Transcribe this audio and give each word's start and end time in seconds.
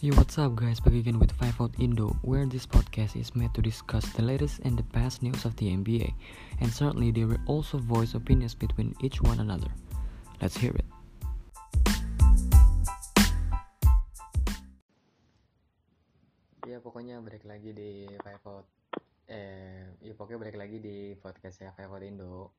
Yo, 0.00 0.16
what's 0.16 0.40
up, 0.40 0.56
guys? 0.56 0.80
Back 0.80 0.96
again 0.96 1.20
with 1.20 1.28
Five 1.36 1.60
Out 1.60 1.76
Indo, 1.76 2.16
where 2.24 2.48
this 2.48 2.64
podcast 2.64 3.20
is 3.20 3.36
made 3.36 3.52
to 3.52 3.60
discuss 3.60 4.00
the 4.16 4.24
latest 4.24 4.64
and 4.64 4.72
the 4.72 4.86
past 4.96 5.20
news 5.20 5.44
of 5.44 5.52
the 5.60 5.76
NBA, 5.76 6.16
and 6.64 6.72
certainly 6.72 7.12
they 7.12 7.28
will 7.28 7.36
also 7.44 7.76
voice 7.76 8.16
opinions 8.16 8.56
between 8.56 8.96
each 9.04 9.20
one 9.20 9.44
another. 9.44 9.68
Let's 10.40 10.56
hear 10.56 10.72
it. 10.72 10.88
Ya 16.64 16.80
pokoknya 16.80 17.20
balik 17.20 17.44
lagi 17.44 17.76
di 17.76 18.08
Five 18.24 18.40
Out 18.48 18.64
eh 19.28 19.84
ya 20.00 20.16
pokoknya 20.16 20.48
balik 20.48 20.56
lagi 20.56 20.80
di 20.80 21.12
podcast 21.20 21.60
ya 21.60 21.76
Five 21.76 21.92
Out 21.92 22.08
Indo 22.08 22.56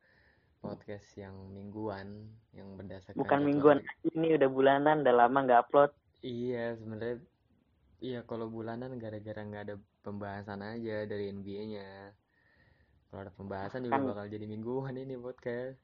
podcast 0.62 1.09
yang 1.17 1.34
mingguan 1.58 2.21
yang 2.53 2.77
berdasarkan 2.77 3.17
Bukan 3.17 3.39
mingguan 3.41 3.81
ini 4.13 4.38
udah 4.38 4.49
bulanan, 4.53 5.02
udah 5.02 5.26
lama 5.26 5.41
nggak 5.41 5.66
upload. 5.66 5.89
Iya 6.21 6.77
sebenarnya 6.77 7.17
iya 8.02 8.20
kalau 8.25 8.49
bulanan 8.49 8.98
gara-gara 8.98 9.41
nggak 9.41 9.63
ada 9.70 9.75
pembahasan 10.02 10.62
aja 10.62 11.05
dari 11.05 11.29
NBA-nya. 11.29 12.13
Kalau 13.09 13.21
ada 13.25 13.34
pembahasan 13.34 13.85
juga 13.85 13.98
Kan- 13.99 14.07
bakal 14.07 14.26
jadi 14.29 14.45
mingguan 14.45 14.95
ini 14.95 15.17
podcast. 15.17 15.81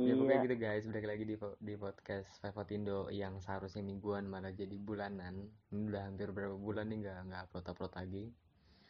Ya 0.00 0.16
pokoknya 0.16 0.36
Iya, 0.40 0.44
gitu 0.48 0.56
guys, 0.56 0.84
balik 0.88 1.06
lagi 1.06 1.24
di 1.28 1.36
di 1.60 1.74
podcast 1.76 2.30
Five 2.40 2.70
Indo 2.72 3.10
yang 3.12 3.36
seharusnya 3.36 3.84
mingguan 3.84 4.24
malah 4.24 4.48
jadi 4.50 4.72
bulanan. 4.80 5.50
Ini 5.68 5.82
udah 5.92 6.02
hampir 6.08 6.32
berapa 6.32 6.56
bulan 6.56 6.88
nih 6.88 7.04
nggak 7.04 7.18
nggak 7.28 7.40
upload 7.48 7.66
upload 7.68 7.94
lagi. 7.96 8.24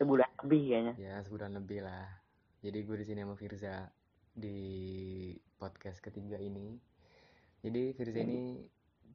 sebulan 0.01 0.33
lebih 0.41 0.63
kayaknya. 0.65 0.93
Ya 0.97 1.15
sebulan 1.21 1.53
lebih 1.61 1.85
lah. 1.85 2.09
Jadi 2.65 2.79
gue 2.89 2.97
di 2.97 3.05
sini 3.05 3.21
sama 3.21 3.37
Firza 3.37 3.85
di 4.33 4.57
podcast 5.61 6.01
ketiga 6.01 6.41
ini. 6.41 6.73
Jadi 7.61 7.93
Firza 7.93 8.17
ini 8.17 8.65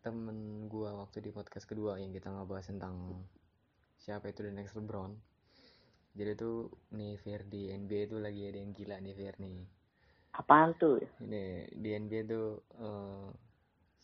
temen 0.06 0.70
gue 0.70 0.86
waktu 0.86 1.18
di 1.18 1.34
podcast 1.34 1.66
kedua 1.66 1.98
yang 1.98 2.14
kita 2.14 2.30
ngebahas 2.30 2.70
tentang 2.70 3.26
siapa 3.98 4.30
itu 4.30 4.46
the 4.46 4.54
next 4.54 4.78
LeBron. 4.78 5.18
Jadi 6.14 6.32
tuh 6.38 6.70
nih 6.94 7.18
Fir 7.18 7.42
di 7.44 7.74
NBA 7.74 8.14
tuh 8.14 8.22
lagi 8.22 8.46
ada 8.46 8.62
yang 8.62 8.72
gila 8.72 9.02
nih 9.02 9.18
Fir 9.18 9.36
nih. 9.42 9.66
Apaan 10.38 10.78
tuh? 10.78 11.02
Ini 11.26 11.74
di 11.74 11.90
NBA 11.90 12.22
tuh 12.30 12.48
eh, 12.78 13.30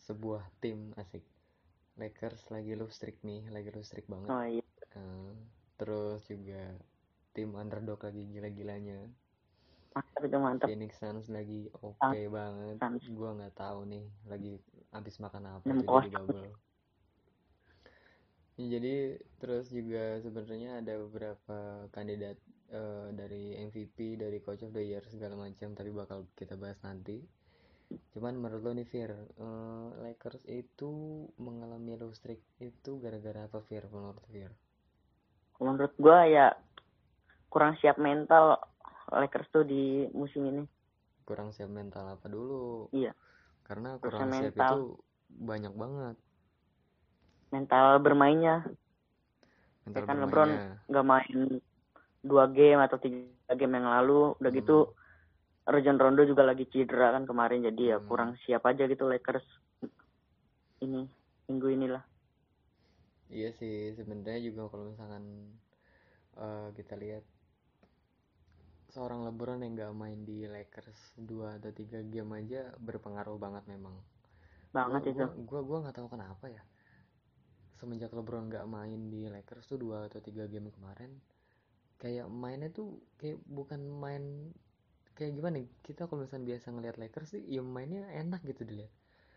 sebuah 0.02 0.42
tim 0.58 0.90
asik. 0.98 1.22
Lakers 1.94 2.50
lagi 2.50 2.72
love 2.74 2.90
streak 2.90 3.22
nih, 3.22 3.46
lagi 3.52 3.70
love 3.70 3.86
streak 3.86 4.10
banget. 4.10 4.28
Oh 4.32 4.42
iya, 4.42 4.64
Eh, 4.92 5.32
terus 5.78 6.26
juga 6.26 6.74
tim 7.30 7.54
underdog 7.54 8.02
lagi 8.02 8.26
gila-gilanya. 8.26 9.06
mantap 9.92 10.22
itu 10.24 10.38
mantap. 10.40 10.66
Phoenix 10.72 10.92
Suns 10.98 11.28
lagi 11.28 11.68
oke 11.78 12.00
Ah, 12.02 12.16
banget. 12.16 12.76
Gua 13.12 13.36
nggak 13.38 13.54
tahu 13.54 13.84
nih 13.86 14.04
lagi 14.26 14.56
habis 14.96 15.16
makan 15.24 15.44
apa 15.58 15.70
Minum 15.70 15.82
tuh 15.82 15.90
di 16.04 16.08
kosong. 16.12 16.14
bubble. 16.14 16.48
Ya, 18.60 18.66
jadi 18.76 18.94
terus 19.40 19.66
juga 19.78 20.02
sebenarnya 20.24 20.70
ada 20.80 20.94
beberapa 21.04 21.56
kandidat 21.96 22.36
eh, 22.80 23.08
dari 23.20 23.44
MVP, 23.66 23.98
dari 24.22 24.38
Coach 24.44 24.62
of 24.66 24.72
the 24.76 24.84
Year 24.90 25.04
segala 25.14 25.34
macam, 25.44 25.68
tapi 25.78 25.90
bakal 26.00 26.18
kita 26.40 26.54
bahas 26.62 26.78
nanti. 26.86 27.16
Cuman 28.14 28.34
menurut 28.42 28.62
lo 28.66 28.72
nih 28.78 28.88
Fir, 28.92 29.12
eh, 29.46 29.88
Lakers 30.04 30.44
itu 30.60 30.90
mengalami 31.46 31.92
low 32.00 32.12
streak 32.18 32.42
itu 32.70 32.92
gara-gara 33.04 33.40
apa 33.48 33.58
Fir 33.68 33.84
menurut 33.94 34.24
Fir? 34.34 34.52
Menurut 35.64 35.92
gua 36.04 36.18
ya 36.36 36.46
kurang 37.52 37.72
siap 37.80 37.96
mental 38.06 38.46
Lakers 39.20 39.48
tuh 39.54 39.64
di 39.72 39.82
musim 40.20 40.42
ini. 40.50 40.62
kurang 41.28 41.48
siap 41.54 41.70
mental 41.78 42.04
apa 42.14 42.26
dulu 42.34 42.62
Iya, 42.92 43.12
karena 43.72 43.90
Kurang 44.02 44.28
siap 44.36 44.54
mental. 44.54 44.74
itu 44.76 44.78
banyak 45.32 45.72
banget 45.82 46.16
mental 47.52 48.00
bermainnya. 48.04 48.64
mental 49.84 50.04
Ya 50.04 50.08
kan 50.08 50.16
bermainnya 50.16 50.24
LeBron 50.24 50.50
nggak 50.88 51.06
main 51.06 51.38
dua 52.24 52.44
game 52.48 52.80
atau 52.86 52.98
tiga 53.00 53.52
game 53.60 53.74
yang 53.78 53.88
lalu. 53.88 54.34
Udah 54.40 54.50
Hmm. 54.50 54.56
gitu 54.56 54.76
Rajon 55.68 55.98
Rondo 56.00 56.22
juga 56.26 56.42
lagi 56.42 56.66
cedera 56.72 57.14
kan 57.14 57.24
kemarin, 57.28 57.62
jadi 57.68 57.82
ya 57.94 57.98
Hmm. 57.98 58.08
kurang 58.08 58.34
siap 58.42 58.66
aja 58.66 58.84
gitu 58.90 59.06
Lakers 59.06 59.46
ini 60.82 61.06
minggu 61.46 61.68
inilah. 61.70 62.02
iya 63.36 63.48
sih 63.58 63.74
sebenarnya 63.98 64.40
juga 64.48 64.62
kalau 64.70 64.84
misalkan 64.92 65.24
eh, 66.36 66.68
kita 66.78 66.94
lihat 67.02 67.24
seorang 68.92 69.24
LeBron 69.24 69.64
yang 69.64 69.72
nggak 69.72 69.92
main 69.96 70.20
di 70.28 70.44
Lakers 70.44 71.16
dua 71.16 71.56
atau 71.56 71.72
tiga 71.72 72.04
game 72.04 72.36
aja 72.36 72.76
berpengaruh 72.76 73.40
banget 73.40 73.64
memang 73.66 73.96
Banget 74.72 75.12
itu. 75.12 75.24
gua 75.24 75.28
gua 75.48 75.60
gua 75.64 75.78
nggak 75.88 75.96
tahu 75.96 76.08
kenapa 76.12 76.44
ya 76.52 76.62
semenjak 77.80 78.12
LeBron 78.12 78.52
nggak 78.52 78.68
main 78.68 79.10
di 79.10 79.26
Lakers 79.32 79.66
tuh 79.66 79.80
dua 79.80 80.06
atau 80.06 80.20
tiga 80.20 80.44
game 80.46 80.68
kemarin 80.70 81.10
kayak 81.98 82.28
mainnya 82.28 82.68
tuh 82.68 83.00
kayak 83.16 83.40
bukan 83.48 83.80
main 83.80 84.52
kayak 85.12 85.36
gimana 85.36 85.60
nih, 85.60 85.68
kita 85.84 86.08
kalau 86.08 86.24
misalnya 86.24 86.56
biasa 86.56 86.66
ngelihat 86.72 86.96
Lakers 86.96 87.36
sih 87.36 87.42
ya 87.48 87.60
mainnya 87.60 88.08
enak 88.12 88.40
gitu 88.44 88.64
dilihat 88.64 88.92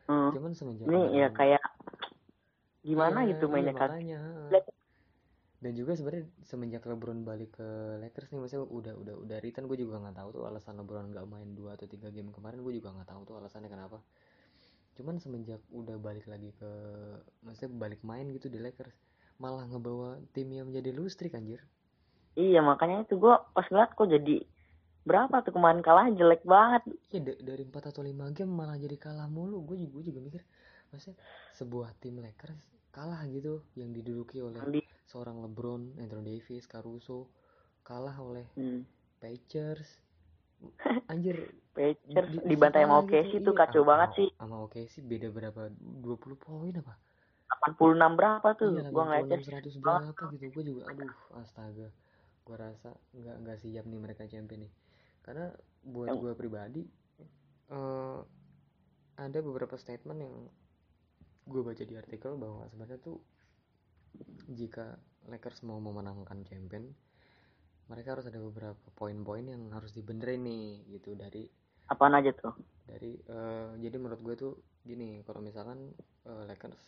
Hmm. 0.06 0.30
cuman 0.38 0.54
semenjak 0.54 0.86
Ini 0.86 1.02
ya 1.18 1.28
kayak 1.34 1.64
gimana 2.86 3.26
Iya, 3.26 3.34
gitu 3.34 3.46
iya, 3.50 3.54
mainnya 3.58 3.74
kan. 3.74 3.90
makanya. 3.90 4.22
Dan 5.66 5.74
juga 5.74 5.98
sebenarnya 5.98 6.30
semenjak 6.46 6.86
LeBron 6.86 7.26
balik 7.26 7.58
ke 7.58 7.98
Lakers 7.98 8.30
nih 8.30 8.38
maksudnya 8.38 8.70
udah 8.70 8.94
udah 9.02 9.16
udah 9.18 9.38
return 9.42 9.66
gue 9.66 9.82
juga 9.82 9.98
nggak 9.98 10.22
tahu 10.22 10.30
tuh 10.38 10.44
alasan 10.46 10.78
LeBron 10.78 11.10
nggak 11.10 11.26
main 11.26 11.58
dua 11.58 11.74
atau 11.74 11.90
tiga 11.90 12.14
game 12.14 12.30
kemarin 12.30 12.62
gue 12.62 12.70
juga 12.78 12.94
nggak 12.94 13.10
tahu 13.10 13.26
tuh 13.26 13.42
alasannya 13.42 13.66
kenapa. 13.66 13.98
Cuman 14.94 15.18
semenjak 15.18 15.58
udah 15.74 15.98
balik 15.98 16.30
lagi 16.30 16.54
ke 16.54 16.70
maksudnya 17.42 17.74
balik 17.82 18.06
main 18.06 18.30
gitu 18.30 18.46
di 18.46 18.62
Lakers 18.62 18.94
malah 19.42 19.66
ngebawa 19.66 20.22
timnya 20.38 20.62
menjadi 20.62 20.94
lose 20.94 21.18
streak 21.18 21.34
anjir. 21.34 21.66
Iya 22.38 22.62
makanya 22.62 23.02
itu 23.02 23.18
gua 23.18 23.50
pas 23.50 23.66
ngeliat 23.66 23.98
kok 23.98 24.06
jadi 24.06 24.46
berapa 25.02 25.34
tuh 25.50 25.50
kemarin 25.50 25.82
kalah 25.82 26.14
jelek 26.14 26.46
banget. 26.46 26.94
ya 27.10 27.26
da- 27.26 27.42
dari 27.42 27.66
4 27.66 27.90
atau 27.90 28.06
5 28.06 28.30
game 28.38 28.54
malah 28.54 28.78
jadi 28.78 29.02
kalah 29.02 29.26
mulu. 29.26 29.66
Gue 29.66 29.82
juga, 29.82 29.98
gua 29.98 30.04
juga 30.06 30.20
mikir 30.22 30.42
maksudnya 30.94 31.18
sebuah 31.58 31.90
tim 31.98 32.22
Lakers 32.22 32.62
kalah 32.96 33.28
gitu 33.28 33.60
yang 33.76 33.92
diduduki 33.92 34.40
oleh 34.40 34.64
Di, 34.72 34.80
seorang 35.04 35.44
LeBron, 35.44 36.00
Anthony 36.00 36.40
Davis, 36.40 36.64
Caruso. 36.64 37.28
Kalah 37.84 38.16
oleh 38.24 38.48
hmm, 38.56 38.88
Pacers. 39.20 40.00
Anjir. 41.12 41.52
Pacers 41.76 42.32
di- 42.32 42.56
dibantai 42.56 42.88
sama 42.88 43.04
kalah 43.04 43.12
OKC 43.12 43.32
gitu, 43.36 43.52
tuh 43.52 43.54
iya. 43.54 43.62
kacau 43.68 43.84
Sama- 43.84 43.92
banget 43.92 44.10
sih. 44.16 44.30
sama 44.40 44.56
OKC 44.64 44.94
beda 45.04 45.28
berapa? 45.36 45.62
20 45.76 46.40
poin 46.40 46.74
apa? 46.80 46.96
86 47.68 48.18
berapa 48.18 48.48
tuh? 48.58 48.74
iya 48.74 48.90
gua 48.90 49.04
ngeliatnya 49.06 49.38
86 49.44 49.78
100 49.78 49.84
berapa 49.84 50.24
gitu. 50.34 50.46
Gue 50.56 50.64
juga 50.64 50.82
aduh 50.90 51.16
astaga. 51.38 51.88
Gue 52.48 52.56
rasa 52.58 52.90
nggak 53.14 53.36
nggak 53.44 53.58
siap 53.60 53.84
nih 53.86 54.00
mereka 54.00 54.24
champion 54.26 54.66
nih. 54.66 54.72
Karena 55.22 55.52
buat 55.86 56.10
gue 56.16 56.32
pribadi 56.34 56.84
eh 57.70 58.20
ada 59.16 59.40
beberapa 59.40 59.76
statement 59.80 60.20
yang 60.22 60.36
gue 61.46 61.62
baca 61.62 61.84
di 61.86 61.96
artikel 61.96 62.34
bahwa 62.36 62.66
sebenarnya 62.70 63.00
tuh 63.02 63.18
jika 64.50 64.98
Lakers 65.30 65.66
mau 65.66 65.78
memenangkan 65.78 66.42
champion 66.46 66.90
mereka 67.86 68.18
harus 68.18 68.26
ada 68.26 68.42
beberapa 68.42 68.88
poin-poin 68.98 69.46
yang 69.46 69.70
harus 69.70 69.94
dibenerin 69.94 70.42
nih 70.42 70.98
gitu 70.98 71.14
dari 71.14 71.46
apaan 71.86 72.18
aja 72.18 72.34
tuh? 72.34 72.54
dari 72.90 73.14
eh, 73.18 73.70
jadi 73.78 73.96
menurut 74.02 74.22
gue 74.26 74.36
tuh 74.38 74.54
gini 74.82 75.22
kalau 75.26 75.42
misalkan 75.42 75.94
eh, 76.26 76.44
Lakers 76.50 76.82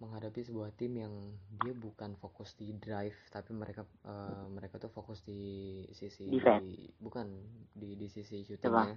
menghadapi 0.00 0.40
sebuah 0.40 0.72
tim 0.80 0.96
yang 0.96 1.12
dia 1.60 1.76
bukan 1.76 2.16
fokus 2.16 2.56
di 2.56 2.72
drive 2.80 3.16
tapi 3.28 3.52
mereka 3.52 3.84
eh, 4.08 4.46
mereka 4.48 4.80
tuh 4.80 4.88
fokus 4.88 5.20
di 5.20 5.84
sisi 5.92 6.32
Defense. 6.32 6.96
bukan 6.96 7.28
di 7.76 7.96
di 8.00 8.08
sisi 8.08 8.40
shootingnya 8.40 8.96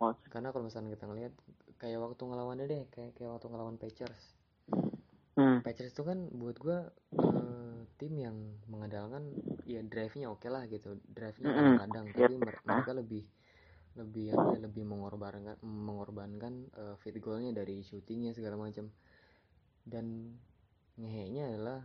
Oh, 0.00 0.16
karena 0.32 0.48
kalau 0.48 0.64
misalnya 0.64 0.96
kita 0.96 1.04
ngelihat 1.04 1.32
kayak 1.76 2.00
waktu 2.00 2.22
ngelawannya 2.24 2.66
deh 2.72 2.82
kayak 2.88 3.12
kayak 3.20 3.30
waktu 3.36 3.46
ngelawan 3.52 3.76
Pacers. 3.76 4.24
Hmm, 5.36 5.60
Pacers 5.60 5.92
itu 5.92 6.02
kan 6.08 6.18
buat 6.32 6.56
gua 6.56 6.88
eh, 7.36 7.78
tim 8.00 8.16
yang 8.16 8.36
mengandalkan 8.72 9.28
ya 9.68 9.84
drive-nya 9.84 10.32
oke 10.32 10.48
lah 10.48 10.64
gitu. 10.72 10.96
Drive-nya 11.04 11.52
Mm-mm. 11.52 11.76
kadang-kadang 11.76 12.04
Yep. 12.08 12.16
tapi 12.16 12.32
mer- 12.40 12.64
mereka 12.64 12.90
lebih 12.96 13.24
lebih 13.98 14.26
apa 14.32 14.46
ya, 14.56 14.58
lebih 14.64 14.84
mengorbankan 14.88 15.56
mengorbankan 15.60 16.52
eh, 16.72 16.94
field 17.04 17.20
goal-nya 17.20 17.52
dari 17.52 17.84
shootingnya 17.84 18.32
segala 18.32 18.56
macam. 18.56 18.88
Dan 19.84 20.32
ngehenya 20.96 21.52
adalah 21.52 21.84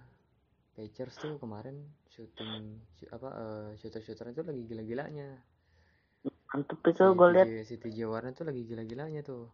Pacers 0.71 1.19
tuh 1.19 1.35
kemarin 1.35 1.83
shooting 2.15 2.79
shoot- 2.95 3.11
apa 3.11 3.29
eh, 3.35 3.69
shooter-shooter 3.83 4.31
itu 4.31 4.39
lagi 4.39 4.63
gila-gilanya 4.71 5.35
mantep 6.47 6.79
itu 6.83 7.03
gue 7.03 7.27
liat. 7.31 7.47
TJ 7.47 7.59
si 7.63 7.75
TJ 7.77 7.97
Warren 8.05 8.31
tuh 8.31 8.45
lagi 8.45 8.61
gila-gilanya 8.63 9.21
tuh. 9.21 9.49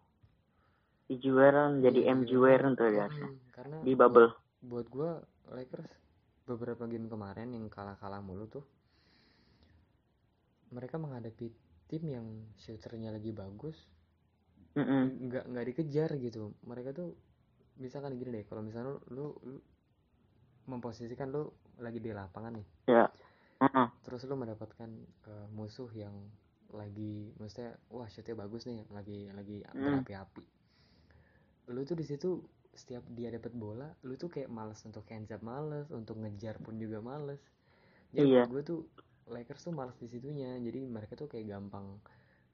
Di 1.05 1.15
Juweran 1.17 1.79
jadi 1.79 1.99
Iya, 2.01 2.13
M 2.13 2.19
TJ 2.21 2.29
Juweran 2.29 2.71
tuh 2.73 2.87
ya 2.87 3.05
Mm, 3.05 3.35
karena 3.51 3.77
di 3.81 3.91
buat- 3.91 4.07
bubble. 4.07 4.29
buat 4.61 4.87
gua 4.87 5.11
Lakers 5.49 5.91
beberapa 6.43 6.85
game 6.85 7.05
kemarin 7.05 7.51
yang 7.51 7.67
kalah-kalah 7.67 8.19
mulu 8.19 8.47
tuh 8.47 8.63
mereka 10.69 10.95
menghadapi 10.95 11.51
tim 11.85 12.03
yang 12.05 12.27
shooternya 12.57 13.11
lagi 13.11 13.31
bagus 13.31 13.75
nggak 14.71 15.51
nggak 15.51 15.65
dikejar 15.67 16.15
gitu. 16.15 16.55
Mereka 16.63 16.95
tuh 16.95 17.11
misalkan 17.75 18.15
gini 18.15 18.31
deh 18.31 18.45
kalau 18.45 18.63
misalnya 18.63 18.95
lu, 19.11 19.35
lu 19.43 19.59
memposisikan 20.63 21.27
lu 21.27 21.51
lagi 21.77 21.99
di 21.99 22.11
lapangan 22.11 22.55
nih. 22.55 22.67
Ya. 22.87 23.05
Heeh. 23.59 23.87
terus 24.01 24.25
lu 24.25 24.33
mendapatkan 24.33 24.89
uh, 25.27 25.45
musuh 25.51 25.85
yang 25.91 26.15
lagi 26.75 27.33
maksudnya 27.39 27.77
wah 27.91 28.07
shootnya 28.09 28.35
bagus 28.37 28.63
nih 28.69 28.83
lagi 28.91 29.29
lagi 29.31 29.55
Hmm. 29.73 30.03
berapi-api 30.05 30.43
lu 31.71 31.81
tuh 31.87 31.95
di 31.95 32.05
situ 32.07 32.29
setiap 32.71 33.03
dia 33.11 33.29
dapat 33.31 33.51
bola 33.55 33.87
lu 34.07 34.15
tuh 34.15 34.31
kayak 34.31 34.47
males 34.51 34.79
untuk 34.87 35.03
hands 35.11 35.31
up 35.35 35.43
males 35.43 35.87
untuk 35.91 36.15
ngejar 36.19 36.55
pun 36.63 36.75
juga 36.79 36.99
males 37.03 37.39
jadi 38.15 38.27
Iya. 38.27 38.43
gue 38.47 38.61
tuh 38.63 38.79
Lakers 39.31 39.63
tuh 39.67 39.73
males 39.75 39.95
di 39.99 40.07
situnya 40.11 40.59
jadi 40.59 40.83
mereka 40.87 41.15
tuh 41.15 41.27
kayak 41.31 41.47
gampang 41.51 41.99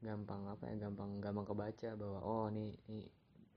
gampang 0.02 0.46
apa 0.46 0.70
ya 0.70 0.76
gampang 0.90 1.18
gampang 1.18 1.46
kebaca 1.46 1.90
bahwa 1.98 2.20
oh 2.22 2.46
nih 2.54 2.78
nih 2.90 3.06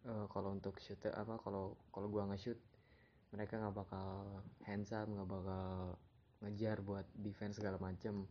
eh, 0.09 0.27
kalau 0.33 0.57
untuk 0.57 0.81
shoot 0.81 1.01
apa 1.13 1.37
kalau 1.45 1.77
kalau 1.93 2.09
gua 2.09 2.25
nge-shoot 2.33 2.57
mereka 3.35 3.61
nggak 3.61 3.77
bakal 3.77 4.41
hands 4.65 4.91
up 4.97 5.05
nggak 5.05 5.29
bakal 5.29 5.97
ngejar 6.41 6.81
buat 6.81 7.05
defense 7.21 7.61
segala 7.61 7.77
macem 7.77 8.25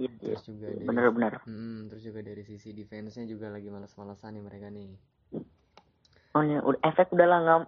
Iya, 0.00 0.08
iya. 0.08 0.16
terus 0.32 0.42
juga 0.48 0.66
dari 0.72 0.86
Bener-bener. 0.88 1.32
Mm, 1.44 1.80
terus 1.92 2.02
juga 2.02 2.20
dari 2.24 2.42
sisi 2.42 2.72
defense-nya 2.72 3.28
juga 3.28 3.52
lagi 3.52 3.68
males-malesan 3.68 4.32
nih 4.32 4.44
mereka 4.44 4.72
nih 4.72 4.96
Oh 6.30 6.40
ya, 6.40 6.62
udah 6.62 6.80
efek 6.86 7.12
udah 7.12 7.26
lah 7.26 7.38
nggak 7.42 7.60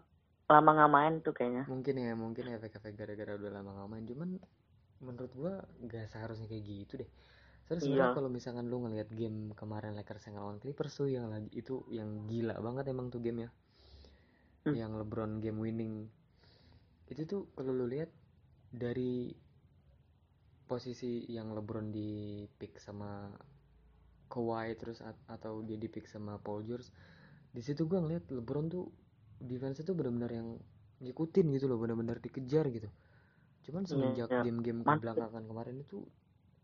lama 0.48 0.70
nggak 0.76 0.92
main 0.92 1.14
tuh 1.20 1.32
kayaknya. 1.32 1.64
mungkin 1.66 1.94
ya 1.96 2.12
mungkin 2.12 2.44
efek-efek 2.50 2.92
gara-gara 2.94 3.36
udah 3.36 3.50
lama 3.52 3.70
nggak 3.72 3.88
main 3.88 4.04
cuman 4.04 4.28
menurut 5.00 5.32
gua 5.32 5.52
nggak 5.80 6.08
seharusnya 6.08 6.46
kayak 6.46 6.64
gitu 6.64 7.00
deh 7.00 7.10
terus 7.66 7.88
Iya. 7.88 8.12
kalau 8.12 8.28
misalkan 8.28 8.68
lu 8.68 8.84
ngeliat 8.84 9.08
game 9.10 9.52
kemarin 9.56 9.96
Lakers 9.96 10.28
yang 10.28 10.36
lawan 10.38 10.60
Clippers 10.60 10.92
tuh 10.92 11.08
yang 11.08 11.26
lagi 11.26 11.48
itu 11.52 11.80
yang 11.88 12.28
gila 12.28 12.58
banget 12.60 12.88
emang 12.88 13.08
tuh 13.08 13.20
game 13.20 13.44
ya 13.44 13.50
Hmm. 14.62 14.78
yang 14.78 14.94
LeBron 14.94 15.42
game 15.42 15.58
winning 15.58 16.06
itu 17.10 17.26
tuh 17.26 17.50
kalau 17.58 17.74
lu 17.74 17.90
lihat 17.90 18.14
dari 18.70 19.34
posisi 20.72 21.28
yang 21.28 21.52
LeBron 21.52 21.92
di 21.92 22.42
pick 22.48 22.80
sama 22.80 23.28
Kawhi 24.32 24.72
terus 24.80 25.04
at- 25.04 25.20
atau 25.28 25.60
dia 25.60 25.76
di 25.76 25.92
pick 25.92 26.08
sama 26.08 26.40
Paul 26.40 26.64
George 26.64 26.88
di 27.52 27.60
situ 27.60 27.84
gua 27.84 28.00
ngeliat 28.00 28.32
LeBron 28.32 28.72
tuh 28.72 28.88
defense 29.36 29.84
itu 29.84 29.92
benar-benar 29.92 30.32
yang 30.32 30.56
ngikutin 31.04 31.52
gitu 31.52 31.68
loh 31.68 31.76
benar-benar 31.76 32.16
dikejar 32.24 32.72
gitu 32.72 32.88
cuman 33.68 33.84
semenjak 33.84 34.32
iya. 34.32 34.40
game-game 34.40 34.80
kebelakangan 34.80 35.44
kemarin 35.44 35.76
itu 35.84 36.00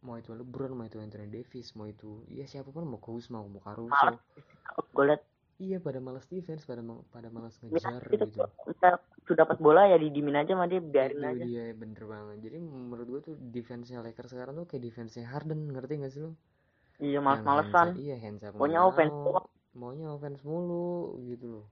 mau 0.00 0.16
itu 0.16 0.32
LeBron 0.32 0.72
mau 0.72 0.86
itu 0.88 0.96
Anthony 1.02 1.28
Davis 1.28 1.76
mau 1.76 1.84
itu 1.84 2.24
ya 2.32 2.48
siapa 2.48 2.72
pun 2.72 2.86
mau 2.86 3.02
Kuzma 3.02 3.42
mau 3.42 3.60
Caruso. 3.62 4.18
Gue 4.94 5.04
liat 5.10 5.22
iya 5.66 5.76
pada 5.86 5.98
malas 6.06 6.26
defense 6.30 6.62
pada 6.70 6.82
ma- 6.88 7.04
pada 7.14 7.28
malas 7.34 7.54
ya, 7.58 7.66
ngejar 7.66 8.02
itu 8.14 8.24
gitu. 8.30 8.40
kita 8.70 8.88
sudah 9.26 9.38
dapat 9.42 9.56
bola 9.66 9.82
ya 9.92 9.96
didimin 10.04 10.36
aja 10.40 10.52
sama 10.54 10.66
dia 10.72 10.80
biarin 10.80 11.18
itu 11.18 11.26
aja. 11.30 11.44
dia 11.46 11.64
bener 11.82 12.02
banget. 12.12 12.36
Jadi 12.46 12.56
menurut 12.62 13.06
gua 13.12 13.20
tuh 13.28 13.34
defense-nya 13.56 13.98
Lakers 14.06 14.30
sekarang 14.34 14.54
tuh 14.60 14.66
kayak 14.70 14.82
defense-nya 14.86 15.26
Harden 15.32 15.60
ngerti 15.74 15.92
gak 16.02 16.12
sih 16.14 16.22
lo 16.26 16.32
Iya 16.98 17.18
hands- 17.30 18.02
iya 18.06 18.16
hands 18.22 18.42
up 18.46 18.54
nggak 18.58 18.82
offense 18.90 19.14
maunya 19.80 20.06
offense 20.16 20.40
mulu 20.50 21.18
gitu 21.30 21.46
loh. 21.54 21.66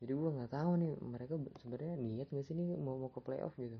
Jadi 0.00 0.12
gua 0.20 0.30
nggak 0.36 0.50
tahu 0.56 0.70
nih 0.82 0.92
mereka 1.12 1.34
be- 1.42 1.54
sebenarnya 1.60 1.94
niat 2.06 2.28
gak 2.32 2.44
sih 2.48 2.54
nih 2.58 2.66
mau 2.84 2.96
mau 3.02 3.10
ke 3.12 3.20
playoff 3.26 3.54
gitu? 3.64 3.78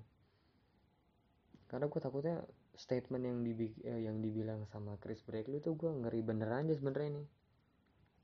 Karena 1.71 1.87
gua 1.93 2.01
takutnya 2.07 2.37
statement 2.85 3.25
yang 3.29 3.39
dibi 3.47 3.67
eh, 3.91 4.01
yang 4.07 4.17
dibilang 4.25 4.61
sama 4.73 4.93
Chris 5.03 5.21
Bradley 5.27 5.59
tuh 5.67 5.75
gua 5.81 5.91
ngeri 6.01 6.21
bener 6.29 6.49
aja 6.61 6.73
sebenarnya 6.79 7.11
nih 7.21 7.27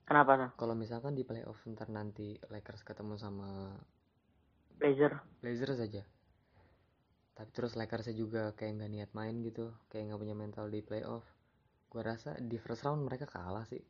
Kenapa 0.03 0.33
tuh? 0.37 0.51
kalau 0.59 0.75
misalkan 0.75 1.15
di 1.15 1.23
playoff 1.23 1.63
ntar 1.73 1.89
nanti 1.89 2.37
Lakers 2.51 2.83
ketemu 2.83 3.15
sama 3.17 3.73
Blazer. 4.77 5.13
Blazers 5.41 5.79
saja 5.79 6.03
tapi 7.33 7.49
terus 7.49 7.73
Lakersnya 7.75 8.13
juga 8.13 8.53
kayak 8.53 8.77
nggak 8.77 8.93
niat 8.93 9.11
main 9.17 9.41
gitu 9.41 9.73
kayak 9.89 10.13
nggak 10.13 10.21
punya 10.21 10.37
mental 10.37 10.69
di 10.69 10.85
playoff 10.85 11.25
gua 11.89 12.13
rasa 12.13 12.37
di 12.37 12.61
first 12.61 12.85
round 12.85 13.09
mereka 13.09 13.25
kalah 13.25 13.65
sih 13.65 13.81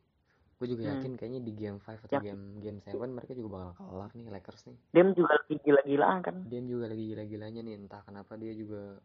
gue 0.53 0.67
juga 0.69 0.87
Hmm. 0.87 0.91
yakin 0.95 1.13
kayaknya 1.19 1.41
di 1.43 1.51
game 1.51 1.75
5 1.75 2.07
atau 2.07 2.23
Yakin. 2.23 2.23
game 2.23 2.43
game 2.63 2.79
7 2.79 2.95
mereka 3.11 3.35
juga 3.35 3.49
bakal 3.51 3.71
kalah 3.83 4.09
nih 4.15 4.31
Lakers 4.31 4.63
nih 4.63 4.77
Dem 4.95 5.07
juga 5.11 5.35
lagi 5.35 5.55
gila-gilaan 5.59 6.19
kan. 6.23 6.35
Dem 6.47 6.65
juga 6.71 6.85
lagi 6.87 7.03
gila-gilanya 7.03 7.61
nih 7.61 7.75
entah 7.75 7.99
kenapa 7.99 8.39
dia 8.39 8.55
juga 8.55 8.95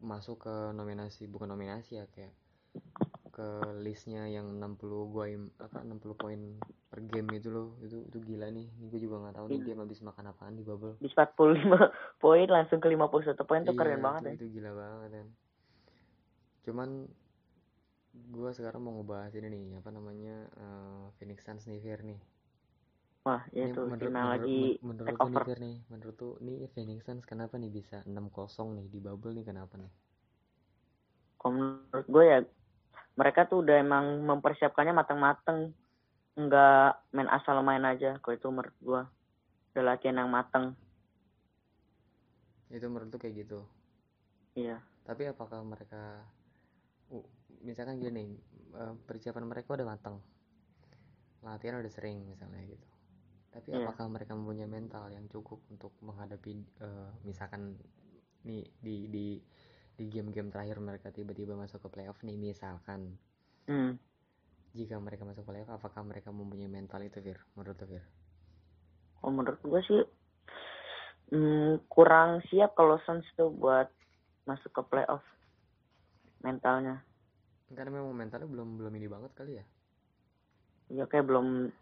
masuk 0.00 0.48
ke 0.48 0.54
nominasi 0.72 1.28
bukan 1.28 1.52
nominasi 1.52 2.00
ya 2.00 2.08
kayak 2.08 2.32
ke 3.36 3.48
listnya 3.84 4.24
yang 4.32 4.48
60 4.56 5.12
gua 5.12 5.28
apa 5.60 5.84
60 5.84 6.16
poin 6.16 6.40
per 6.88 7.04
game 7.04 7.28
itu 7.36 7.52
loh 7.52 7.76
itu 7.84 8.00
itu 8.08 8.18
gila 8.24 8.48
nih 8.48 8.64
ini 8.80 8.86
gue 8.88 9.00
juga 9.04 9.16
nggak 9.28 9.34
tahu 9.36 9.46
nih 9.52 9.58
Iya. 9.60 9.66
dia 9.68 9.74
habis 9.84 10.00
makan 10.00 10.24
apaan 10.32 10.54
di 10.56 10.64
bubble 10.64 10.96
Di 10.96 11.08
45 11.12 11.76
poin 12.24 12.48
langsung 12.48 12.80
ke 12.80 12.88
51 12.88 13.44
poin 13.44 13.60
tuh 13.68 13.76
Iya, 13.76 13.78
keren 13.78 14.00
banget 14.00 14.22
itu, 14.24 14.28
ya. 14.32 14.34
itu 14.40 14.46
gila 14.56 14.70
banget 14.72 15.10
kan 15.20 15.26
cuman 16.64 16.88
gua 18.32 18.50
sekarang 18.56 18.80
mau 18.80 18.96
ngebahas 18.96 19.32
ini 19.36 19.48
nih 19.52 19.64
apa 19.84 19.90
namanya 19.92 20.34
eh, 20.56 21.04
Phoenix 21.20 21.44
Suns 21.44 21.68
nih 21.68 21.78
Fir 21.84 22.00
nih 22.08 22.20
Wah, 23.26 23.42
ya 23.52 23.66
ini 23.66 23.74
tuh 23.76 23.84
menurut 23.92 24.12
menurut, 24.16 24.32
lagi 24.40 24.56
men- 24.56 24.78
menurut 24.80 25.06
take 25.12 25.20
nih 25.20 25.28
over. 25.28 25.44
Fir 25.44 25.58
nih 25.60 25.76
menurut 25.92 26.14
tuh 26.16 26.32
nih 26.40 26.56
Phoenix 26.72 26.98
Suns 27.04 27.24
kenapa 27.28 27.54
nih 27.60 27.68
bisa 27.68 28.00
6-0 28.08 28.72
nih 28.80 28.86
di 28.88 28.98
bubble 29.04 29.36
nih 29.36 29.44
kenapa 29.44 29.74
nih 29.76 29.92
Kalau 31.36 31.52
menurut 31.52 32.06
gue 32.08 32.24
ya 32.24 32.38
mereka 33.16 33.48
tuh 33.48 33.64
udah 33.64 33.80
emang 33.80 34.22
mempersiapkannya 34.22 34.92
matang-matang. 34.92 35.72
Nggak 36.36 36.88
main 37.16 37.28
asal 37.32 37.64
main 37.64 37.82
aja. 37.82 38.20
Kalau 38.20 38.34
itu 38.36 38.48
menurut 38.52 38.76
gue 38.78 39.02
udah 39.72 39.84
latihan 39.84 40.20
yang 40.20 40.32
matang. 40.32 40.76
itu 42.66 42.82
menurut 42.90 43.14
tuh 43.14 43.20
kayak 43.22 43.46
gitu 43.46 43.62
Iya. 44.58 44.82
tapi 45.06 45.28
apakah 45.30 45.62
mereka 45.62 46.26
uh, 47.14 47.22
misalkan 47.62 48.02
gini 48.02 48.34
eh, 48.74 48.94
persiapan 49.06 49.46
mereka 49.46 49.78
udah 49.78 49.86
matang 49.86 50.18
latihan 51.46 51.78
udah 51.78 51.92
sering 51.92 52.26
misalnya 52.26 52.58
gitu 52.66 52.88
tapi 53.54 53.70
Iya. 53.70 53.86
apakah 53.86 54.10
mereka 54.10 54.34
mempunyai 54.34 54.66
mental 54.66 55.06
yang 55.14 55.30
cukup 55.30 55.62
untuk 55.70 55.94
menghadapi 56.02 56.58
eh, 56.58 57.10
misalkan 57.22 57.78
nih 58.42 58.66
di 58.82 59.06
di 59.06 59.06
di 59.06 59.26
game-game 60.04 60.52
terakhir 60.52 60.76
mereka 60.84 61.08
tiba-tiba 61.08 61.56
masuk 61.56 61.80
ke 61.80 61.88
playoff 61.88 62.20
nih 62.20 62.36
misalkan. 62.36 63.16
Hmm. 63.66 63.96
jika 64.76 65.00
mereka 65.00 65.24
masuk 65.24 65.48
playoff 65.48 65.72
apakah 65.72 66.04
mereka 66.04 66.28
mempunyai 66.28 66.68
mental 66.68 67.00
itu 67.00 67.18
Fir? 67.24 67.40
Menurut 67.56 67.80
Fir? 67.80 68.04
Kalau 69.16 69.32
menurut 69.32 69.60
gue 69.64 69.80
sih 69.88 70.02
hmm, 71.32 71.88
kurang 71.88 72.44
siap 72.52 72.76
kalau 72.76 73.00
Suns 73.08 73.24
tuh 73.34 73.48
buat 73.48 73.88
masuk 74.44 74.70
ke 74.70 74.82
playoff 74.84 75.24
mentalnya. 76.44 77.02
karena 77.74 77.90
memang 77.98 78.14
mentalnya 78.14 78.46
belum 78.46 78.78
belum 78.78 78.92
ini 78.94 79.08
banget 79.10 79.32
kali 79.34 79.52
ya. 79.58 79.64
Ya 80.92 81.04
kayak 81.10 81.26
belum 81.26 81.72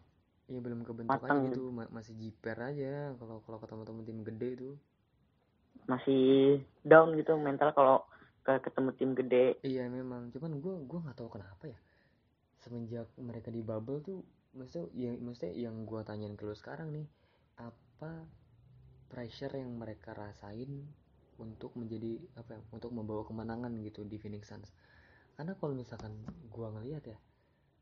Iya 0.49 0.61
belum 0.61 0.80
kebentuk 0.85 1.21
aja 1.25 1.37
gitu. 1.40 1.73
Ma- 1.73 1.92
masih 1.92 2.14
jiper 2.16 2.56
aja. 2.56 3.12
Kalau 3.16 3.40
kalau 3.44 3.59
ketemu 3.61 3.83
temen 3.85 4.04
tim 4.09 4.18
gede 4.25 4.49
itu 4.56 4.71
masih 5.85 6.59
down 6.85 7.12
gitu 7.19 7.37
mental 7.37 7.73
kalau 7.76 8.04
ke 8.45 8.61
ketemu 8.61 8.90
tim 8.97 9.11
gede. 9.16 9.47
Iya 9.64 9.88
memang, 9.88 10.28
cuman 10.37 10.61
gue 10.61 10.75
gua 10.85 11.00
nggak 11.09 11.16
tahu 11.16 11.40
kenapa 11.40 11.64
ya. 11.64 11.78
Semenjak 12.61 13.09
mereka 13.16 13.49
di 13.49 13.64
bubble 13.64 14.04
tuh, 14.04 14.21
maksudnya 14.52 14.88
yang 14.97 15.16
maksudnya 15.25 15.52
yang 15.57 15.76
gue 15.88 16.00
tanyain 16.04 16.37
ke 16.37 16.45
lu 16.45 16.52
sekarang 16.52 16.93
nih, 16.93 17.09
apa 17.61 18.25
pressure 19.09 19.52
yang 19.57 19.73
mereka 19.76 20.12
rasain 20.12 20.85
untuk 21.40 21.73
menjadi 21.75 22.21
apa 22.37 22.61
ya, 22.61 22.62
untuk 22.73 22.93
membawa 22.93 23.25
kemenangan 23.25 23.73
gitu 23.81 24.04
di 24.04 24.21
Phoenix 24.21 24.52
Suns. 24.52 24.69
Karena 25.35 25.57
kalau 25.57 25.73
misalkan 25.73 26.14
gua 26.52 26.71
ngelihat 26.76 27.04
ya, 27.09 27.19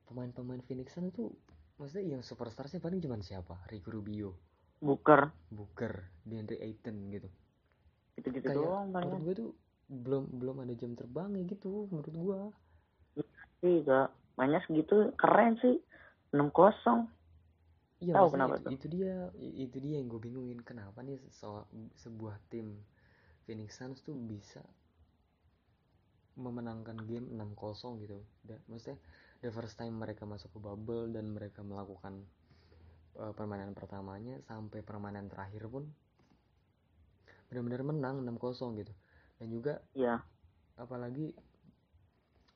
pemain-pemain 0.06 0.62
Phoenix 0.62 0.94
Suns 0.94 1.10
itu 1.10 1.26
maksudnya 1.76 2.16
yang 2.18 2.22
superstarsnya 2.22 2.78
paling 2.78 3.02
cuman 3.02 3.20
siapa? 3.20 3.66
Ricky 3.66 3.90
Rubio, 3.90 4.38
Booker 4.78 5.30
Booker, 5.50 6.22
DeAndre 6.22 6.62
Ayton 6.62 7.10
gitu. 7.10 7.28
Gitu-gitu 8.18 8.46
Kayak 8.48 8.58
doang 8.60 8.86
menurut 8.90 8.94
palingan. 8.94 9.20
gue 9.24 9.34
tuh 9.36 9.50
belum 9.92 10.24
belum 10.40 10.56
ada 10.64 10.74
jam 10.76 10.92
terbangnya 10.96 11.42
gitu 11.48 11.88
menurut. 11.92 12.52
Sih 13.62 13.84
gak 13.84 14.08
mainnya 14.36 14.60
segitu 14.66 15.12
keren 15.16 15.56
sih. 15.60 15.76
6 16.32 16.48
kosong. 16.48 17.12
Iya, 18.02 18.18
Tahu 18.18 18.28
kenapa 18.34 18.56
itu, 18.58 18.64
tuh? 18.64 18.70
itu 18.72 18.86
dia 18.88 19.14
itu 19.38 19.76
dia 19.78 19.94
yang 20.00 20.08
gue 20.10 20.18
bingungin 20.18 20.58
kenapa 20.64 21.04
nih 21.06 21.20
so, 21.30 21.68
sebuah 22.02 22.34
tim 22.50 22.82
Phoenix 23.46 23.78
Suns 23.78 24.02
tuh 24.02 24.16
bisa 24.16 24.64
memenangkan 26.34 26.96
game 27.04 27.28
6-0 27.30 28.02
gitu. 28.02 28.18
Dan 28.42 28.58
maksudnya 28.66 28.98
the 29.44 29.52
first 29.52 29.76
time 29.76 30.00
mereka 30.00 30.24
masuk 30.24 30.50
ke 30.50 30.58
bubble 30.58 31.12
dan 31.12 31.30
mereka 31.30 31.60
melakukan 31.62 32.24
uh, 33.20 33.30
permainan 33.36 33.76
pertamanya 33.76 34.40
sampai 34.48 34.80
permainan 34.80 35.28
terakhir 35.28 35.68
pun 35.68 35.84
benar-benar 37.52 37.84
menang 37.84 38.16
6-0 38.24 38.72
gitu. 38.80 38.92
Dan 39.36 39.52
juga 39.52 39.76
Iya. 39.92 40.24
apalagi 40.80 41.36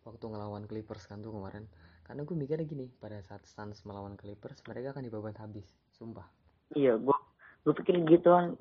waktu 0.09 0.25
ngelawan 0.25 0.65
Clippers 0.65 1.05
kan 1.05 1.21
tuh 1.21 1.37
kemarin. 1.37 1.69
Karena 2.01 2.25
gue 2.25 2.33
mikirnya 2.39 2.65
gini 2.65 2.89
pada 2.97 3.21
saat 3.21 3.45
Suns 3.45 3.85
melawan 3.85 4.17
Clippers 4.17 4.65
mereka 4.65 4.97
akan 4.97 5.05
dibabat 5.05 5.37
habis 5.37 5.69
sumpah. 5.93 6.25
Iya, 6.73 6.97
gua 6.97 7.19
gua 7.67 7.75
pikir 7.77 8.01
gitu 8.09 8.33
kan. 8.33 8.57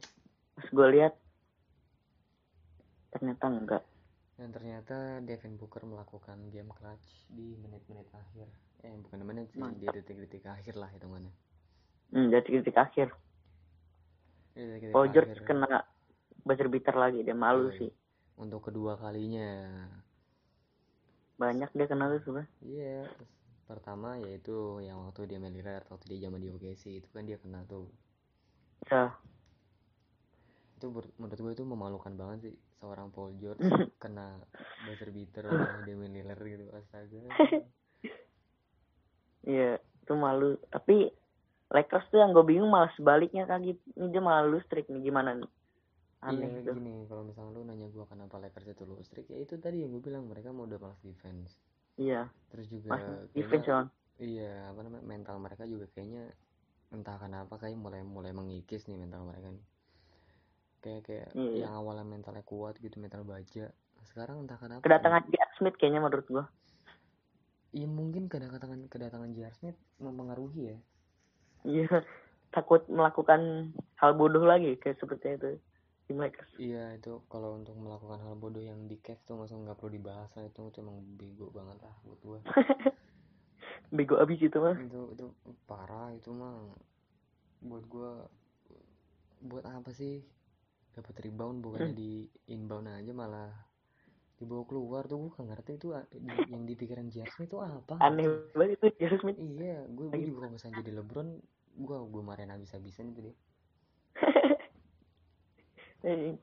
Pas 0.59 0.67
gua 0.75 0.87
lihat 0.91 1.13
ternyata 3.15 3.45
enggak. 3.47 3.83
Dan 4.35 4.51
ternyata 4.51 5.23
Devin 5.23 5.55
Booker 5.55 5.87
melakukan 5.87 6.51
game 6.51 6.67
clutch 6.75 7.23
di 7.31 7.55
menit-menit 7.55 8.11
akhir. 8.11 8.51
Eh 8.83 8.91
bukan 8.99 9.23
menit 9.23 9.47
sih 9.55 9.63
di 9.79 9.87
detik-detik 9.87 10.43
akhir 10.43 10.75
lah 10.75 10.91
hitungannya. 10.91 11.31
Hmm, 12.11 12.29
titik 12.29 12.75
akhir. 12.75 13.15
Di 14.51 14.61
detik-detik 14.61 14.91
Paul 14.91 15.07
George 15.15 15.39
kena 15.47 15.94
buzzer 16.47 16.67
beater 16.73 16.95
lagi 17.03 17.19
dia 17.27 17.35
malu 17.45 17.65
Yoi. 17.67 17.77
sih. 17.79 17.91
Untuk 18.43 18.61
kedua 18.67 18.93
kalinya. 19.03 19.49
Banyak 21.41 21.69
dia 21.77 21.85
kena 21.91 22.05
tuh 22.11 22.19
sebenarnya 22.23 22.49
Iya, 22.71 22.97
pertama 23.69 24.09
yaitu 24.25 24.55
yang 24.87 24.97
waktu 25.05 25.21
dia 25.29 25.37
main 25.41 25.55
Lillard, 25.57 25.85
waktu 25.93 26.05
dia 26.11 26.19
zaman 26.27 26.39
di 26.43 26.49
OKC 26.55 26.83
itu 26.99 27.07
kan 27.15 27.23
dia 27.29 27.37
kena 27.43 27.59
tuh. 27.71 27.87
ya 28.91 29.03
Itu 30.77 30.85
ber- 30.95 31.13
menurut 31.19 31.39
gue 31.43 31.53
itu 31.57 31.63
memalukan 31.73 32.13
banget 32.21 32.37
sih 32.51 32.55
seorang 32.79 33.07
Paul 33.15 33.31
George 33.41 33.61
kena 34.03 34.25
buzzer 34.85 35.09
beater 35.15 35.45
oleh 35.67 35.81
Damian 35.87 36.11
Lillard 36.15 36.43
gitu 36.53 36.65
astaga. 36.79 37.19
iya 39.51 39.69
itu 40.01 40.13
malu. 40.25 40.49
Tapi 40.73 40.95
Lakers 41.75 42.05
tuh 42.11 42.19
yang 42.21 42.31
gue 42.35 42.45
bingung 42.51 42.71
malah 42.71 42.91
sebaliknya 42.97 43.43
kaki 43.51 43.71
ini 43.99 44.07
dia 44.13 44.21
malah 44.23 44.43
lose 44.51 44.63
streak 44.69 44.87
nih 44.93 45.01
gimana 45.09 45.31
nih 45.39 45.49
aneh 46.25 46.49
iya 46.49 46.59
itu 46.59 46.71
gini, 46.73 47.05
kalau 47.05 47.23
misalnya 47.23 47.51
lu 47.53 47.61
nanya 47.63 47.87
gue 47.87 48.05
kenapa 48.05 48.35
Lakers 48.37 48.73
itu 48.73 48.83
low 48.83 48.97
streak 48.99 49.29
ya 49.29 49.37
itu 49.37 49.55
tadi 49.55 49.85
yang 49.85 49.93
gue 49.93 50.01
bilang 50.01 50.25
mereka 50.25 50.49
mau 50.49 50.65
udah 50.65 50.81
malas 50.81 50.99
defense. 50.99 51.55
iya 51.95 52.25
Terus 52.49 52.65
juga 52.67 52.89
mas 52.91 53.05
defense 53.31 53.67
on 53.69 53.85
iya 54.17 54.67
apa 54.67 54.79
namanya 54.81 55.05
mental 55.05 55.37
mereka 55.37 55.63
juga 55.63 55.85
kayaknya 55.91 56.31
entah 56.89 57.17
kenapa 57.17 57.55
kayak 57.55 57.75
mulai 57.75 58.01
mulai 58.01 58.31
mengikis 58.31 58.85
nih 58.85 58.97
mental 58.97 59.23
mereka 59.23 59.51
nih. 59.51 59.65
Kayak 60.79 61.01
kayak 61.03 61.27
Iya. 61.33 61.65
yang 61.65 61.73
awalnya 61.77 62.05
mentalnya 62.05 62.41
kuat 62.41 62.77
gitu 62.77 62.97
mental 62.97 63.25
baja. 63.25 63.69
Sekarang 64.05 64.45
entah 64.45 64.57
kenapa 64.57 64.81
kedatangan 64.81 65.25
J.R. 65.27 65.51
Smith 65.57 65.75
kayaknya 65.75 66.01
menurut 66.01 66.25
gue 66.25 66.45
Iya 67.75 67.87
mungkin 67.91 68.31
kedatangan 68.31 68.87
kedatangan 68.87 69.35
J.R. 69.35 69.53
Smith 69.57 69.75
mempengaruhi 69.99 70.71
ya. 70.71 70.77
iya 71.65 71.89
takut 72.53 72.85
melakukan 72.87 73.73
hal 73.99 74.15
bodoh 74.15 74.45
lagi 74.45 74.77
kayak 74.79 74.95
seperti 74.95 75.35
itu 75.35 75.49
tim 76.05 76.17
Lakers 76.21 76.51
Iya 76.61 76.95
itu 76.97 77.21
kalau 77.27 77.57
untuk 77.57 77.73
melakukan 77.77 78.21
hal 78.21 78.33
bodoh 78.37 78.61
yang 78.61 78.85
di 78.85 78.97
cave 79.01 79.21
tuh 79.25 79.35
langsung 79.41 79.65
nggak 79.65 79.77
perlu 79.81 79.91
dibahas 79.97 80.29
lah 80.37 80.45
itu 80.45 80.61
emang 80.77 81.01
bego 81.17 81.49
banget 81.49 81.77
lah 81.81 81.95
buat 82.05 82.19
gua. 82.21 82.39
bego 83.95 84.15
abis 84.21 84.39
itu 84.41 84.57
mah 84.57 84.77
itu 84.81 85.01
itu 85.13 85.25
parah 85.65 86.13
itu 86.13 86.29
mah 86.33 86.57
buat 87.65 87.83
gua 87.89 88.11
buat 89.45 89.65
apa 89.65 89.89
sih 89.93 90.21
dapat 90.93 91.15
rebound 91.25 91.59
bukannya 91.61 91.91
di 91.93 92.11
inbound 92.49 92.87
aja 92.87 93.11
malah 93.11 93.51
dibawa 94.35 94.63
keluar 94.67 95.03
tuh 95.07 95.15
gua 95.15 95.31
gak 95.37 95.47
ngerti 95.47 95.71
itu 95.79 95.87
di- 96.11 96.49
yang 96.51 96.63
di 96.67 96.73
pikiran. 96.75 97.07
Smith 97.07 97.49
itu 97.49 97.57
apa 97.59 97.99
aneh 98.03 98.27
banget 98.51 98.77
itu. 98.77 98.87
Smith 99.19 99.39
Iya, 99.39 99.87
gue 99.87 100.07
gue 100.11 100.25
juga 100.27 100.39
kalau 100.43 100.53
misalnya 100.59 100.75
jadi 100.83 100.91
LeBron, 100.99 101.29
gua 101.79 101.97
gue 102.03 102.21
marahin 102.23 102.51
habis-habisan 102.51 103.15
itu 103.15 103.31
dia. 103.31 103.35
Eh, 106.05 106.37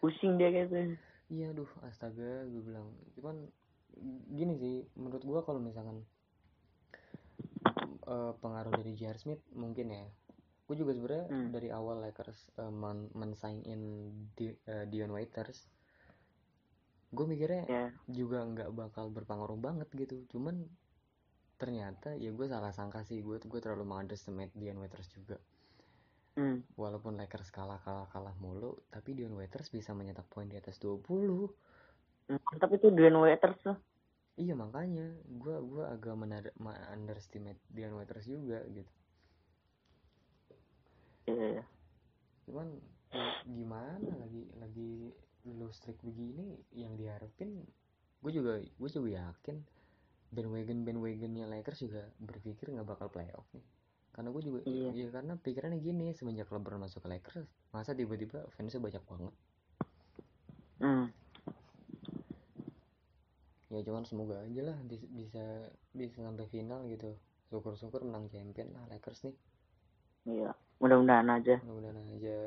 pusing 0.00 0.40
dia 0.40 0.48
gitu 0.48 0.96
Iya, 1.28 1.52
aduh, 1.52 1.68
astaga, 1.84 2.44
gue 2.44 2.62
bilang. 2.64 2.92
Cuman 3.16 3.48
gini 4.32 4.56
sih, 4.56 4.76
menurut 4.96 5.24
gua 5.24 5.40
kalau 5.44 5.60
misalkan 5.60 6.04
eh, 8.08 8.32
pengaruh 8.36 8.72
dari 8.72 8.92
J.R. 8.96 9.16
Smith 9.20 9.44
mungkin 9.52 9.92
ya. 9.92 10.04
Gue 10.68 10.76
juga 10.76 10.92
sebenarnya 10.96 11.28
Hmm. 11.28 11.48
dari 11.52 11.68
awal 11.68 12.00
Lakers 12.04 12.52
eh, 12.56 12.72
men 12.72 13.08
men-sign 13.16 13.64
in 13.68 13.82
Di- 14.36 14.60
eh, 14.68 14.84
Dion 14.88 15.12
Waiters, 15.12 15.68
gue 17.12 17.26
mikirnya 17.28 17.64
ya 17.68 17.84
juga 18.08 18.42
nggak 18.44 18.70
bakal 18.72 19.08
berpengaruh 19.12 19.56
banget 19.60 19.88
gitu. 19.92 20.24
Cuman 20.32 20.68
ternyata 21.56 22.12
ya 22.18 22.34
gue 22.34 22.46
salah 22.48 22.74
sangka 22.74 23.04
sih, 23.06 23.22
gue 23.22 23.38
gue 23.40 23.60
terlalu 23.62 23.84
mengunderestimate 23.88 24.52
Dion 24.56 24.80
Waiters 24.82 25.08
juga. 25.14 25.36
Hmm. 26.38 26.76
Walaupun 26.78 27.18
Lakers 27.20 27.52
kalah 27.52 27.80
kalah 27.84 28.08
kalah 28.08 28.36
mulu, 28.40 28.80
tapi 28.88 29.12
Dion 29.12 29.36
Waiters 29.36 29.68
bisa 29.68 29.92
mencetak 29.92 30.26
poin 30.32 30.48
di 30.48 30.56
atas 30.56 30.80
20. 30.80 31.50
tapi 32.62 32.80
itu 32.80 32.88
Dwayne 32.88 33.18
Waiters 33.18 33.58
tuh 33.60 33.76
Iya 34.40 34.56
makanya 34.56 35.12
gua 35.28 35.60
gua 35.60 35.84
agak 35.92 36.16
ma- 36.16 36.88
underestimate 36.96 37.60
Dion 37.68 37.92
Waiters 37.92 38.24
juga 38.24 38.64
gitu. 38.72 38.88
iya 41.28 41.46
iya. 41.60 41.64
Cuman 42.48 42.68
ya 43.12 43.28
gimana 43.44 44.10
lagi 44.16 44.48
lagi 44.56 45.12
low 45.44 45.68
streak 45.68 46.00
begini 46.00 46.56
yang 46.72 46.96
diharapin 46.96 47.60
gue 48.22 48.32
juga 48.32 48.62
gue 48.62 48.88
juga 48.88 49.10
yakin 49.20 49.58
bandwagon 50.32 50.86
bandwagonnya 50.86 51.44
Lakers 51.50 51.84
juga 51.84 52.08
berpikir 52.16 52.72
nggak 52.72 52.88
bakal 52.88 53.12
playoff 53.12 53.44
nih 53.52 53.66
karena 54.12 54.28
gue 54.28 54.42
juga 54.44 54.58
Iya. 54.64 54.88
ya 54.92 55.08
karena 55.08 55.34
pikirannya 55.36 55.80
gini 55.80 56.12
semenjak 56.12 56.46
LeBron 56.46 56.78
masuk 56.78 57.00
ke 57.00 57.08
Lakers 57.08 57.48
masa 57.72 57.92
tiba-tiba 57.92 58.44
fansnya 58.52 58.78
banyak 58.78 59.02
banget. 59.02 59.34
Hmm. 60.78 61.06
ya 63.72 63.80
cuman 63.80 64.04
semoga 64.04 64.36
aja 64.44 64.68
lah 64.68 64.76
bis- 64.84 65.08
bisa 65.08 65.40
bisa 65.90 66.20
sampai 66.20 66.44
final 66.46 66.84
gitu. 66.86 67.16
Syukur-syukur 67.48 68.04
menang 68.04 68.28
champion 68.28 68.68
lah 68.76 68.84
Lakers 68.92 69.24
nih. 69.24 69.36
Iya 70.28 70.52
mudah-mudahan 70.76 71.28
aja. 71.32 71.56
Mudah-mudahan 71.64 71.98
aja. 72.12 72.38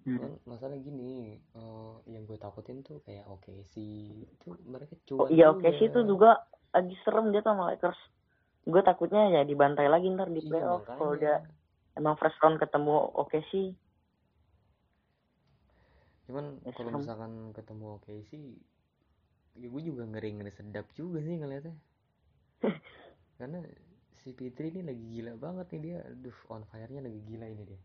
Hmm. 0.00 0.16
cuman 0.16 0.32
masalah 0.48 0.80
gini 0.80 1.36
eh, 1.36 1.94
yang 2.08 2.24
gue 2.24 2.40
takutin 2.40 2.80
tuh 2.80 3.04
kayak 3.04 3.28
oke 3.28 3.52
sih 3.68 4.24
itu 4.24 4.48
mereka 4.64 4.96
oh 5.12 5.28
cuan 5.28 5.28
iya 5.28 5.52
oke 5.52 5.68
sih 5.76 5.92
itu 5.92 6.00
juga 6.08 6.40
lagi 6.72 6.96
serem 7.04 7.28
dia 7.28 7.44
sama 7.44 7.68
Lakers 7.68 8.00
gue 8.62 8.82
takutnya 8.82 9.30
ya 9.30 9.42
dibantai 9.42 9.86
lagi 9.86 10.10
ntar 10.10 10.28
di 10.28 10.38
Iya, 10.38 10.48
playoff. 10.48 10.84
kalau 10.84 11.12
makanya. 11.12 11.18
dia 11.18 11.34
emang 11.94 12.14
first 12.14 12.36
round 12.38 12.56
ketemu 12.56 12.92
oke 13.14 13.38
sih 13.50 13.72
cuman 16.24 16.60
Ya, 16.60 16.70
kalau 16.70 16.94
misalkan 16.94 17.32
ketemu 17.50 17.86
oke 17.96 18.12
sih 18.28 18.54
ya 19.56 19.66
gue 19.66 19.82
juga 19.82 20.04
ngeri 20.04 20.30
ngeri 20.32 20.52
sedap 20.52 20.86
juga 20.92 21.18
sih 21.18 21.34
ngeliatnya. 21.34 21.74
Karena 23.34 23.58
si 24.16 24.30
Fitri 24.30 24.70
ini 24.70 24.84
lagi 24.84 25.04
gila 25.10 25.34
banget 25.34 25.66
nih 25.70 25.80
dia. 25.82 25.98
Aduh 26.06 26.38
on 26.46 26.62
fire-nya 26.64 27.02
lagi 27.02 27.18
gila 27.24 27.46
ini 27.46 27.62
dia. 27.66 27.80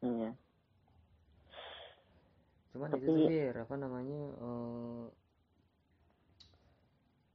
Iya. 0.00 0.30
Cuman 2.70 2.88
itu 2.88 2.94
Tapi- 2.94 3.06
tuh 3.08 3.16
Fir, 3.26 3.54
apa 3.56 3.74
namanya 3.74 4.20
eh, 4.36 5.04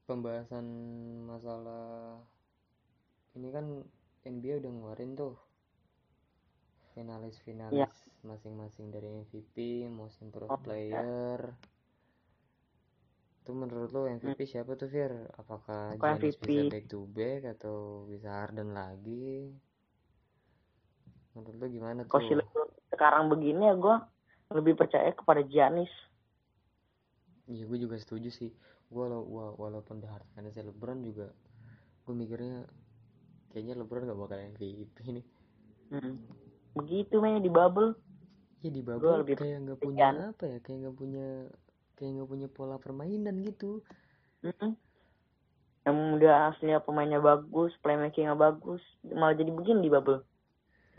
pembahasan 0.05 0.65
masalah 1.25 2.21
ini 3.37 3.47
kan 3.49 3.65
NBA 4.21 4.59
udah 4.61 4.71
ngeluarin 4.71 5.15
tuh 5.15 5.33
finalis 6.91 7.39
finalis 7.41 7.79
Iya. 7.79 7.87
masing-masing 8.21 8.91
dari 8.91 9.07
MVP, 9.23 9.87
Most 9.87 10.19
Improved 10.21 10.51
Oh, 10.51 10.59
Player. 10.59 11.39
Itu 13.41 13.51
menurut 13.57 13.89
lo 13.89 14.05
MVP 14.05 14.45
siapa 14.45 14.75
tuh 14.75 14.91
Fir? 14.91 15.09
Apakah 15.39 15.95
Aku 15.95 16.03
Giannis 16.03 16.35
MVP. 16.37 16.45
bisa 16.45 16.63
back 16.69 16.85
to 16.91 16.99
back 17.09 17.41
atau 17.57 18.05
bisa 18.05 18.29
Harden 18.29 18.75
lagi? 18.75 19.49
Menurut 21.33 21.57
lo 21.57 21.67
gimana 21.71 21.99
tuh? 22.03 22.11
kalau 22.11 22.43
sekarang 22.91 23.31
begini 23.31 23.71
ya 23.71 23.75
gue 23.79 23.95
lebih 24.51 24.75
percaya 24.75 25.15
kepada 25.15 25.39
Giannis 25.47 25.89
Iya 27.47 27.63
gue 27.65 27.79
juga 27.79 27.95
setuju 27.95 28.27
sih 28.27 28.51
Walau, 28.91 29.23
wa- 29.23 29.55
walaupun 29.55 30.03
the 30.03 30.07
hard 30.11 30.27
fantasy 30.35 30.59
LeBron 30.59 30.99
juga 31.01 31.31
Gue 32.03 32.13
mikirnya 32.13 32.67
Kayaknya 33.51 33.73
LeBron 33.83 34.07
gak 34.07 34.19
bakal 34.19 34.39
MVP 34.55 34.97
nih 35.11 35.25
hmm. 35.91 36.15
begitu 36.79 37.19
mainnya 37.19 37.43
di 37.43 37.51
bubble. 37.51 37.93
Ya 38.63 38.69
di 38.71 38.79
bubble 38.79 39.21
lebih 39.25 39.35
kayak 39.35 39.67
gak 39.67 39.79
percaya 39.81 40.07
punya 40.13 40.29
apa 40.31 40.43
ya 40.47 40.57
Kayak 40.63 40.79
gak 40.87 40.95
punya 40.95 41.27
Kayak 41.99 42.11
gak 42.23 42.29
punya 42.31 42.47
pola 42.47 42.75
permainan 42.79 43.35
gitu. 43.43 43.83
Mm-mm. 44.41 44.73
yang 45.81 45.97
udah 46.13 46.53
aslinya 46.53 46.77
pemainnya 46.81 47.17
bagus 47.17 47.73
playmakingnya 47.81 48.37
bagus 48.37 48.81
malah 49.01 49.33
jadi 49.33 49.49
begini 49.49 49.85
di 49.85 49.89
bubble. 49.89 50.21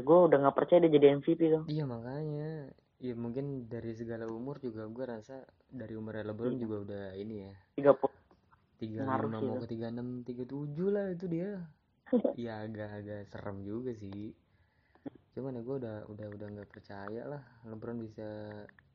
Gue 0.03 0.19
udah 0.27 0.43
nggak 0.43 0.57
percaya 0.59 0.83
dia 0.83 0.91
jadi 0.99 1.23
MVP 1.23 1.41
tuh. 1.55 1.63
Iya 1.71 1.87
makanya. 1.87 2.67
Ya 2.99 3.15
mungkin 3.15 3.67
dari 3.71 3.95
segala 3.99 4.27
umur 4.31 4.63
juga 4.63 4.87
gue 4.87 5.05
rasa 5.07 5.43
Dari 5.67 5.95
umurnya 5.99 6.31
LeBron 6.31 6.55
Iya. 6.55 6.63
juga 6.67 6.77
udah 6.87 7.05
ini 7.15 7.35
ya. 7.47 7.55
30 7.79 9.07
Ngaruh 9.07 9.31
35 9.31 9.39
sih 9.39 9.47
mau 9.47 9.63
ke 9.63 9.69
36 9.71 10.27
37 10.51 10.95
lah 10.95 11.07
itu 11.15 11.27
dia 11.31 11.51
ya 12.37 12.65
agak-agak 12.65 13.29
serem 13.29 13.65
juga 13.65 13.93
sih 13.97 14.33
cuman 15.33 15.57
ya 15.57 15.63
gue 15.65 15.77
udah 15.81 15.97
udah 16.13 16.27
udah 16.29 16.47
nggak 16.53 16.69
percaya 16.69 17.25
lah 17.25 17.43
LeBron 17.65 18.05
bisa 18.05 18.27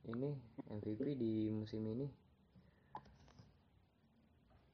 ini 0.06 0.30
MVP 0.70 1.18
di 1.18 1.50
musim 1.50 1.82
ini 1.82 2.06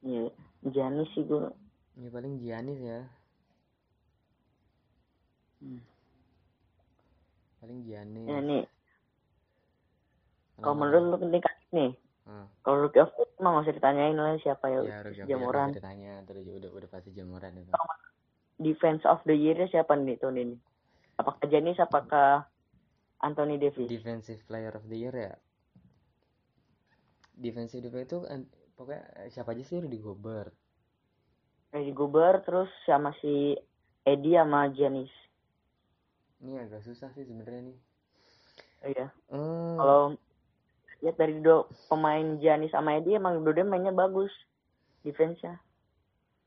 Iya, 0.05 0.29
Giannis 0.69 1.09
sih 1.17 1.25
gue 1.25 1.49
ya 1.97 2.09
paling 2.13 2.37
Giannis 2.37 2.79
ya 2.79 3.01
Hmm. 5.55 5.81
paling 7.57 7.79
Giannis 7.87 8.27
ya 8.27 8.37
nih 8.37 8.63
Kalau 10.61 10.75
menurut 10.77 11.03
lu 11.09 11.17
penting 11.19 11.41
kan 11.43 11.55
nih. 11.73 11.91
Hmm. 12.23 12.47
Kalau 12.63 12.85
rookie 12.85 13.01
of 13.01 13.11
the 13.11 13.27
year 13.27 13.35
emang 13.37 13.51
nggak 13.59 13.65
usah 13.67 13.75
ditanyain 13.75 14.15
lah 14.15 14.33
siapa 14.39 14.65
ya. 14.71 14.79
Ya, 14.87 15.25
Jamuran. 15.27 15.75
ditanya 15.75 16.23
terus 16.23 16.47
udah 16.47 16.71
udah 16.71 16.89
pasti 16.89 17.11
jamuran 17.11 17.59
itu. 17.59 17.71
Defense 18.55 19.03
of 19.03 19.19
the 19.27 19.35
year 19.35 19.59
siapa 19.67 19.99
nih 19.99 20.15
tahun 20.19 20.37
ini? 20.39 20.55
Apakah 21.19 21.43
Janis 21.47 21.79
apakah 21.79 22.47
Anthony 23.19 23.59
Davis? 23.59 23.87
Defensive 23.87 24.43
Player 24.47 24.71
of 24.75 24.87
the 24.87 24.95
Year 24.95 25.15
ya. 25.15 25.35
Defensive 27.35 27.83
player 27.91 28.07
itu 28.07 28.23
an- 28.31 28.47
pokoknya 28.79 29.03
eh, 29.19 29.29
siapa 29.31 29.51
aja 29.51 29.63
sih 29.67 29.83
Rudy 29.83 29.99
Gobert. 29.99 30.55
Rudy 31.75 31.91
Gobert 31.91 32.47
terus 32.47 32.71
sama 32.87 33.11
si 33.19 33.59
Eddie 34.07 34.39
sama 34.39 34.71
Janis. 34.71 35.11
Ini 36.39 36.63
agak 36.63 36.87
susah 36.87 37.11
sih 37.11 37.27
sebenarnya 37.27 37.71
nih. 37.71 37.77
Iya. 38.87 39.07
Eh, 39.11 39.75
Kalau 39.75 40.15
lihat 41.03 41.15
dari 41.19 41.43
dua 41.43 41.67
pemain 41.91 42.39
Janis 42.39 42.71
sama 42.71 42.95
Eddie 42.95 43.19
emang 43.19 43.43
dua 43.43 43.67
mainnya 43.67 43.91
bagus. 43.91 44.31
Defense-nya. 45.03 45.59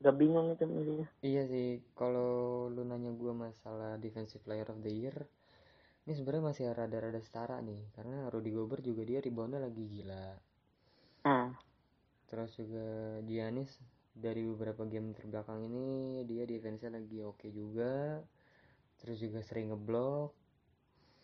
Gak 0.03 0.15
bingung 0.19 0.47
itu 0.55 0.65
milihnya. 0.67 1.07
Iya 1.29 1.43
sih, 1.51 1.69
kalau 1.99 2.31
lu 2.73 2.81
nanya 2.89 3.11
gua 3.21 3.33
masalah 3.45 3.91
defensive 4.03 4.43
player 4.45 4.67
of 4.73 4.79
the 4.85 4.91
year, 5.01 5.17
ini 6.03 6.13
sebenarnya 6.17 6.47
masih 6.49 6.65
rada-rada 6.79 7.21
setara 7.27 7.57
nih, 7.69 7.81
karena 7.95 8.17
Rudy 8.31 8.51
Gobert 8.57 8.83
juga 8.89 9.01
dia 9.09 9.19
reboundnya 9.25 9.59
lagi 9.67 9.83
gila. 9.93 10.27
Nah, 11.23 11.53
Terus 12.29 12.51
juga 12.59 12.85
Giannis 13.27 13.71
dari 14.25 14.41
beberapa 14.49 14.83
game 14.91 15.11
terbelakang 15.17 15.61
ini 15.67 15.87
dia 16.29 16.43
defense-nya 16.51 16.91
lagi 16.97 17.17
oke 17.31 17.47
juga. 17.51 18.23
Terus 18.99 19.17
juga 19.23 19.39
sering 19.47 19.67
ngeblok. 19.71 20.31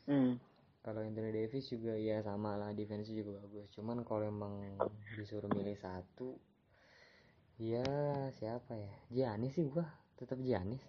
hmm. 0.07 0.39
Kalau 0.85 1.01
Anthony 1.07 1.31
Davis 1.33 1.65
juga 1.73 1.93
ya 1.97 2.17
sama 2.27 2.51
lah 2.61 2.71
defense 2.79 3.09
juga 3.09 3.31
bagus. 3.41 3.67
Cuman 3.75 3.97
kalau 4.09 4.25
emang 4.33 4.55
disuruh 5.17 5.49
milih 5.57 5.77
satu, 5.85 6.37
ya 7.57 7.85
siapa 8.33 8.73
ya? 8.73 8.91
Giannis 9.09 9.53
sih 9.53 9.67
gua, 9.67 9.85
tetap 10.15 10.39
Giannis. 10.39 10.81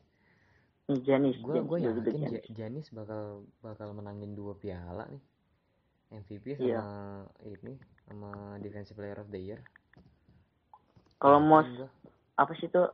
Janis. 0.86 1.34
Gua 1.42 1.62
gua 1.62 1.78
Janis, 1.78 2.02
yakin 2.06 2.22
Janis. 2.22 2.44
Giannis 2.50 2.86
bakal 2.90 3.42
bakal 3.58 3.90
menangin 3.90 4.34
dua 4.34 4.54
piala 4.54 5.06
nih. 5.06 5.22
MVP 6.14 6.54
Iya. 6.56 6.78
sama 6.78 6.86
ini 7.42 7.74
sama 8.06 8.30
Defensive 8.62 8.94
Player 8.94 9.18
of 9.18 9.26
the 9.28 9.42
Year. 9.42 9.58
Kalau 11.18 11.42
Yakin 11.42 11.50
most 11.50 11.70
gua. 11.74 11.88
apa 12.38 12.52
sih 12.54 12.68
tuh 12.68 12.86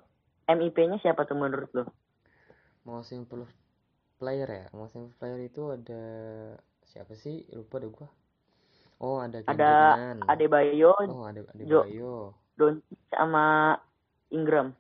MIP-nya 0.48 0.96
siapa 0.98 1.28
tuh 1.28 1.36
menurut 1.36 1.68
lo? 1.72 1.84
Most 2.82 3.12
improved 3.12 3.52
player 4.16 4.48
ya. 4.48 4.66
Most 4.72 4.96
improved 4.96 5.16
player 5.16 5.38
itu 5.38 5.62
ada 5.70 6.02
siapa 6.82 7.12
sih? 7.14 7.44
Lupa 7.52 7.76
deh 7.76 7.88
gua. 7.88 8.08
Oh, 9.02 9.18
ada 9.18 9.42
Kendrick 9.42 9.58
Ada. 9.58 9.74
Adebayo, 10.30 10.94
Oh, 11.10 11.26
ada 11.26 11.42
ada 11.42 11.62
Jo-. 11.62 12.32
Doncic 12.62 13.00
sama 13.11 13.75
Ingram. 14.31 14.71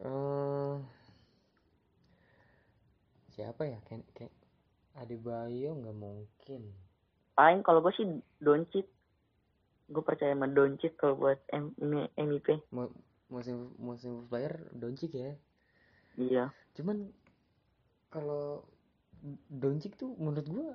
Eh 0.00 0.74
siapa 3.36 3.68
ya? 3.68 3.76
Ken, 3.84 4.00
Ken, 4.16 4.32
Adebayo 4.96 5.76
nggak 5.76 5.96
mungkin. 6.00 6.72
Paling 7.36 7.60
kalau 7.60 7.84
gue 7.84 7.92
sih 7.92 8.08
Doncic. 8.40 8.88
Gue 9.92 10.00
percaya 10.00 10.32
sama 10.32 10.48
Doncic 10.48 10.96
kalau 10.96 11.20
buat 11.20 11.36
M 11.52 11.76
M- 11.84 12.08
MIP. 12.16 12.64
Mo- 12.72 12.96
Most 13.28 13.52
improved, 13.52 13.76
most 13.76 14.02
improved 14.08 14.32
player 14.32 14.54
Doncic 14.72 15.12
ya. 15.12 15.36
Iya. 16.16 16.44
Cuman 16.72 17.12
kalau 18.08 18.64
Doncic 19.52 20.00
tuh 20.00 20.16
menurut 20.16 20.48
gua 20.48 20.68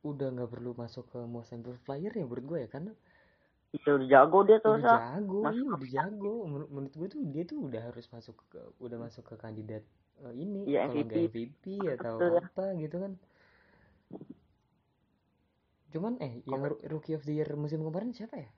udah 0.00 0.32
nggak 0.32 0.50
perlu 0.50 0.72
masuk 0.74 1.06
ke 1.12 1.20
most 1.28 1.52
improved 1.52 1.84
player 1.84 2.10
ya 2.10 2.24
menurut 2.24 2.44
gua 2.48 2.58
ya 2.64 2.68
karena 2.72 2.92
Iya 3.70 3.90
udah 3.94 4.08
jago 4.10 4.38
dia 4.42 4.58
tuh 4.58 4.72
udah 4.74 4.82
Sa. 4.82 4.98
jago 5.14 5.38
Masuk 5.46 5.54
iya 5.54 5.62
udah 5.70 5.90
jago 5.94 6.34
menurut, 6.42 6.68
menurut 6.74 6.94
gua 6.98 7.08
tuh 7.08 7.20
dia 7.30 7.42
tuh 7.46 7.58
udah 7.70 7.82
harus 7.86 8.06
masuk 8.10 8.36
ke 8.50 8.58
udah 8.82 8.98
masuk 8.98 9.22
ke 9.30 9.34
kandidat 9.38 9.82
eh, 10.26 10.34
ini 10.34 10.66
Iya, 10.66 10.90
kalau 10.90 11.06
nggak 11.06 11.22
MVP. 11.30 11.64
Atau 11.94 12.14
Betul. 12.18 12.32
apa 12.42 12.64
gitu 12.76 12.96
kan 12.98 13.12
cuman 15.90 16.12
eh 16.22 16.38
yang 16.46 16.62
rookie 16.86 17.18
of 17.18 17.26
the 17.26 17.34
year 17.34 17.50
musim 17.54 17.82
kemarin 17.82 18.14
siapa 18.14 18.38
ya 18.38 18.50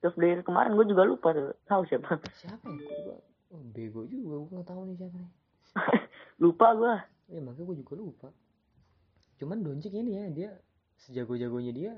Terus 0.00 0.16
dari 0.16 0.40
kemarin 0.40 0.72
gue 0.72 0.88
juga 0.88 1.04
lupa 1.04 1.36
tuh. 1.36 1.52
Tahu 1.68 1.84
siapa? 1.84 2.16
siapa 2.32 2.64
ya 2.72 2.96
gua 3.04 3.16
oh, 3.52 3.60
bego 3.72 4.08
juga 4.08 4.40
gua 4.40 4.48
nggak 4.56 4.68
tahu 4.68 4.80
nih 4.88 4.96
siapa 4.96 5.16
nih 5.20 5.32
lupa 6.44 6.66
gue. 6.72 6.94
ya 7.30 7.40
makanya 7.44 7.64
gua 7.68 7.76
juga 7.76 7.94
lupa 7.96 8.28
cuman 9.36 9.58
Doncic 9.60 9.92
ini 9.92 10.12
ya 10.16 10.24
dia 10.28 10.50
sejago-jagonya 11.00 11.72
dia 11.72 11.92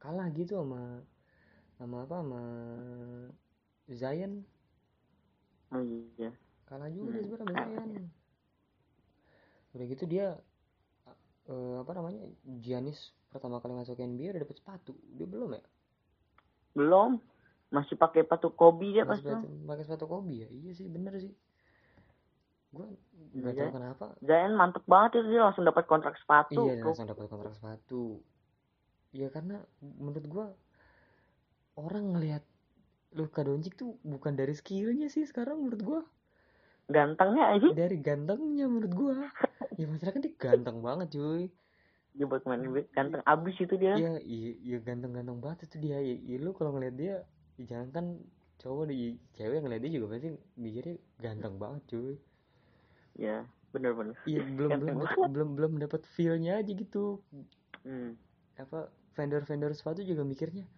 kalah 0.00 0.28
gitu 0.32 0.60
sama 0.60 1.00
sama 1.74 2.02
apa 2.02 2.14
sama 2.20 2.42
Zion 3.88 4.32
Oh 5.68 5.82
iya. 5.82 6.30
kalah 6.64 6.88
juga 6.88 7.18
Hmm. 7.18 7.24
sebenarnya 7.24 7.64
Zion 7.66 7.90
udah 9.74 9.86
gitu 9.90 10.04
dia 10.04 10.26
eh, 11.44 11.76
apa 11.76 11.92
namanya 11.92 12.22
Giannis 12.62 12.98
pertama 13.28 13.58
kali 13.58 13.74
masuk 13.74 13.98
NBA 13.98 14.30
udah 14.30 14.42
dapet 14.42 14.56
sepatu 14.56 14.94
dia 15.10 15.26
belum 15.26 15.50
ya 15.52 15.64
Belum. 16.74 17.18
Masih 17.70 17.94
pakai 17.94 18.22
sepatu 18.22 18.54
Kobe 18.54 18.94
dia 18.94 19.02
pas 19.02 19.18
pakai 19.18 19.82
sepatu 19.82 20.06
Kobe 20.06 20.46
ya 20.46 20.48
iya 20.48 20.70
sih 20.70 20.86
bener 20.86 21.18
sih 21.18 21.34
gua 22.70 22.86
nggak 23.34 23.50
Iya. 23.50 23.62
tahu 23.66 23.74
kenapa 23.74 24.06
Zion 24.18 24.54
mantep 24.54 24.82
banget 24.86 25.18
itu 25.18 25.28
dia 25.30 25.42
langsung 25.42 25.62
dapat 25.62 25.84
kontrak 25.86 26.14
sepatu. 26.18 26.54
iya 26.60 26.72
dia 26.74 26.86
langsung 26.86 27.06
dapat 27.06 27.26
kontrak 27.26 27.54
sepatu 27.54 28.22
iya 29.10 29.26
karena 29.26 29.58
menurut 29.82 30.26
gua 30.26 30.46
orang 31.74 32.14
ngelihat 32.14 32.42
Luka 33.14 33.46
Doncic 33.46 33.78
tuh 33.78 33.94
bukan 34.02 34.34
dari 34.34 34.54
skillnya 34.54 35.06
sih 35.06 35.22
sekarang 35.26 35.62
menurut 35.62 35.82
gua 35.82 36.02
Gantengnya 36.84 37.56
aja. 37.56 37.68
dari 37.72 37.96
gantengnya 38.02 38.66
menurut 38.68 38.92
gua 38.92 39.16
ya 39.80 39.86
masyarakat 39.88 40.20
dia 40.20 40.34
ganteng 40.36 40.82
banget 40.82 41.14
cuy 41.14 41.50
Dia 42.14 42.30
buat 42.30 42.46
main 42.46 42.62
NBA. 42.62 42.94
Ganteng 42.94 43.26
abis 43.26 43.58
itu 43.58 43.74
dia. 43.74 43.98
Iya, 43.98 44.22
iya, 44.22 44.50
iya 44.62 44.78
ganteng-ganteng 44.78 45.42
banget 45.42 45.66
itu 45.66 45.82
dia. 45.82 45.98
Ya, 45.98 46.14
ya, 46.14 46.36
lu 46.38 46.54
kalau 46.54 46.70
ngeliat 46.78 46.94
dia, 46.94 47.26
ya 47.58 47.64
jangan 47.66 47.88
kan 47.90 48.06
cowok 48.62 48.86
di 48.86 49.18
cewek 49.34 49.58
ngeliat 49.58 49.82
dia 49.82 49.92
juga 49.98 50.14
pasti 50.14 50.30
mikirnya 50.54 50.94
ganteng 51.18 51.58
banget 51.58 51.82
cuy. 51.90 52.14
Ya, 53.18 53.42
bener-bener. 53.74 54.14
Iya, 54.30 54.46
belum 54.46 54.70
belum 54.78 54.96
belum 55.26 55.48
belum 55.58 55.72
dapat 55.82 56.06
feel-nya 56.14 56.62
aja 56.62 56.70
gitu. 56.70 57.18
Hmm. 57.82 58.14
Apa 58.62 58.94
vendor-vendor 59.18 59.74
sepatu 59.74 60.06
juga 60.06 60.22
mikirnya 60.22 60.70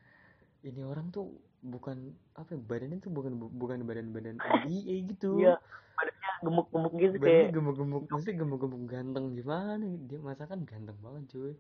ini 0.66 0.83
orang 0.83 1.14
tuh 1.14 1.31
bukan 1.62 2.11
apa 2.35 2.55
ya, 2.55 2.59
badannya 2.59 2.98
tuh 2.98 3.14
bukan 3.14 3.38
bukan 3.38 3.87
badan-badan 3.87 4.37
NBA 4.66 5.14
gitu. 5.14 5.38
Iya. 5.38 5.62
Badannya 5.96 6.31
gemuk-gemuk 6.44 6.92
gitu 6.98 7.16
Badannya 7.16 7.46
kayak. 7.46 7.55
gemuk-gemuk, 7.55 8.02
maksudnya 8.11 8.37
gemuk-gemuk 8.42 8.83
ganteng 8.90 9.26
gimana? 9.33 9.87
Dia 10.11 10.18
masakan 10.20 10.66
ganteng 10.66 10.98
banget 11.00 11.22
cuy. 11.31 11.55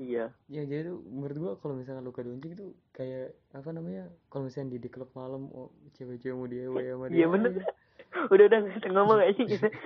Iya. 0.00 0.32
Ya 0.48 0.62
jadi 0.64 0.88
tuh 0.88 1.04
menurut 1.04 1.36
gua 1.36 1.52
kalau 1.60 1.76
misalnya 1.76 2.00
Luka 2.00 2.24
Doncic 2.24 2.56
tuh 2.56 2.72
kayak 2.96 3.36
apa 3.52 3.68
namanya 3.76 4.08
kalau 4.32 4.48
misalnya 4.48 4.72
di, 4.72 4.78
di 4.80 4.88
klub 4.88 5.12
malam 5.12 5.52
oh, 5.52 5.68
cewek-cewek 6.00 6.32
mau 6.32 6.48
dia 6.48 6.72
sama 6.72 7.12
dia 7.12 7.16
Iya 7.20 7.26
bener. 7.28 7.52
Udah 8.32 8.44
udah 8.44 8.58
nggak 8.60 8.76
usah 8.76 8.90
ngomong 8.92 9.16
gak 9.24 9.32
sih 9.40 9.44
gitu. 9.56 9.68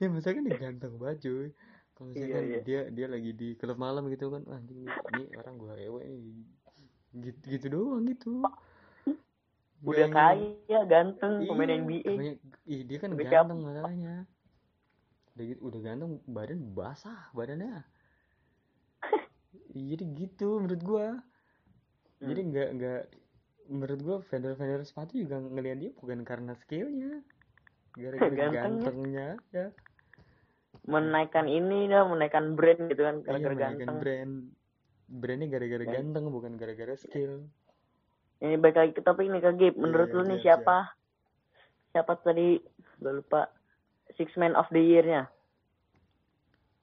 ya 0.00 0.08
misalkan 0.08 0.48
dia 0.48 0.56
ganteng 0.56 0.96
banget 0.96 1.28
cuy 1.28 1.48
kalau 2.00 2.16
misalkan 2.16 2.32
Iya, 2.32 2.40
iya. 2.48 2.60
dia 2.64 2.80
dia 2.88 3.06
lagi 3.12 3.30
di 3.36 3.48
klub 3.60 3.76
malam 3.76 4.08
gitu 4.08 4.32
kan 4.32 4.40
ah 4.48 4.56
ini, 4.64 4.88
ini 4.88 5.22
orang 5.36 5.54
gua 5.60 5.76
ewe 5.76 6.00
nih. 6.08 6.40
Gitu 7.12 7.44
gitu 7.44 7.66
doang 7.68 8.08
gitu. 8.08 8.40
Udah 9.84 10.08
Yang- 10.08 10.16
kaya, 10.16 10.80
ganteng, 10.88 11.44
pemain 11.44 11.68
Iya, 11.68 11.76
NBA. 11.80 12.04
pokoknya, 12.08 12.34
ih, 12.64 12.80
dia 12.88 12.98
kan 13.00 13.10
Udah 13.12 13.28
ganteng 13.28 13.58
masalahnya 13.60 14.14
udah 15.30 15.44
gitu 15.46 15.60
udah 15.60 15.80
ganteng 15.80 16.12
badan 16.24 16.60
basah 16.72 17.20
badannya. 17.32 17.84
Iya, 19.72 19.84
jadi 19.92 20.04
gitu 20.16 20.56
menurut 20.56 20.80
gua. 20.80 21.06
Jadi 22.20 22.40
Hmm. 22.40 22.48
nggak 22.48 22.68
nggak 22.76 23.00
menurut 23.68 24.00
gua 24.00 24.16
vendor-vendor 24.24 24.84
sepatu 24.84 25.16
juga 25.16 25.36
ngelihat 25.36 25.78
dia 25.78 25.90
bukan 25.96 26.24
karena 26.24 26.52
skillnya 26.56 27.20
gara-gara 27.92 28.20
Gantengnya. 28.36 28.52
gantengnya 28.56 29.28
ya 29.50 29.66
Menaikkan 30.90 31.46
ini 31.46 31.86
dah, 31.86 32.02
menaikkan 32.04 32.52
brand 32.52 32.82
gitu 32.86 33.00
kan 33.00 33.14
iya 33.16 33.24
gara-gara 33.24 33.54
menaikkan 33.54 33.72
ganteng. 33.78 33.96
brand 33.98 34.34
brandnya 35.08 35.48
gara-gara 35.48 35.84
Kan. 35.84 35.94
ganteng 35.94 36.24
bukan 36.28 36.52
gara-gara 36.54 36.94
skill 36.94 37.46
Ini 38.38 38.56
balik 38.56 38.74
lagi 38.74 38.92
ke 38.92 39.02
topik 39.02 39.26
nih 39.26 39.38
Kak 39.38 39.54
Gip. 39.54 39.74
Menurut 39.76 40.08
Iya, 40.08 40.16
lu 40.16 40.22
nih 40.24 40.40
siap, 40.40 40.64
siapa? 40.64 40.78
Siapa 41.90 42.12
tadi? 42.18 42.56
Gue 42.96 43.12
lupa. 43.14 43.46
Six 44.12 44.32
Man 44.34 44.52
of 44.52 44.66
the 44.68 44.80
Year-nya. 44.80 45.30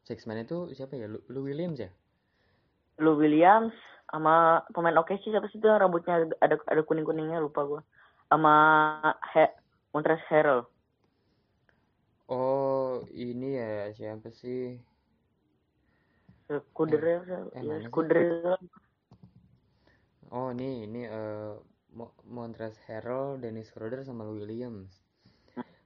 six 0.04 0.24
man 0.24 0.40
itu 0.40 0.72
siapa 0.72 0.96
ya 0.96 1.04
Lu, 1.04 1.20
Lou 1.28 1.44
Williams 1.44 1.76
ya 1.78 1.92
Lou 2.98 3.20
Williams 3.20 3.76
sama 4.08 4.64
pemain 4.72 4.96
oke 4.96 5.12
sih 5.20 5.36
siapa 5.36 5.52
sih 5.52 5.60
tuh 5.60 5.76
rambutnya 5.76 6.32
ada 6.40 6.56
ada 6.64 6.80
kuning 6.80 7.04
kuningnya 7.04 7.44
lupa 7.44 7.68
gua 7.68 7.82
sama 8.32 8.56
He 9.36 9.44
Montrezl 9.92 10.24
Harrell 10.32 10.64
oh 12.28 12.57
ini 13.12 13.60
ya 13.60 13.72
siapa 13.94 14.30
sih 14.34 14.80
Skuder 16.48 17.04
ya, 17.04 17.20
eh, 17.54 17.62
itu 17.64 18.54
Oh, 20.32 20.52
ini 20.52 20.84
ini 20.88 21.08
eh 21.08 21.56
Mo- 21.96 22.20
Montrezl 22.28 22.84
Harrell, 22.88 23.40
Dennis 23.40 23.72
Schroeder 23.72 24.04
sama 24.04 24.28
Lou 24.28 24.36
Williams. 24.40 24.92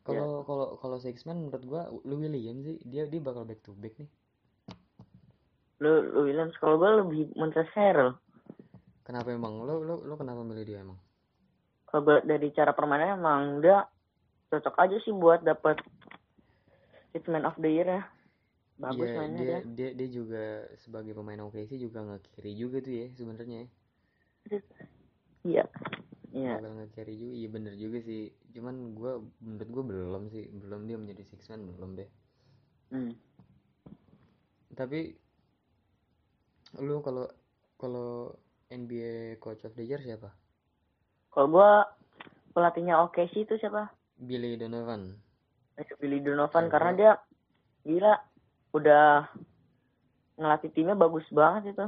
Kalau 0.01 0.41
kalau 0.45 0.81
kalau 0.81 0.97
six 0.97 1.25
man 1.29 1.45
menurut 1.45 1.65
gua 1.65 1.81
Lou 2.05 2.17
Williams 2.17 2.65
sih 2.65 2.77
dia 2.85 3.05
dia 3.05 3.21
bakal 3.21 3.45
back 3.45 3.61
to 3.61 3.73
back 3.77 3.93
nih. 4.01 4.09
lu 5.81 6.13
lu 6.13 6.29
Williams 6.29 6.53
kalau 6.61 6.77
gue 6.77 6.91
lebih 7.05 7.21
Montrezl 7.33 7.73
Harrell 7.73 8.13
Kenapa 9.01 9.33
emang? 9.33 9.65
Lo 9.65 9.81
lo 9.81 10.05
lo 10.05 10.13
kenapa 10.13 10.45
milih 10.45 10.65
dia 10.65 10.85
emang? 10.85 10.97
kalau 11.89 12.01
gua 12.05 12.17
dari 12.21 12.53
cara 12.53 12.71
permainannya 12.71 13.17
emang 13.17 13.41
dia 13.65 13.83
cocok 14.53 14.75
aja 14.77 14.97
sih 15.01 15.13
buat 15.13 15.41
dapat 15.41 15.81
Hitman 17.13 17.43
of 17.47 17.55
the 17.61 17.69
Year 17.69 17.87
ya 17.87 18.03
bagus 18.81 19.09
Iya, 19.09 19.17
mainnya 19.19 19.41
dia 19.45 19.57
dia 19.61 19.61
dia 19.77 19.89
dia 19.99 20.07
juga 20.09 20.43
sebagai 20.83 21.13
pemain 21.13 21.43
OKC 21.45 21.71
juga 21.77 21.99
nge-carry 22.07 22.51
juga 22.57 22.77
tuh 22.81 22.93
ya 22.97 23.05
sebenarnya 23.13 23.57
ya. 23.63 23.69
iya 25.45 25.63
iya 26.33 26.53
Bakal 26.57 26.71
nge-carry 26.77 27.13
juga. 27.21 27.33
Iya 27.39 27.47
bener 27.55 27.73
juga 27.77 27.97
sih. 28.07 28.21
Cuman 28.53 28.75
gua 28.97 29.11
menurut 29.45 29.69
gua 29.73 29.83
belum 29.89 30.23
sih, 30.33 30.45
belum 30.49 30.81
dia 30.89 30.97
menjadi 31.01 31.23
six 31.29 31.41
man 31.49 31.61
belum 31.77 31.91
deh. 31.99 32.09
hmm. 32.91 33.11
Tapi 34.73 34.99
lu 36.81 37.03
kalau 37.05 37.27
kalau 37.77 38.09
NBA 38.71 39.37
Coach 39.43 39.67
of 39.67 39.75
the 39.75 39.83
Year 39.83 39.99
siapa? 40.01 40.31
kalau 41.31 41.47
gua 41.51 41.69
pelatihnya 42.55 42.95
sih 43.31 43.43
itu 43.45 43.55
siapa 43.59 43.91
Billy 44.17 44.55
Donovan. 44.57 45.19
Billy 45.99 46.19
Donovan 46.23 46.65
Kalau 46.65 46.73
karena 46.73 46.91
dia 46.97 47.11
gila 47.85 48.13
udah 48.77 49.27
ngelatih 50.39 50.71
timnya 50.73 50.95
bagus 50.95 51.25
banget 51.33 51.75
itu 51.75 51.85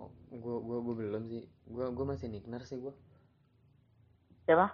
Oh, 0.00 0.10
gua 0.42 0.56
gua 0.66 0.78
gua 0.84 0.94
belum 1.00 1.22
sih. 1.32 1.44
Gua 1.74 1.86
gua 1.96 2.04
masih 2.16 2.28
Nick 2.32 2.46
Nurse 2.50 2.68
sih 2.72 2.78
gua. 2.84 2.94
siapa 4.46 4.66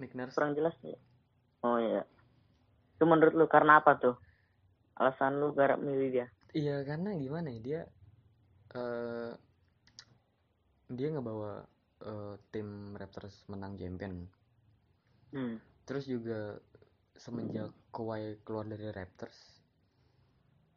Nick 0.00 0.14
Nurse. 0.18 0.38
kurang 0.38 0.52
jelas 0.58 0.74
ya 0.82 0.96
oh 1.66 1.78
iya 1.80 2.02
itu 2.94 3.04
menurut 3.10 3.34
lu 3.34 3.46
karena 3.50 3.72
apa 3.82 3.92
tuh 4.02 4.16
alasan 5.00 5.40
lu 5.40 5.48
garap 5.58 5.78
milih 5.82 6.08
dia 6.14 6.26
Iya 6.60 6.76
karena 6.88 7.10
gimana 7.24 7.48
ya 7.54 7.60
dia 7.66 7.80
eh 8.80 9.32
dia 10.96 11.08
ngebawa 11.12 11.52
eh, 12.10 12.34
tim 12.52 12.68
Raptors 13.00 13.36
menang 13.52 13.72
champion. 13.80 14.14
hmm. 15.32 15.56
Terus 15.84 16.04
juga 16.08 16.56
semenjak 17.14 17.70
Kawhi 17.94 18.42
keluar 18.42 18.66
dari 18.66 18.90
Raptors, 18.90 19.62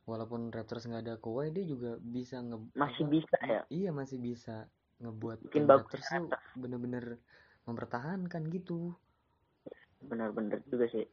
walaupun 0.05 0.53
Raptors 0.53 0.85
nggak 0.85 1.03
ada 1.03 1.15
Kawhi 1.17 1.49
dia 1.49 1.65
juga 1.65 1.97
bisa 1.99 2.39
nge 2.39 2.57
masih 2.77 3.03
apa, 3.05 3.13
bisa 3.13 3.37
ya? 3.43 3.61
iya 3.73 3.89
masih 3.89 4.17
bisa 4.21 4.69
ngebuat 5.01 5.49
Bikin 5.49 5.65
Raptors 5.65 6.05
tuh 6.07 6.29
bener-bener 6.57 7.17
mempertahankan 7.67 8.47
gitu. 8.53 8.95
benar-benar 10.07 10.61
juga 10.69 10.87
sih. 10.93 11.03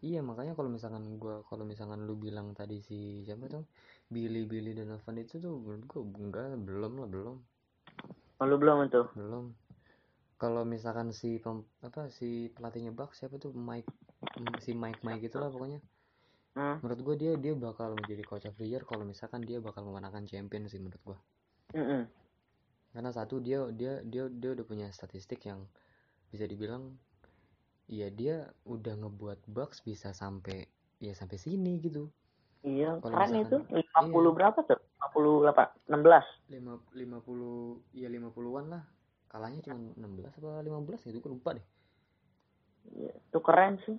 Iya 0.00 0.24
makanya 0.24 0.56
kalau 0.56 0.72
misalkan 0.72 1.20
gua 1.20 1.44
kalau 1.44 1.64
misalkan 1.68 2.08
lu 2.08 2.16
bilang 2.16 2.56
tadi 2.56 2.80
si 2.80 3.20
siapa 3.24 3.46
tuh? 3.52 3.64
Billy 4.08 4.48
Billy 4.48 4.72
Donovan 4.72 5.20
itu 5.20 5.36
tuh 5.36 5.60
menurut 5.60 5.84
gua 5.86 6.02
enggak 6.04 6.44
belum 6.64 6.92
lah 7.04 7.08
belum. 7.08 7.36
Oh, 8.40 8.46
lu 8.48 8.56
belum 8.56 8.88
tuh 8.88 9.06
belum 9.12 9.52
kalau 10.40 10.64
misalkan 10.64 11.12
si 11.12 11.36
pem, 11.36 11.60
apa 11.84 12.08
si 12.08 12.48
pelatihnya 12.56 12.96
Bucks 12.96 13.20
siapa 13.20 13.36
tuh? 13.36 13.52
Mike 13.52 13.86
si 14.64 14.72
Mike 14.72 15.04
Mike 15.04 15.28
itulah 15.28 15.52
pokoknya. 15.52 15.84
Hmm. 16.50 16.82
menurut 16.82 17.00
gua 17.06 17.14
dia 17.14 17.38
dia 17.38 17.54
bakal 17.54 17.94
menjadi 17.94 18.26
coach 18.26 18.42
of 18.42 18.58
the 18.58 18.66
year 18.66 18.82
kalau 18.82 19.06
misalkan 19.06 19.38
dia 19.46 19.62
bakal 19.62 19.86
memenangkan 19.86 20.26
champion 20.26 20.66
sih 20.66 20.82
menurut 20.82 20.98
gua. 21.06 21.18
Mm-mm. 21.78 22.10
karena 22.90 23.10
satu 23.14 23.38
dia 23.38 23.62
dia 23.70 24.02
dia 24.02 24.26
dia 24.26 24.50
udah 24.58 24.66
punya 24.66 24.90
statistik 24.90 25.46
yang 25.46 25.62
bisa 26.34 26.50
dibilang 26.50 26.98
ya 27.86 28.10
dia 28.10 28.50
udah 28.66 28.98
ngebuat 28.98 29.46
Bucks 29.46 29.86
bisa 29.86 30.10
sampai 30.10 30.66
ya 30.98 31.14
sampai 31.14 31.38
sini 31.38 31.78
gitu. 31.78 32.10
Iya 32.66 32.98
Kalau 32.98 33.14
keren 33.14 33.46
itu. 33.46 33.56
misalkan- 33.70 34.10
50 34.10 34.10
iya. 34.10 34.30
berapa 34.34 34.58
tuh? 34.66 34.80
58 35.14 35.86
16 35.86 36.50
lima 36.50 36.72
lima 36.98 37.18
puluh 37.22 37.78
ya 37.94 38.10
lima 38.10 38.34
puluhan 38.34 38.74
lah 38.74 38.82
kalahnya 39.30 39.62
cuma 39.62 39.78
16 39.94 40.42
apa 40.42 40.60
15 40.66 41.06
gitu 41.06 41.18
gue 41.22 41.32
lupa 41.38 41.54
deh. 41.54 41.66
Iya, 42.90 43.14
itu 43.14 43.38
keren 43.38 43.78
sih. 43.86 43.96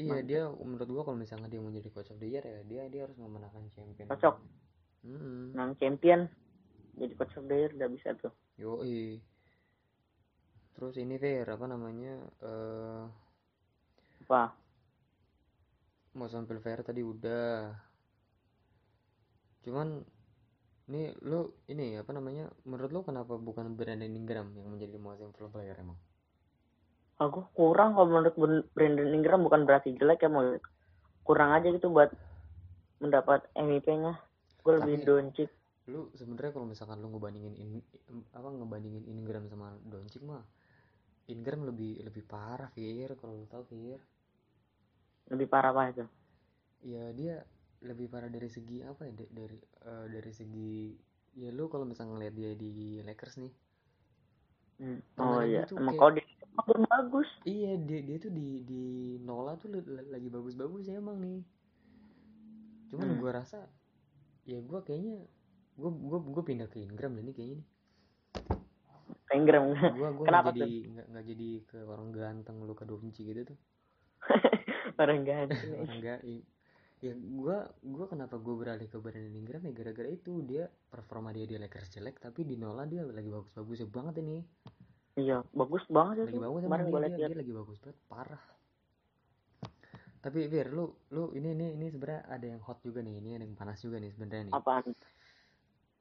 Iya 0.00 0.20
Mantap. 0.20 0.28
dia 0.28 0.42
menurut 0.48 0.88
gua 0.88 1.02
kalau 1.08 1.18
misalnya 1.20 1.48
dia 1.52 1.60
mau 1.60 1.72
jadi 1.72 1.88
coach 1.92 2.08
of 2.08 2.20
the 2.20 2.28
year 2.28 2.40
ya 2.40 2.60
dia 2.64 2.82
dia 2.88 3.00
harus 3.04 3.16
memenangkan 3.20 3.68
champion. 3.72 4.08
Cocok. 4.08 4.36
hmm. 5.04 5.56
Menang 5.56 5.72
champion 5.76 6.20
jadi 6.96 7.12
coach 7.16 7.36
of 7.36 7.44
the 7.48 7.56
year 7.56 7.72
udah 7.76 7.88
bisa 7.88 8.16
tuh. 8.16 8.32
Yoi. 8.56 9.20
Terus 10.76 10.96
ini 10.96 11.20
Fer 11.20 11.48
apa 11.48 11.64
namanya 11.68 12.14
eh 12.40 13.04
apa? 14.24 14.56
mau 16.16 16.26
sampai 16.26 16.58
Fair 16.58 16.80
tadi 16.82 17.04
udah. 17.04 17.70
Cuman 19.62 20.00
nih 20.90 21.14
lu 21.22 21.54
ini 21.70 21.94
apa 21.96 22.10
namanya 22.10 22.50
menurut 22.66 22.90
lu 22.90 23.00
kenapa 23.06 23.38
bukan 23.38 23.78
Brandon 23.78 24.10
Ingram 24.10 24.50
yang 24.58 24.68
menjadi 24.74 24.98
most 24.98 25.22
improved 25.22 25.54
player 25.54 25.78
emang? 25.78 25.96
Aku 27.22 27.46
kurang 27.54 27.94
kalau 27.94 28.10
menurut 28.10 28.34
Brandon 28.74 29.10
Ingram 29.14 29.46
bukan 29.46 29.62
berarti 29.64 29.94
jelek 29.94 30.26
ya 30.26 30.28
mau 30.28 30.44
kurang 31.22 31.54
aja 31.54 31.70
gitu 31.70 31.88
buat 31.94 32.10
mendapat 32.98 33.46
MVP-nya 33.54 34.18
gue 34.60 34.72
lebih 34.76 35.08
Doncic 35.08 35.48
lu 35.88 36.12
sebenarnya 36.12 36.52
kalau 36.52 36.66
misalkan 36.68 37.00
lu 37.00 37.08
ngebandingin 37.16 37.54
in, 37.56 37.70
apa 38.36 38.46
ngebandingin 38.52 39.08
Ingram 39.08 39.48
sama 39.48 39.72
Doncic 39.88 40.20
mah 40.22 40.44
Ingram 41.30 41.62
lebih 41.62 42.02
lebih 42.02 42.26
parah 42.26 42.68
Fir. 42.74 43.14
Kalau 43.14 43.38
lu 43.38 43.46
tahu 43.46 43.62
Fir. 43.70 44.02
Lebih 45.30 45.46
parah 45.46 45.70
apa 45.70 45.94
itu? 45.94 46.04
Ya 46.82 47.14
dia 47.14 47.46
lebih 47.80 48.06
parah 48.06 48.28
dari 48.28 48.46
segi 48.46 48.80
apa 48.80 49.04
ya 49.04 49.12
da- 49.14 49.32
dari 49.32 49.56
eh, 49.58 50.06
dari 50.08 50.30
segi 50.30 50.92
ya 51.34 51.48
lu 51.48 51.66
kalau 51.66 51.84
misalnya 51.84 52.14
ngeliat 52.14 52.34
dia 52.34 52.50
di 52.52 52.72
Lakers 53.00 53.36
nih 53.38 53.52
Hmm. 54.76 54.96
Oh 55.16 55.44
iya. 55.44 55.68
emang 55.68 55.92
kayak- 55.92 56.00
kalau 56.00 56.12
dia 56.16 56.24
makin 56.50 56.80
bagus. 56.88 57.28
Iya 57.44 57.76
dia 57.78 58.00
dia 58.00 58.16
tuh 58.16 58.32
di 58.32 58.64
di 58.64 58.82
Nola 59.20 59.52
tuh 59.54 59.68
lagi 60.08 60.26
bagus-bagus 60.26 60.88
ya 60.88 60.96
emang 60.96 61.20
nih. 61.20 61.44
Cuman 62.88 63.06
Hmm. 63.06 63.20
gua 63.20 63.32
rasa 63.36 63.68
ya 64.42 64.56
gua 64.60 64.80
kayaknya 64.80 65.20
gua 65.76 65.92
gua 65.92 66.18
gua 66.24 66.42
pindah 66.42 66.64
ke 66.66 66.80
Ingram 66.80 67.12
dan 67.12 67.28
ini 67.28 67.32
kayaknya 67.32 67.56
nih. 67.60 67.68
Ingram. 69.30 69.62
Gua 69.94 70.08
gua 70.10 70.24
Kenapa 70.32 70.48
nggak 70.48 70.58
jadi 70.58 70.76
nggak 70.88 71.06
nggak 71.12 71.24
jadi 71.28 71.48
ke 71.68 71.78
orang 71.84 72.08
ganteng 72.10 72.56
Luka 72.64 72.84
Doncic 72.84 73.20
gitu 73.20 73.40
tuh. 73.46 73.58
Orang 74.96 75.22
ganteng. 75.22 75.76
Orang 75.76 76.24
i- 76.24 76.46
ya 77.00 77.16
gua 77.16 77.64
gua 77.80 78.06
kenapa 78.08 78.36
gua 78.36 78.54
beralih 78.60 78.88
ke 78.88 79.00
Brandon 79.00 79.32
Ingram 79.32 79.64
ya 79.64 79.72
gara-gara 79.72 80.08
itu. 80.12 80.44
Dia 80.44 80.68
performa 80.68 81.32
dia 81.32 81.48
di 81.48 81.56
Lakers 81.56 81.96
jelek 81.96 82.20
tapi 82.20 82.44
di 82.44 82.60
Nola 82.60 82.84
dia 82.84 83.04
lagi 83.08 83.32
bagus-bagusnya 83.32 83.88
banget 83.88 84.14
ini. 84.20 84.38
Iya 85.18 85.42
bagus 85.56 85.84
banget 85.90 86.28
lagi 86.28 86.36
itu 86.36 86.40
bagus 86.40 86.62
kemarin 86.64 86.86
gue 86.86 87.00
dia, 87.18 87.28
lagi 87.28 87.52
bagus 87.52 87.78
banget 87.82 87.98
parah. 88.06 88.44
Tapi 90.20 90.38
Fir 90.52 90.68
lu 90.68 90.92
lu 91.16 91.32
ini 91.32 91.56
ini 91.56 91.66
ini 91.80 91.86
sebenarnya 91.88 92.28
ada 92.28 92.46
yang 92.46 92.60
hot 92.60 92.84
juga 92.84 93.00
nih 93.00 93.24
ini 93.24 93.30
ada 93.40 93.44
yang 93.48 93.56
panas 93.56 93.80
juga 93.80 93.96
nih 93.96 94.12
sebenarnya 94.12 94.52
nih. 94.52 94.54
Apaan? 94.54 94.92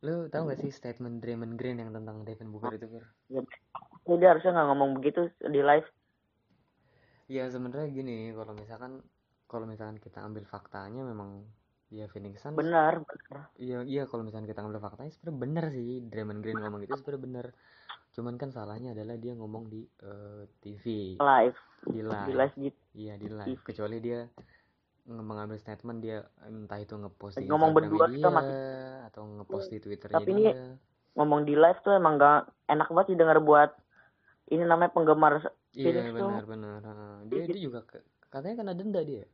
Lu 0.04 0.32
tahu 0.32 0.44
gak 0.52 0.60
sih 0.64 0.72
statement 0.72 1.20
Draymond 1.20 1.60
Green 1.60 1.80
yang 1.80 1.92
tentang 1.92 2.24
Devin 2.24 2.52
Booker 2.52 2.76
itu 2.76 2.88
Fir? 2.88 3.06
Ya, 3.32 3.42
dia 4.16 4.28
harusnya 4.36 4.52
nggak 4.56 4.68
ngomong 4.72 4.92
begitu 5.00 5.32
di 5.44 5.60
live. 5.64 5.88
Ya 7.32 7.48
sebenarnya 7.48 7.88
gini 7.92 8.32
kalau 8.36 8.54
misalkan 8.56 9.04
kalau 9.50 9.66
misalkan 9.66 9.98
kita 9.98 10.22
ambil 10.22 10.46
faktanya 10.46 11.02
memang 11.02 11.42
ya 11.90 12.06
Phoenix 12.06 12.40
Suns 12.40 12.54
benar 12.54 13.02
benar 13.02 13.50
Iya, 13.58 13.82
iya 13.82 14.04
kalau 14.06 14.22
misalnya 14.22 14.46
kita 14.46 14.62
ngambil 14.62 14.80
faktanya 14.80 15.10
sebenarnya 15.10 15.42
benar 15.42 15.66
sih 15.70 16.06
Draymond 16.06 16.40
Green 16.40 16.62
ngomong 16.62 16.80
gitu 16.80 16.96
sebenarnya 16.96 17.24
benar. 17.26 17.46
Cuman 18.10 18.34
kan 18.36 18.50
salahnya 18.50 18.94
adalah 18.94 19.18
dia 19.18 19.34
ngomong 19.34 19.68
di 19.68 19.82
eh, 19.84 20.44
TV, 20.60 21.18
live 21.18 21.58
di 21.84 21.92
di 21.92 22.02
live. 22.04 22.36
live 22.36 22.56
gitu 22.60 22.80
Iya, 22.94 23.14
di 23.18 23.28
live. 23.28 23.60
Kecuali 23.60 23.98
dia 23.98 24.20
mengambil 25.08 25.58
statement 25.58 26.00
dia 26.00 26.22
entah 26.44 26.78
itu 26.78 26.94
ngepost 26.94 27.36
di 27.36 27.50
Ngomong 27.50 27.74
berdua 27.74 28.06
kita 28.06 28.18
dia 28.22 28.30
masih- 28.30 29.02
atau 29.10 29.22
ngepost 29.26 29.68
di 29.68 29.78
Twitternya 29.80 30.16
Tapi 30.16 30.30
dia. 30.30 30.36
ini 30.36 30.52
ngomong 31.16 31.42
di 31.44 31.58
live 31.58 31.80
tuh 31.82 31.98
emang 31.98 32.16
gak 32.16 32.46
enak 32.70 32.88
banget 32.88 33.06
sih 33.08 33.18
denger 33.18 33.42
buat 33.42 33.74
ini 34.48 34.62
namanya 34.64 34.94
penggemar 34.94 35.42
Iya, 35.70 35.86
Phoenix 35.86 36.06
tuh. 36.06 36.14
benar 36.14 36.44
benar. 36.46 36.80
Heeh. 36.82 37.14
Dia 37.26 37.44
dia 37.48 37.60
juga 37.60 37.80
katanya 38.30 38.56
kena 38.60 38.74
denda 38.74 39.02
dia. 39.02 39.26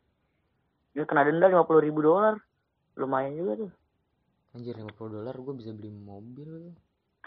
Dia 0.95 1.03
kena 1.03 1.27
denda 1.27 1.51
lima 1.51 1.67
puluh 1.67 1.83
ribu 1.83 1.99
dolar. 1.99 2.39
Lumayan 2.95 3.35
juga 3.35 3.53
tuh. 3.59 3.71
Anjir 4.55 4.71
50 4.71 4.95
dolar 5.11 5.35
gue 5.35 5.53
bisa 5.59 5.75
beli 5.75 5.91
mobil 5.91 6.71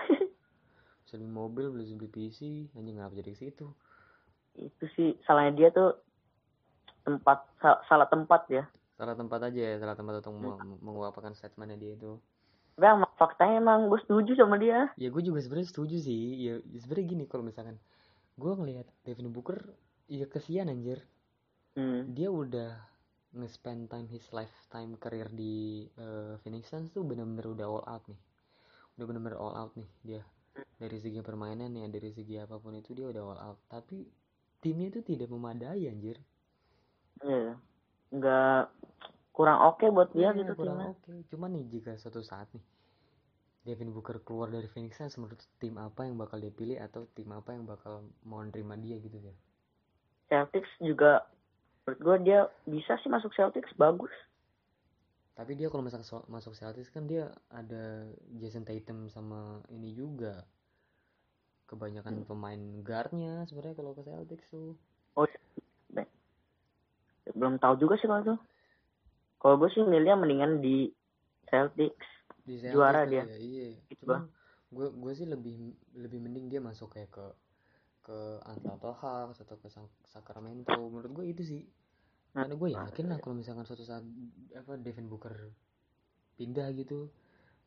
bisa 1.04 1.20
beli 1.20 1.28
mobil, 1.28 1.68
bisa 1.76 1.92
beli 1.92 2.08
PC, 2.08 2.72
anjir 2.72 2.96
ngapa 2.96 3.12
jadi 3.14 3.36
ke 3.36 3.38
situ? 3.38 3.68
itu 4.56 4.84
sih 4.96 5.14
salahnya 5.22 5.52
dia 5.54 5.68
tuh 5.70 5.94
tempat 7.04 7.46
sa- 7.60 7.78
salah 7.86 8.08
tempat 8.10 8.48
ya. 8.50 8.64
Salah 8.98 9.14
tempat 9.14 9.38
aja 9.44 9.60
ya 9.60 9.76
salah 9.78 9.94
tempat 9.94 10.18
untuk 10.18 10.34
meng- 10.34 10.80
menguapkan 10.82 11.30
statementnya 11.30 11.78
dia 11.78 11.92
itu. 11.94 12.18
Tapi 12.74 12.86
emang 12.88 13.12
faktanya 13.14 13.62
emang 13.62 13.86
gue 13.86 14.00
setuju 14.02 14.34
sama 14.34 14.58
dia. 14.58 14.90
ya 14.96 15.12
gue 15.12 15.22
juga 15.22 15.38
sebenarnya 15.38 15.70
setuju 15.70 15.96
sih. 16.02 16.48
Ya 16.48 16.54
sebenarnya 16.80 17.06
gini 17.06 17.24
kalau 17.30 17.46
misalkan 17.46 17.78
gue 18.34 18.50
ngelihat 18.50 18.88
Devin 19.06 19.30
Booker 19.30 19.62
ya 20.08 20.26
kesian 20.26 20.72
anjir. 20.72 21.04
Hmm. 21.78 22.10
dia 22.10 22.26
udah 22.26 22.74
nge-spend 23.36 23.92
time 23.92 24.08
his 24.08 24.24
lifetime 24.32 24.96
career 24.96 25.28
di 25.28 25.84
eh, 25.84 26.34
Phoenix 26.40 26.72
Suns 26.72 26.88
tuh 26.92 27.04
bener-bener 27.04 27.44
udah 27.44 27.66
all 27.68 27.84
out 27.84 28.04
nih. 28.08 28.20
Udah 28.96 29.04
bener-bener 29.04 29.36
all 29.36 29.54
out 29.54 29.72
nih 29.76 29.88
dia. 30.00 30.22
Dari 30.78 30.98
segi 30.98 31.20
permainan 31.22 31.70
ya 31.76 31.86
dari 31.86 32.10
segi 32.10 32.34
apa 32.40 32.58
pun 32.58 32.74
itu 32.74 32.96
dia 32.96 33.06
udah 33.06 33.22
all 33.22 33.40
out. 33.52 33.58
Tapi 33.68 34.02
timnya 34.58 34.90
itu 34.90 35.00
tidak 35.04 35.28
memadai 35.28 35.86
anjir. 35.86 36.18
Iya. 37.22 37.54
Nggak 38.10 38.72
kurang 39.36 39.58
oke 39.70 39.86
buat 39.92 40.10
dia 40.10 40.32
Iya, 40.34 40.42
gitu 40.42 40.52
kurang 40.58 40.78
timnya. 40.82 40.90
oke. 40.96 41.12
Cuman 41.30 41.50
nih 41.54 41.64
jika 41.70 41.94
suatu 42.00 42.24
saat 42.24 42.48
nih 42.56 42.64
Devin 43.62 43.92
Booker 43.92 44.24
keluar 44.24 44.48
dari 44.48 44.64
Phoenix 44.64 44.96
Suns 44.96 45.20
menurut 45.20 45.38
tim 45.60 45.76
apa 45.76 46.08
yang 46.08 46.16
bakal 46.16 46.40
dia 46.40 46.48
pilih 46.48 46.80
atau 46.80 47.04
tim 47.12 47.28
apa 47.36 47.52
yang 47.52 47.68
bakal 47.68 48.00
mau 48.24 48.40
nerima 48.40 48.80
dia 48.80 48.96
gitu 48.96 49.20
ya 49.20 49.34
Celtics 50.32 50.72
juga 50.80 51.28
menurut 51.88 52.04
gue 52.04 52.16
dia 52.28 52.44
bisa 52.68 53.00
sih 53.00 53.08
masuk 53.08 53.32
Celtics 53.32 53.72
bagus. 53.80 54.12
tapi 55.32 55.56
dia 55.56 55.72
kalau 55.72 55.80
so- 56.04 56.28
masuk 56.28 56.52
Celtics 56.52 56.92
kan 56.92 57.08
dia 57.08 57.32
ada 57.48 58.04
Jason 58.36 58.68
Tatum 58.68 59.08
sama 59.08 59.64
ini 59.72 59.96
juga 59.96 60.44
kebanyakan 61.64 62.28
pemain 62.28 62.60
guardnya 62.84 63.48
sebenarnya 63.48 63.72
kalau 63.72 63.96
ke 63.96 64.04
Celtics 64.04 64.52
tuh 64.52 64.76
Belum 67.32 67.56
tahu 67.60 67.76
juga 67.80 67.96
sih 67.96 68.08
kalau 68.08 68.20
itu. 68.24 68.36
Kalau 69.38 69.54
gue 69.60 69.68
sih 69.72 69.84
milihnya 69.84 70.16
mendingan 70.16 70.60
di 70.60 70.92
Celtics. 71.48 72.08
di 72.44 72.56
Celtics 72.60 72.72
Juara 72.76 73.04
dia. 73.08 73.24
ya, 73.24 73.36
iya 73.36 73.68
Gitu, 73.88 74.04
cuman 74.04 74.28
gue 74.68 74.86
gue 74.92 75.12
sih 75.16 75.26
lebih 75.28 75.72
lebih 75.96 76.18
mending 76.20 76.52
dia 76.52 76.60
masuk 76.60 76.92
kayak 76.92 77.08
ke 77.12 77.24
ke 78.08 78.40
Atlanta 78.40 78.96
Hawks 78.96 79.44
atau 79.44 79.60
ke 79.60 79.68
Sa- 79.68 80.00
Sacramento. 80.08 80.72
Menurut 80.88 81.12
gue 81.20 81.26
itu 81.28 81.42
sih. 81.44 81.62
Nah, 82.32 82.48
karena 82.48 82.56
gue 82.56 82.70
yakin 82.72 83.04
lah 83.12 83.18
kalau 83.20 83.36
misalkan 83.36 83.68
suatu 83.68 83.84
saat 83.84 84.00
apa 84.56 84.80
Devin 84.80 85.12
Booker 85.12 85.52
pindah 86.40 86.70
gitu 86.72 87.12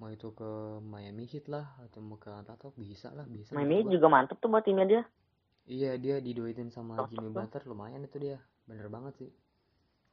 mau 0.02 0.10
itu 0.10 0.34
ke 0.34 0.82
Miami 0.82 1.30
Heat 1.30 1.46
lah 1.46 1.78
atau 1.86 2.02
mau 2.02 2.18
ke 2.18 2.34
Atlanta 2.34 2.74
bisa 2.74 3.14
lah 3.14 3.30
bisa 3.30 3.54
Miami 3.54 3.86
juga 3.86 4.10
mantep 4.10 4.42
tuh 4.42 4.50
buat 4.50 4.66
timnya 4.66 4.86
dia. 4.90 5.04
iya 5.70 5.94
dia 6.02 6.18
diduetin 6.18 6.74
sama 6.74 7.06
Jimmy. 7.06 7.30
Butler 7.30 7.62
lumayan 7.70 8.02
itu 8.02 8.18
dia. 8.18 8.42
Bener 8.66 8.90
banget 8.90 9.14
sih. 9.22 9.30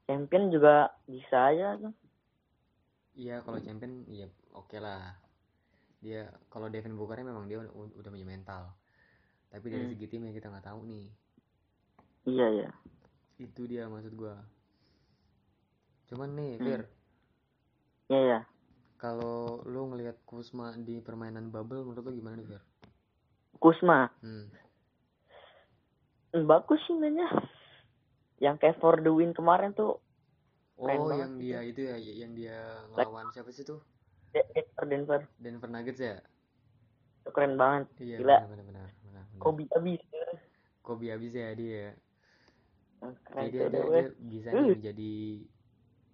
Champion 0.04 0.52
juga 0.52 0.92
bisa 1.08 1.48
aja 1.48 1.80
tuh. 1.80 1.94
iya 3.16 3.40
kalau 3.40 3.56
champion 3.64 4.04
iya 4.12 4.28
oke 4.52 4.76
lah. 4.76 5.16
Dia 6.04 6.28
kalau 6.52 6.68
Devin 6.68 6.94
Booker 7.00 7.16
memang 7.24 7.48
dia 7.48 7.64
udah, 7.64 7.72
udah 7.72 8.10
punya 8.12 8.28
mental 8.28 8.76
tapi 9.48 9.66
dari 9.68 9.84
Hmm. 9.84 9.92
segi 9.92 10.06
timnya 10.06 10.30
kita 10.30 10.48
nggak 10.48 10.66
tahu 10.66 10.80
nih 10.84 11.06
Iya 12.28 12.46
ya. 12.64 12.70
itu 13.38 13.62
dia 13.64 13.88
maksud 13.88 14.12
gua 14.12 14.36
cuman 16.06 16.30
nih 16.34 16.52
Hmm. 16.56 16.64
Fir 16.64 16.82
Iya 18.08 18.20
ya. 18.20 18.40
kalau 18.96 19.60
lu 19.64 19.88
ngelihat 19.88 20.16
Kusma 20.24 20.72
di 20.74 20.98
permainan 20.98 21.48
bubble 21.48 21.84
menurut 21.84 22.04
lu 22.04 22.12
gimana 22.14 22.36
nih 22.36 22.48
Fir 22.48 22.62
Kusma 23.56 24.08
hmm. 24.20 24.46
hmm, 26.30 26.44
bagus 26.44 26.78
sih 26.84 26.94
mainnya. 26.94 27.26
Yang 28.38 28.56
kayak 28.62 28.78
for 28.78 29.00
the 29.00 29.10
win 29.10 29.34
kemarin 29.34 29.74
tuh 29.74 29.98
oh 30.78 31.10
yang 31.10 31.34
gitu. 31.36 31.42
dia 31.42 31.58
itu 31.66 31.80
ya 31.82 31.96
yang 31.98 32.32
dia 32.32 32.54
ngelawan 32.94 33.26
siapa 33.34 33.50
sih 33.50 33.66
tuh 33.66 33.82
De- 34.30 34.46
Denver 34.54 34.84
Denver 34.86 35.20
Denver 35.40 35.66
Nuggets 35.66 35.98
ya 35.98 36.22
itu 37.18 37.30
keren 37.34 37.58
banget. 37.58 37.90
iya 37.98 38.16
Gila. 38.22 38.38
benar 38.46 38.88
Kobe 39.38 39.64
abis. 39.72 40.02
Kobe 40.82 41.06
abis 41.12 41.32
ya 41.34 41.50
dia 41.54 41.94
Keren 42.98 43.46
Jadi 43.48 43.58
tuh 43.58 43.68
dia, 43.68 43.68
dia, 43.70 43.82
dia 43.82 43.86
weh. 43.92 44.06
bisa 44.18 44.48
Uh. 44.50 44.56
nih 44.58 44.70
menjadi 44.74 45.12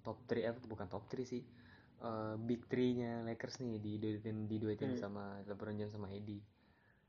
top 0.04 0.18
3 0.28 0.40
eh 0.52 0.56
bukan 0.68 0.86
top 0.86 1.04
3 1.08 1.24
sih 1.24 1.42
eh, 2.04 2.34
big 2.44 2.60
3-nya 2.68 3.24
Lakers 3.24 3.56
nih 3.64 3.80
diduetin 3.80 4.44
diduetin 4.44 4.92
Hmm. 4.92 5.00
sama 5.00 5.24
LeBron 5.48 5.74
James 5.78 5.94
sama 5.94 6.12
AD. 6.12 6.30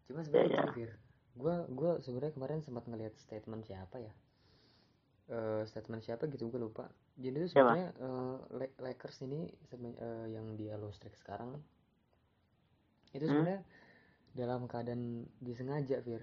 Cuma 0.07 0.23
sebenarnya 0.23 0.47
Iya, 0.47 0.61
gini, 0.63 0.71
Fir. 0.71 0.91
Gua 1.35 1.55
gua 1.67 1.91
sebenarnya 1.99 2.31
kemarin 2.31 2.63
sempat 2.63 2.87
ngelihat 2.87 3.13
statement 3.19 3.67
siapa 3.67 3.99
ya? 3.99 4.13
Eh 5.27 5.65
statement 5.67 6.05
siapa 6.05 6.29
gitu 6.31 6.47
gue 6.47 6.61
lupa. 6.61 6.85
Jadi 7.17 7.35
itu 7.43 7.47
sebenarnya 7.51 7.91
eh, 7.97 8.35
La- 8.55 8.77
Lakers 8.79 9.17
ini 9.25 9.49
eh, 9.49 10.27
yang 10.31 10.55
dia 10.55 10.77
low 10.79 10.93
streak 10.93 11.17
sekarang. 11.19 11.59
Itu 13.11 13.25
Hmm. 13.27 13.59
Dalam 14.35 14.67
keadaan 14.67 15.23
disengaja, 15.39 16.03
Fir. 16.03 16.21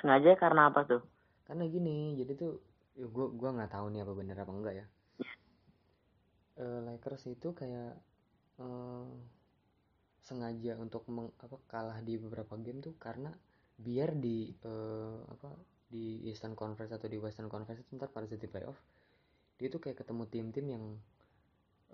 Sengaja 0.00 0.32
karena 0.38 0.70
apa 0.72 0.82
tuh? 0.86 1.02
karena 1.42 1.64
gini 1.64 2.12
jadi 2.12 2.36
tuh 2.36 2.60
ya 2.92 3.08
gua 3.08 3.32
gua 3.32 3.56
nggak 3.56 3.72
tahu 3.72 3.88
nih 3.88 4.04
apa 4.04 4.12
bener 4.12 4.36
apa 4.36 4.52
enggak 4.52 4.74
ya 4.76 4.86
Eh, 6.58 6.80
Lakers 6.84 7.24
itu 7.30 7.56
kayak 7.56 7.96
eh, 8.58 9.08
sengaja 10.20 10.76
untuk 10.76 11.08
meng, 11.08 11.32
apa 11.40 11.56
kalah 11.64 12.04
di 12.04 12.20
beberapa 12.20 12.58
game 12.60 12.84
tuh 12.84 13.00
karena 13.00 13.32
biar 13.80 14.12
di 14.12 14.52
eh, 14.52 15.18
apa 15.24 15.56
di 15.88 16.28
Eastern 16.28 16.52
Conference 16.52 16.92
atau 16.92 17.08
di 17.08 17.16
Western 17.16 17.48
Conference 17.48 17.80
itu 17.80 17.96
ntar 17.96 18.12
pada 18.12 18.28
saat 18.28 18.44
di 18.44 18.50
playoff 18.50 18.76
dia 19.56 19.72
tuh 19.72 19.80
kayak 19.80 20.04
ketemu 20.04 20.22
tim-tim 20.28 20.66
yang 20.68 20.84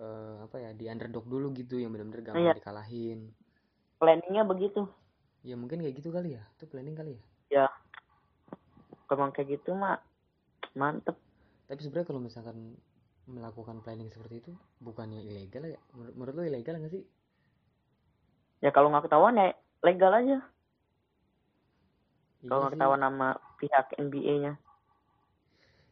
eh, 0.01 0.37
apa 0.43 0.57
ya 0.59 0.71
di 0.75 0.91
underdog 0.91 1.31
dulu 1.31 1.55
gitu 1.55 1.79
yang 1.79 1.95
benar-benar 1.95 2.27
gampang 2.27 2.43
Iya. 2.43 2.59
dikalahin 2.59 3.21
Planningnya 4.05 4.45
begitu. 4.45 4.85
ya 5.45 5.57
mungkin 5.57 5.81
kayak 5.81 5.97
gitu 5.97 6.13
kali 6.13 6.37
ya 6.37 6.43
itu 6.57 6.65
planning 6.69 6.97
kali 6.97 7.17
ya 7.53 7.69
Kalau 9.05 9.29
kayak 9.33 9.61
gitu 9.61 9.77
mah 9.77 10.01
mantep. 10.73 11.17
Tapi 11.69 11.81
sebenarnya 11.81 12.09
kalau 12.09 12.21
misalkan 12.21 12.77
melakukan 13.25 13.81
planning 13.81 14.13
seperti 14.13 14.45
itu 14.45 14.53
bukannya 14.81 15.21
ilegal 15.25 15.65
ya? 15.65 15.81
Menurut, 15.97 16.15
menurut 16.17 16.35
lo 16.37 16.43
ilegal 16.45 16.77
nggak 16.81 16.93
sih? 16.93 17.05
Ya 18.61 18.73
kalau 18.73 18.89
nggak 18.93 19.09
ketahuan 19.09 19.37
ya 19.37 19.53
legal 19.85 20.13
aja. 20.13 20.39
Iya 22.41 22.49
Kalau 22.49 22.61
nggak 22.65 22.75
ketahuan 22.77 23.01
nama 23.01 23.29
pihak 23.61 23.97
NBA-nya. 23.97 24.53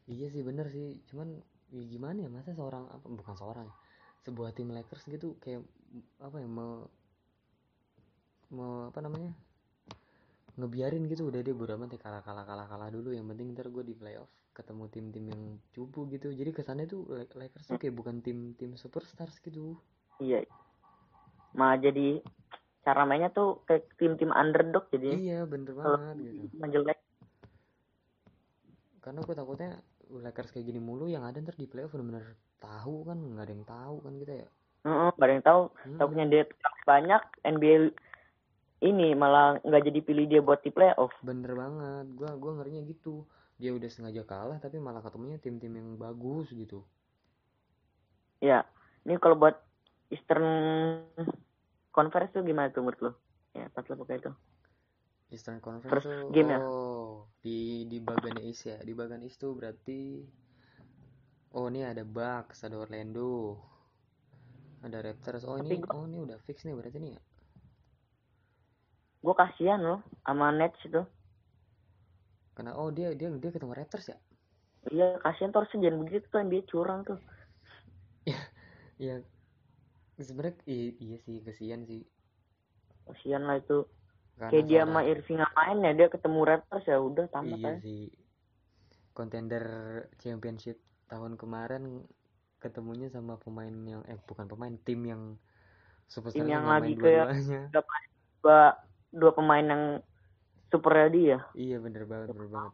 iya 0.09 0.27
sih 0.29 0.43
bener 0.45 0.69
sih. 0.69 1.01
Cuman 1.09 1.41
ya 1.73 1.85
gimana 1.89 2.19
ya 2.25 2.31
masa 2.33 2.53
seorang 2.53 2.85
apa 2.89 3.07
bukan 3.09 3.37
seorang 3.37 3.65
ya, 3.69 3.77
sebuah 4.29 4.53
tim 4.53 4.69
Lakers 4.73 5.09
gitu 5.09 5.37
kayak 5.41 5.65
apa 6.21 6.37
ya 6.41 6.49
mau 6.49 6.89
mau 8.53 8.93
apa 8.93 9.01
namanya 9.01 9.33
ngebiarin 10.61 11.09
gitu. 11.09 11.29
Udah 11.33 11.41
deh 11.41 11.57
bodo 11.57 11.75
amat 11.77 11.97
ya 11.97 12.01
kalah 12.01 12.23
kalah 12.23 12.45
kalah 12.45 12.67
kalah 12.69 12.89
dulu. 12.93 13.11
Yang 13.13 13.27
penting 13.33 13.47
ntar 13.57 13.67
gue 13.73 13.85
di 13.85 13.95
playoff 13.97 14.29
ketemu 14.53 14.85
tim-tim 14.93 15.25
yang 15.33 15.43
cupu 15.73 16.05
gitu. 16.13 16.29
Jadi 16.29 16.51
kesannya 16.53 16.85
tuh 16.85 17.09
La- 17.09 17.33
Lakers 17.33 17.73
tuh 17.73 17.81
kayak 17.81 17.97
bukan 17.97 18.21
tim 18.21 18.53
tim 18.61 18.77
superstars 18.77 19.41
gitu. 19.41 19.81
Iya. 20.21 20.45
Malah 21.57 21.81
jadi 21.81 22.21
cara 22.85 23.09
mainnya 23.09 23.33
tuh 23.33 23.65
kayak 23.65 23.97
tim-tim 23.97 24.29
underdog 24.29 24.93
jadi. 24.93 25.17
Iya 25.17 25.41
bener 25.49 25.73
banget 25.73 26.17
gitu. 26.21 26.57
menjelek. 26.61 27.01
karena 29.03 29.19
gue 29.19 29.35
takutnya 29.35 29.71
Lakers 30.15 30.55
kayak 30.55 30.63
gini 30.71 30.79
mulu 30.79 31.11
yang 31.11 31.27
ada 31.27 31.43
ntar 31.43 31.59
di 31.59 31.67
playoff 31.67 31.91
bener-bener 31.91 32.39
tahu 32.63 33.03
kan 33.03 33.19
nggak 33.19 33.45
ada 33.51 33.53
yang 33.53 33.67
tahu 33.67 33.97
kan 33.99 34.15
kita 34.15 34.35
ya. 34.47 34.49
Heeh, 34.87 35.09
nggak 35.19 35.27
ada 35.27 35.35
yang 35.35 35.47
tahu. 35.47 35.63
Hmm, 35.83 35.99
Takutnya 35.99 36.27
dia 36.31 36.43
banyak 36.87 37.23
NBA 37.43 37.77
ini 38.89 39.09
malah 39.23 39.47
nggak 39.67 39.83
jadi 39.89 40.01
pilih 40.07 40.25
dia 40.31 40.41
buat 40.47 40.61
di 40.67 40.71
playoff. 40.77 41.13
bener 41.27 41.53
banget 41.63 42.07
gue 42.19 42.31
gua 42.43 42.53
ngerinya 42.61 42.83
gitu 42.93 43.15
dia 43.61 43.71
udah 43.79 43.91
sengaja 43.95 44.23
kalah 44.33 44.59
tapi 44.65 44.77
malah 44.87 45.03
ketemunya 45.07 45.39
tim-tim 45.45 45.73
yang 45.81 45.89
bagus 46.05 46.47
gitu 46.61 46.79
Ya, 48.43 48.67
ini 49.07 49.15
kalau 49.23 49.39
buat 49.39 49.55
Eastern 50.11 50.45
Conference 51.97 52.33
tuh 52.35 52.43
gimana 52.49 52.69
tuh 52.75 52.83
menurut 52.85 53.01
lo? 53.05 53.11
Ya, 53.57 53.65
pas 53.75 53.85
lo 53.89 53.95
pakai 54.03 54.17
itu. 54.21 54.31
Eastern 55.35 55.59
Conference 55.67 56.05
First 56.05 56.07
tuh 56.07 56.31
game 56.35 56.51
ya? 56.55 56.61
oh 56.63 57.27
di 57.45 57.59
di 57.91 57.99
bagian 58.09 58.39
East 58.49 58.63
ya 58.71 58.77
di 58.89 58.93
bagian 59.01 59.23
East 59.27 59.39
tuh 59.43 59.53
berarti 59.59 60.01
oh 61.57 61.67
ini 61.71 61.81
ada 61.91 62.05
Bucks 62.17 62.59
ada 62.67 62.77
Orlando 62.85 63.33
ada 64.87 64.99
Raptors 65.07 65.45
oh 65.51 65.57
ini 65.63 65.73
gua- 65.83 65.97
oh 65.97 66.05
ini 66.09 66.19
udah 66.27 66.39
fix 66.47 66.59
nih 66.67 66.75
berarti 66.79 66.99
nih 67.03 67.13
ya 67.17 67.21
Gue 69.23 69.35
kasihan 69.39 69.79
loh 69.81 70.01
sama 70.27 70.51
Nets 70.51 70.79
itu. 70.83 71.03
karena 72.53 72.77
oh 72.77 72.93
dia 72.93 73.17
dia 73.17 73.33
dia 73.33 73.49
ketemu 73.49 73.73
Raptors 73.73 74.13
ya? 74.13 74.19
Iya, 74.93 75.17
kasihan 75.25 75.55
tuh 75.55 75.65
harusnya 75.65 75.89
jangan 75.89 75.99
begitu 76.05 76.27
tuh 76.29 76.41
NBA 76.45 76.63
curang 76.69 77.01
tuh. 77.07 77.17
ya 79.01 79.25
sebenarnya 80.21 80.61
i- 80.69 80.95
iya 81.01 81.17
sih 81.25 81.41
kesian 81.41 81.89
sih. 81.89 82.05
Kasihan 83.09 83.49
lah 83.49 83.57
itu. 83.57 83.89
karena 84.37 84.51
Kayak 84.53 84.65
dia 84.69 84.81
sama 84.85 85.01
Irving 85.09 85.41
main 85.57 85.79
ya, 85.81 85.93
dia 85.97 86.09
ketemu 86.13 86.39
Raptors 86.45 86.85
ya 86.85 86.99
udah 87.01 87.25
tamat 87.33 87.57
iya 87.57 87.73
sih. 87.81 88.13
Contender 89.17 89.65
championship 90.21 90.77
tahun 91.09 91.41
kemarin 91.41 92.05
ketemunya 92.61 93.09
sama 93.09 93.41
pemain 93.41 93.73
yang 93.73 94.05
eh 94.07 94.21
bukan 94.29 94.45
pemain 94.45 94.77
tim 94.85 95.01
yang 95.09 95.23
superstar 96.07 96.37
Tim 96.37 96.53
yang 96.53 96.63
nggak 96.69 96.81
lagi 96.85 96.95
kayak- 97.01 97.33
dua 98.45 98.77
dua 99.13 99.33
pemain 99.37 99.63
yang 99.65 99.85
super 100.73 100.93
ready 100.93 101.33
ya 101.33 101.41
Iya 101.55 101.77
bener 101.85 102.05
banget 102.11 102.29
bener 102.35 102.49
banget. 102.49 102.73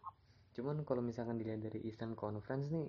Cuman 0.55 0.77
kalau 0.88 1.03
misalkan 1.03 1.38
dilihat 1.40 1.61
dari 1.66 1.79
Eastern 1.87 2.14
Conference 2.14 2.66
nih, 2.70 2.88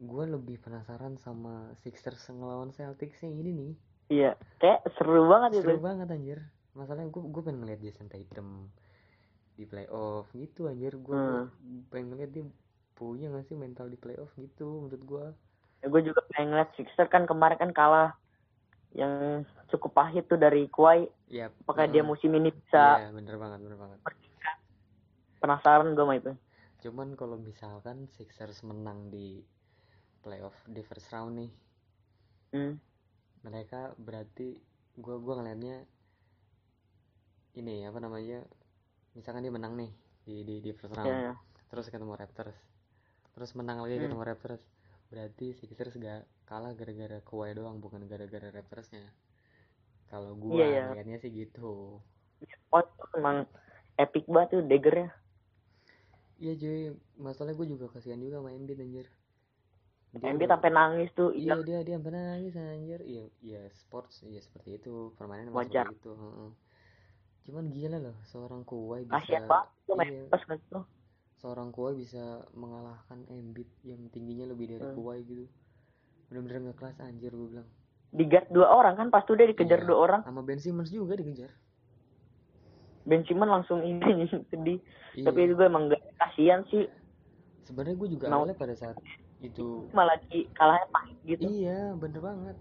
gue 0.00 0.24
lebih 0.34 0.56
penasaran 0.64 1.14
sama 1.20 1.72
Sixers 1.82 2.22
ngelawan 2.32 2.70
Celtics 2.76 3.20
yang 3.24 3.34
ini 3.40 3.50
nih. 3.60 3.72
iya 4.10 4.30
kayak 4.60 4.80
seru 4.98 5.24
banget 5.32 5.50
Seru 5.56 5.76
itu 5.76 5.84
banget 5.86 6.08
anjir. 6.10 6.38
Masalahnya 6.78 7.10
gue 7.14 7.22
gue 7.34 7.42
pengen 7.46 7.58
ngeliat 7.62 7.80
Jason 7.84 8.08
Tatum 8.12 8.48
di 9.58 9.64
playoff 9.70 10.26
gitu 10.34 10.66
anjir. 10.70 10.92
Gue 10.96 11.16
Hmm. 11.16 11.46
pengen 11.92 12.06
ngeliat 12.14 12.30
dia 12.34 12.44
punya 12.98 13.32
gak 13.32 13.46
sih 13.48 13.56
mental 13.56 13.86
di 13.88 13.96
playoff 13.96 14.30
gitu 14.36 14.84
menurut 14.84 15.02
gue. 15.04 15.26
ya, 15.80 15.86
gue 15.88 16.02
juga 16.04 16.20
pengen 16.32 16.52
ngeliat 16.52 16.70
Sixer 16.76 17.06
kan 17.08 17.24
kemarin 17.24 17.56
kan 17.56 17.72
kalah 17.72 18.19
yang 18.90 19.42
cukup 19.70 19.94
pahit 19.94 20.26
tuh 20.26 20.34
dari 20.34 20.66
Kawhi 20.66 21.06
Ya. 21.30 21.46
apakah 21.46 21.86
dia 21.86 22.02
musim 22.02 22.34
ini 22.34 22.50
bisa 22.50 22.98
Iya 22.98 23.14
bener 23.14 23.38
banget 23.38 23.58
bener 23.62 23.78
banget. 23.78 23.98
penasaran 25.38 25.94
gue 25.94 26.04
mah 26.04 26.18
itu 26.18 26.32
Cuman 26.80 27.12
kalau 27.12 27.36
misalkan 27.36 28.08
Sixers 28.08 28.64
menang 28.64 29.12
di 29.12 29.44
playoff 30.20 30.56
di 30.64 30.80
first 30.80 31.12
round 31.12 31.36
nih, 31.36 31.50
hmm. 32.56 32.72
mereka 33.44 33.92
berarti 34.00 34.56
gua 34.96 35.20
gua 35.20 35.40
ngeliatnya 35.40 35.84
ini 37.52 37.84
apa 37.84 38.00
namanya 38.00 38.40
misalkan 39.12 39.44
dia 39.44 39.52
menang 39.52 39.76
nih 39.76 39.92
di 40.24 40.40
di, 40.40 40.54
di 40.60 40.70
first 40.72 40.96
round 40.96 41.04
ya, 41.04 41.32
ya. 41.32 41.34
terus 41.68 41.92
ketemu 41.92 42.16
Raptors 42.16 42.56
terus 43.36 43.50
menang 43.52 43.84
lagi 43.84 43.96
Hmm. 43.96 44.04
ketemu 44.08 44.22
Raptors 44.24 44.62
berarti 45.10 45.52
Sixers 45.58 45.98
gak 45.98 46.22
kalah 46.46 46.72
gara-gara 46.78 47.18
Kawhi 47.22 47.54
doang 47.58 47.82
bukan 47.82 48.06
gara-gara 48.06 48.48
Raptorsnya. 48.54 49.04
Kalau 50.10 50.34
gua 50.34 50.58
Iya, 50.58 50.66
iya. 50.66 50.84
ngeliatnya 50.90 51.18
sih 51.22 51.30
gitu. 51.30 52.02
Oh 52.70 52.80
itu 52.80 53.04
emang 53.18 53.46
epic 53.98 54.26
banget 54.26 54.48
tuh 54.58 54.62
daggernya. 54.66 55.10
Iya 56.40 56.52
cuy. 56.56 56.82
Masalahnya 57.20 57.58
gue 57.58 57.66
juga 57.76 57.86
kasihan 57.92 58.18
juga 58.18 58.40
sama 58.40 58.50
Embiid 58.54 58.80
anjir. 58.80 59.06
Dia 60.16 60.30
Embiid 60.30 60.50
sampai 60.50 60.70
nangis 60.72 61.10
tuh 61.14 61.30
iya 61.36 61.54
iya 61.54 61.62
dia 61.62 61.78
dia 61.86 61.94
sampai 62.00 62.14
nangis 62.16 62.54
anjir. 62.56 63.00
Iya 63.04 63.24
iya 63.44 63.60
sports 63.76 64.24
iya 64.24 64.40
seperti 64.40 64.80
itu. 64.80 65.12
Permainan 65.14 65.52
Wajar. 65.52 65.86
seperti 65.90 66.00
itu 66.00 66.14
cuman 67.50 67.72
gila 67.72 67.98
loh 67.98 68.16
seorang 68.28 68.62
Kawhi 68.68 69.08
bisa 69.08 69.16
kasihan 69.24 69.44
banget 69.48 69.68
tuh 69.88 69.94
main 69.96 70.12
iya, 70.12 70.22
pas 70.28 70.42
gitu 70.44 70.80
seorang 71.40 71.72
Kawhi 71.72 71.96
bisa 71.98 72.20
mengalahkan 72.52 73.24
Embiid 73.26 73.66
yang 73.82 74.06
tingginya 74.08 74.44
lebih 74.46 74.70
dari 74.70 74.84
Hmm. 74.84 74.94
Kawhi 74.94 75.20
gitu. 75.24 75.44
Bener-bener 76.28 76.70
nggak 76.70 76.78
kelas 76.78 76.96
anjir 77.00 77.32
gue 77.32 77.48
bilang. 77.48 77.68
Di 78.10 78.24
guard 78.24 78.48
dua 78.50 78.68
orang 78.68 78.94
kan 78.94 79.08
pas 79.08 79.24
tuh 79.24 79.34
dia 79.34 79.46
dikejar 79.46 79.80
Iya. 79.80 79.88
dua 79.88 79.98
orang. 79.98 80.20
sama 80.22 80.42
Ben 80.42 80.58
Simmons 80.58 80.90
juga 80.90 81.16
dikejar. 81.16 81.50
Ben 83.02 83.24
Simmons 83.24 83.50
langsung 83.50 83.80
ini 83.80 83.98
sedih. 84.52 84.78
Iya. 85.16 85.24
Tapi 85.26 85.38
itu 85.42 85.54
gue 85.54 85.66
emang 85.66 85.88
gak 85.88 86.02
kasihan 86.16 86.60
sih. 86.68 86.84
Sebenarnya 87.64 87.96
gue 87.96 88.08
juga 88.10 88.24
awalnya 88.28 88.54
pada 88.54 88.74
saat 88.74 88.98
itu 89.40 89.88
malah 89.90 90.20
lagi 90.20 90.44
kalahnya 90.52 90.86
pahit 90.90 91.16
gitu. 91.24 91.42
Iya, 91.42 91.96
bener 91.96 92.20
banget. 92.20 92.56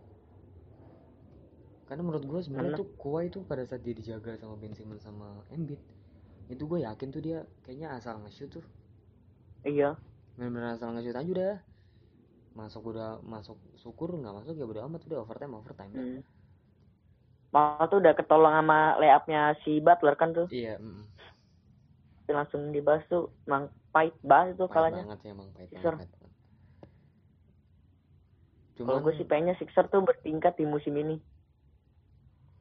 Karena 1.86 2.02
menurut 2.06 2.24
gue 2.24 2.40
sebenarnya 2.40 2.78
tuh 2.78 2.88
Kawhi 2.96 3.28
tuh 3.28 3.42
pada 3.44 3.66
saat 3.66 3.82
dia 3.82 3.92
dijaga 3.92 4.38
sama 4.38 4.56
Ben 4.56 4.72
Simmons 4.72 5.02
sama 5.02 5.42
Embiid, 5.50 5.82
itu 6.50 6.64
gue 6.66 6.80
yakin 6.82 7.08
tuh 7.14 7.22
dia 7.22 7.46
kayaknya 7.62 7.94
asal 7.94 8.18
nge-shoot 8.26 8.50
tuh, 8.50 8.66
iya 9.62 9.94
bener-bener 10.34 10.74
asal 10.76 10.90
nge-shoot 10.92 11.16
aja 11.16 11.30
udah. 11.30 11.56
Masuk 12.58 12.92
udah 12.92 13.22
masuk 13.24 13.56
syukur 13.78 14.10
nggak 14.18 14.34
masuk 14.42 14.58
ya 14.58 14.66
udah 14.66 14.84
amat 14.90 15.06
udah 15.06 15.22
overtime 15.22 15.54
overtime 15.54 15.92
dah. 15.94 16.02
hmm. 16.02 16.22
Malah 17.54 17.86
tuh 17.90 17.98
udah 18.02 18.14
ketolong 18.18 18.54
sama 18.54 18.98
layupnya 18.98 19.54
si 19.66 19.78
Butler 19.82 20.14
kan 20.18 20.34
tuh 20.34 20.46
Iya, 20.50 20.78
mm, 20.82 21.06
langsung 22.30 22.70
dibahas 22.70 23.02
tuh 23.10 23.34
emang 23.50 23.70
pahit 23.90 24.14
banget 24.22 24.58
tuh 24.58 24.70
pahit 24.70 24.74
kalahnya 24.76 25.04
banget 25.06 25.20
sih 25.26 25.30
emang 25.34 25.48
pahit 25.54 25.70
Sixer. 25.74 25.94
banget. 25.98 26.10
kalau 28.80 29.00
gue 29.04 29.14
sih 29.18 29.26
pengennya 29.28 29.56
Sixer 29.58 29.86
tuh 29.90 30.02
bertingkat 30.06 30.54
di 30.56 30.66
musim 30.70 30.94
ini 30.96 31.18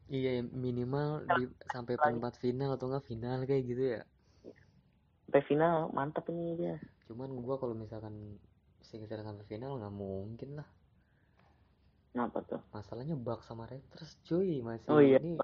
iya 0.08 0.40
minimal 0.40 1.24
di 1.36 1.44
sampai 1.68 2.00
perempat 2.00 2.40
final 2.40 2.74
atau 2.74 2.88
enggak 2.88 3.06
final 3.08 3.44
kayak 3.44 3.64
gitu 3.68 3.82
ya. 4.00 4.02
sampai 5.28 5.42
final 5.44 5.92
mantap 5.92 6.24
ini 6.32 6.56
dia 6.56 6.76
Cuman 7.08 7.32
gua 7.40 7.56
kalau 7.56 7.72
misalkan 7.72 8.36
Sixers 8.84 9.24
sampai 9.24 9.44
final 9.48 9.76
nggak 9.80 9.92
mungkin 9.92 10.60
lah. 10.60 10.68
kenapa 12.12 12.40
tuh 12.48 12.60
Masalahnya 12.72 13.16
Bucks 13.16 13.48
sama 13.48 13.68
Raptors 13.68 14.16
cuy 14.24 14.64
masih 14.64 14.88
oh 14.88 15.00
iya 15.00 15.20
ini 15.20 15.36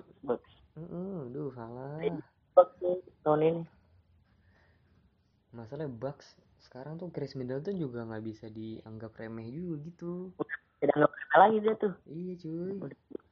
Heeh, 0.74 1.14
duh 1.30 1.54
salah. 1.54 2.00
Nih 2.02 2.18
tahun 3.22 3.40
ini 3.44 3.62
Masalahnya 5.54 5.92
Bucks 5.92 6.40
sekarang 6.64 6.96
tuh 6.96 7.12
Chris 7.12 7.36
Middleton 7.36 7.76
juga 7.76 8.08
nggak 8.08 8.24
bisa 8.24 8.48
dianggap 8.48 9.12
remeh 9.20 9.46
juga 9.52 9.84
gitu. 9.84 10.32
tidak 10.80 10.96
nggak 10.96 11.12
pernah 11.12 11.38
lagi 11.44 11.56
dia 11.60 11.74
tuh 11.76 11.92
Iya 12.08 12.32
cuy. 12.40 12.76
Udah. 12.80 13.23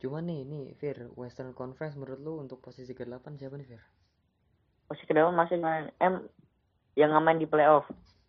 Cuman 0.00 0.24
nih, 0.30 0.42
nih 0.46 0.64
Fir, 0.78 1.10
Western 1.20 1.52
Conference 1.54 1.94
menurut 1.98 2.20
lu 2.22 2.32
untuk 2.42 2.58
posisi 2.64 2.92
ke-8 2.94 3.34
siapa 3.38 3.54
nih 3.58 3.68
Fir? 3.70 3.82
posisi 4.88 5.04
kedua 5.04 5.28
masih 5.30 5.60
main 5.60 5.92
M 6.00 6.14
yang 6.96 7.12
main 7.20 7.36
di 7.38 7.46
playoff 7.46 7.84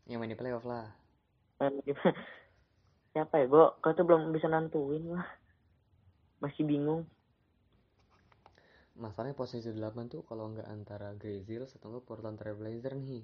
Yang 0.10 0.20
main 0.20 0.32
di 0.34 0.40
playoff 0.40 0.66
lah. 0.68 0.92
Siapa 3.14 3.36
ya 3.42 3.46
gue 3.50 3.66
kau 3.82 3.92
tuh 3.98 4.06
belum 4.08 4.32
bisa 4.36 4.48
nentuin 4.48 5.04
lah 5.12 5.28
masih 6.40 6.64
bingung 6.64 7.04
Masalahnya 9.00 9.36
posisi 9.40 9.72
8 9.72 10.12
tuh 10.12 10.22
kalau 10.28 10.52
nggak 10.52 10.68
antara 10.68 11.16
Grizzlies 11.16 11.72
atau 11.80 11.88
nggak 11.92 12.06
Portland 12.08 12.36
Trail 12.36 12.60
Blazers 12.60 13.00
nih. 13.00 13.24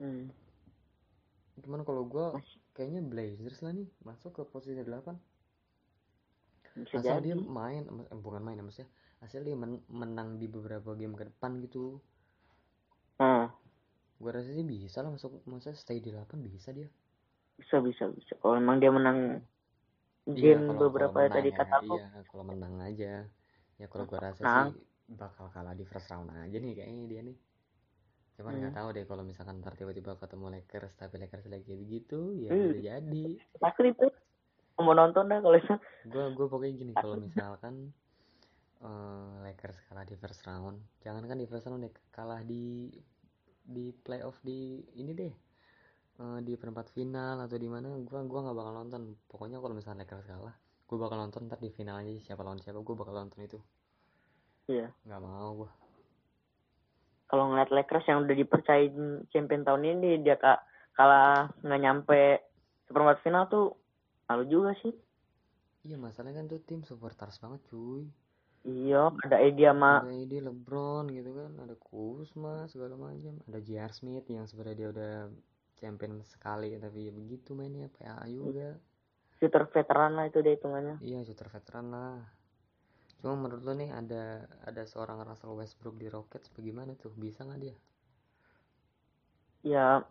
hmm. 0.00 0.24
Cuman 1.62 1.84
kalau 1.84 2.02
gua 2.08 2.26
Masih. 2.32 2.60
kayaknya 2.72 3.04
Blazers 3.04 3.60
lah 3.60 3.72
nih 3.76 3.88
masuk 4.08 4.32
ke 4.40 4.42
posisi 4.48 4.80
8. 4.80 5.27
Bisa 6.78 6.96
Asal 6.98 7.18
jadi 7.18 7.32
dia 7.32 7.36
main, 7.36 7.82
eh, 7.82 8.16
bukan 8.16 8.40
main 8.40 8.54
ya, 8.54 8.62
maksudnya 8.62 8.90
asal 9.18 9.42
dia 9.42 9.54
men- 9.54 9.82
menang 9.88 10.36
di 10.36 10.46
beberapa 10.46 10.94
game 10.94 11.14
ke 11.14 11.26
depan 11.26 11.58
gitu. 11.62 11.98
nah 13.16 13.50
Gua 14.16 14.34
rasa 14.34 14.50
sih 14.50 14.62
bisa 14.62 14.98
lah 14.98 15.14
masuk, 15.14 15.42
masa 15.46 15.70
stay 15.72 15.98
di 15.98 16.10
8 16.10 16.42
bisa 16.42 16.70
dia. 16.70 16.90
bisa 17.54 17.78
bisa 17.78 18.06
bisa 18.08 18.34
kalau 18.38 18.54
emang 18.54 18.78
dia 18.78 18.90
menang 18.90 19.42
Iya, 20.26 20.54
game 20.54 20.62
kalau- 20.68 20.86
beberapa 20.86 21.18
kalau 21.18 21.34
tadi 21.34 21.50
kata 21.50 21.66
ya, 21.66 21.78
aku 21.80 21.94
Iya, 21.94 22.08
kalau 22.26 22.44
menang 22.44 22.74
aja. 22.78 23.12
Ya 23.74 23.86
kalau 23.86 24.04
gua 24.04 24.18
rasa 24.20 24.42
Menang. 24.42 24.66
sih 24.70 24.82
bakal 25.08 25.46
kalah 25.48 25.72
di 25.72 25.82
first 25.82 26.06
round 26.08 26.30
aja 26.30 26.54
nih 26.54 26.72
kayaknya 26.74 27.04
dia 27.06 27.20
nih. 27.24 27.36
Cuman 28.34 28.52
nggak 28.54 28.70
Hmm. 28.70 28.78
tahu 28.78 28.88
deh 28.92 29.04
kalau 29.04 29.22
misalkan 29.22 29.58
ntar 29.58 29.74
tiba-tiba 29.74 30.14
ketemu 30.14 30.46
Lakers 30.54 30.94
tapi 30.94 31.14
Lakers 31.18 31.46
lagi 31.46 31.72
begitu 31.74 32.18
ya 32.36 32.50
Hmm. 32.50 32.74
jadi. 32.76 33.26
takut 33.58 33.86
itu 33.86 34.06
mau 34.82 34.94
nonton 34.94 35.26
dah 35.26 35.42
kalau 35.42 35.56
itu 35.58 35.74
Gua 36.06 36.30
gua 36.32 36.46
pokoknya 36.46 36.74
gini 36.78 36.92
kalau 36.94 37.18
misalkan 37.18 37.90
eh, 38.78 39.32
Lakers 39.42 39.78
kalah 39.90 40.06
di 40.06 40.14
first 40.14 40.46
round, 40.46 40.78
jangan 41.02 41.26
kan 41.26 41.36
di 41.36 41.46
first 41.50 41.66
round 41.66 41.82
deh 41.82 41.92
kalah 42.14 42.40
di 42.46 42.92
di 43.68 43.92
playoff 43.92 44.38
di 44.40 44.80
ini 44.96 45.12
deh 45.12 45.34
eh, 46.22 46.38
di 46.46 46.54
perempat 46.54 46.94
final 46.94 47.42
atau 47.42 47.58
di 47.58 47.68
mana 47.68 47.90
gua 48.06 48.22
gua 48.24 48.40
nggak 48.48 48.56
bakal 48.56 48.72
nonton. 48.72 49.02
Pokoknya 49.26 49.58
kalau 49.58 49.74
misalnya 49.74 50.06
Lakers 50.06 50.26
kalah 50.30 50.54
gua 50.88 50.98
bakal 51.04 51.18
nonton 51.18 51.50
ntar 51.50 51.58
di 51.58 51.70
final 51.74 52.00
aja 52.00 52.10
siapa 52.22 52.40
lawan 52.46 52.62
siapa 52.62 52.78
gua 52.80 52.94
bakal 52.94 53.14
nonton 53.18 53.40
itu. 53.42 53.58
Iya. 54.70 54.94
Nggak 55.04 55.20
mau 55.26 55.50
gua. 55.64 55.70
Kalau 57.28 57.44
ngeliat 57.52 57.68
Lakers 57.68 58.08
yang 58.08 58.24
udah 58.24 58.36
dipercayain 58.36 59.26
champion 59.28 59.62
tahun 59.66 59.84
ini 59.84 60.24
dia 60.24 60.40
kak 60.40 60.64
kalah 60.96 61.52
nggak 61.62 61.82
nyampe 61.82 62.42
seperempat 62.90 63.22
final 63.22 63.46
tuh 63.46 63.77
malu 64.28 64.44
juga 64.44 64.76
sih. 64.84 64.92
Iya 65.88 65.96
masalahnya 65.96 66.44
kan 66.44 66.46
tuh 66.52 66.60
tim 66.68 66.84
superstars 66.84 67.40
banget 67.40 67.64
cuy. 67.72 68.04
Iya 68.68 69.08
ada 69.24 69.40
Edi 69.40 69.64
sama 69.64 70.04
ada 70.04 70.12
ini 70.12 70.44
LeBron 70.44 71.08
gitu 71.08 71.30
kan 71.32 71.52
ada 71.64 71.72
Kuzma 71.80 72.68
segala 72.68 73.00
macam. 73.00 73.40
Ada 73.48 73.58
J.R. 73.64 73.92
Smith 73.96 74.28
yang 74.28 74.44
sebenarnya 74.44 74.76
dia 74.76 74.88
udah 74.92 75.14
champion 75.80 76.20
sekali 76.28 76.76
tapi 76.76 77.08
ya 77.08 77.12
begitu 77.14 77.56
mainnya 77.56 77.88
PA 77.88 78.28
juga. 78.28 78.76
Shooter 79.40 79.64
veteran 79.70 80.18
lah 80.18 80.28
itu 80.28 80.44
dia 80.44 80.52
hitungannya. 80.58 81.00
Iya 81.00 81.24
shooter 81.24 81.48
veteran 81.48 81.88
lah. 81.88 82.20
Cuma 83.22 83.34
menurut 83.34 83.62
lo 83.64 83.72
nih 83.72 83.90
ada 83.94 84.44
ada 84.68 84.82
seorang 84.84 85.24
Russell 85.24 85.56
Westbrook 85.56 85.96
di 85.96 86.12
Rockets 86.12 86.52
bagaimana 86.52 86.92
tuh? 86.98 87.14
Bisa 87.16 87.48
nggak 87.48 87.60
dia? 87.62 87.76
Ya 89.64 90.02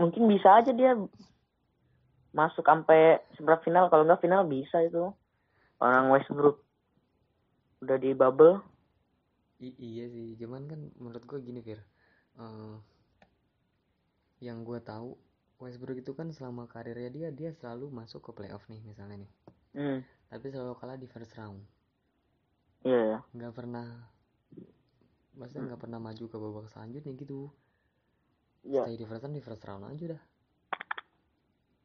mungkin 0.00 0.26
bisa 0.26 0.64
aja 0.64 0.72
dia 0.72 0.96
masuk 2.34 2.66
sampai 2.66 3.22
seberapa 3.38 3.62
final 3.62 3.86
kalau 3.86 4.02
nggak 4.02 4.20
final 4.26 4.42
bisa 4.44 4.82
itu. 4.82 5.14
Orang 5.78 6.10
Westbrook 6.10 6.58
udah 7.86 7.96
di 7.96 8.10
bubble. 8.10 8.58
I- 9.62 9.78
iya 9.78 10.10
sih 10.10 10.34
cuman 10.42 10.66
kan 10.66 10.80
menurut 10.98 11.22
gue 11.22 11.38
gini 11.38 11.62
Fir. 11.62 11.78
Eh, 12.34 12.76
yang 14.42 14.66
gue 14.66 14.82
tahu 14.82 15.14
Westbrook 15.62 16.02
itu 16.02 16.10
kan 16.12 16.34
selama 16.34 16.66
karirnya 16.66 17.08
dia 17.08 17.28
dia 17.30 17.50
selalu 17.54 17.88
masuk 17.94 18.20
ke 18.26 18.30
playoff 18.34 18.66
nih 18.66 18.82
misalnya 18.82 19.24
nih. 19.24 19.32
Hmm. 19.74 20.00
tapi 20.30 20.50
selalu 20.50 20.74
kalah 20.78 20.98
di 20.98 21.06
first 21.06 21.34
round. 21.38 21.62
Iya. 22.82 23.18
Ya 23.18 23.18
nggak 23.30 23.54
pernah 23.54 23.86
maksudnya 25.38 25.70
nggak 25.70 25.82
pernah 25.82 25.98
maju 26.02 26.24
ke 26.26 26.36
babak 26.38 26.66
selanjutnya 26.74 27.14
gitu. 27.14 27.50
Iya. 28.66 28.82
Stay 28.82 28.98
di 28.98 29.06
first 29.06 29.22
round 29.22 29.34
di 29.38 29.42
first 29.42 29.62
round 29.62 29.86
aja 29.86 30.18
dah 30.18 30.22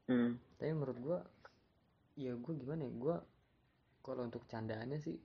hmm. 0.09 0.57
tapi 0.57 0.71
menurut 0.73 0.97
gua 0.99 1.19
ya 2.17 2.33
gua 2.35 2.53
gimana 2.57 2.89
ya 2.89 2.91
gua 2.91 3.15
kalau 4.01 4.25
untuk 4.25 4.43
candaannya 4.49 4.97
sih 4.99 5.15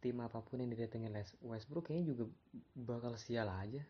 tim 0.00 0.22
apa 0.22 0.38
pun 0.38 0.62
yang 0.62 0.70
didatengin 0.70 1.10
Les 1.10 1.34
Westbrook 1.42 1.90
kayaknya 1.90 2.14
juga 2.14 2.24
bakal 2.78 3.18
sial 3.18 3.48
aja. 3.50 3.82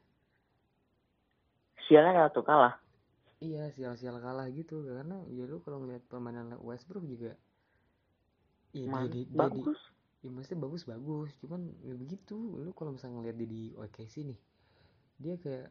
Sialnya 1.85 2.33
tuh 2.33 2.47
kalah. 2.47 2.79
Iya 3.37 3.69
sial-sial 3.77 4.17
kalah 4.17 4.49
gitu 4.49 4.81
karena 4.89 5.21
ya 5.29 5.45
lu 5.45 5.61
kalau 5.61 5.85
ngeliat 5.85 6.01
permainan 6.09 6.57
Westbrook 6.65 7.05
juga 7.05 7.37
ya 8.73 8.89
Man, 8.89 9.13
dia, 9.13 9.29
dia, 9.29 9.29
dia 9.29 9.37
di, 9.37 9.37
bagus. 9.37 9.81
Ya 10.25 10.33
maksudnya 10.33 10.59
bagus 10.65 10.83
bagus. 10.89 11.31
Cuman 11.45 11.69
ya 11.85 11.93
begitu 11.93 12.37
lu 12.65 12.73
kalau 12.73 12.97
misalnya 12.97 13.21
ngeliat 13.21 13.37
dia 13.37 13.49
di 13.51 13.63
OKC 13.77 14.15
nih 14.25 14.39
dia 15.17 15.35
kayak 15.41 15.69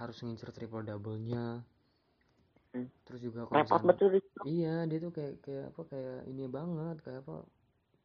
harus 0.00 0.16
ngincer 0.20 0.52
triple 0.52 0.84
double 0.84 1.16
nya 1.20 1.64
Hmm. 2.74 2.90
terus 3.06 3.22
juga 3.22 3.46
kalau 3.46 3.62
repot 3.62 3.82
betul 3.86 4.10
itu 4.18 4.38
iya 4.42 4.82
dia 4.84 4.98
tuh 4.98 5.14
kayak 5.14 5.38
kayak 5.46 5.70
apa 5.70 5.82
kayak 5.86 6.18
ini 6.26 6.44
banget 6.50 6.96
kayak 7.06 7.22
apa 7.22 7.46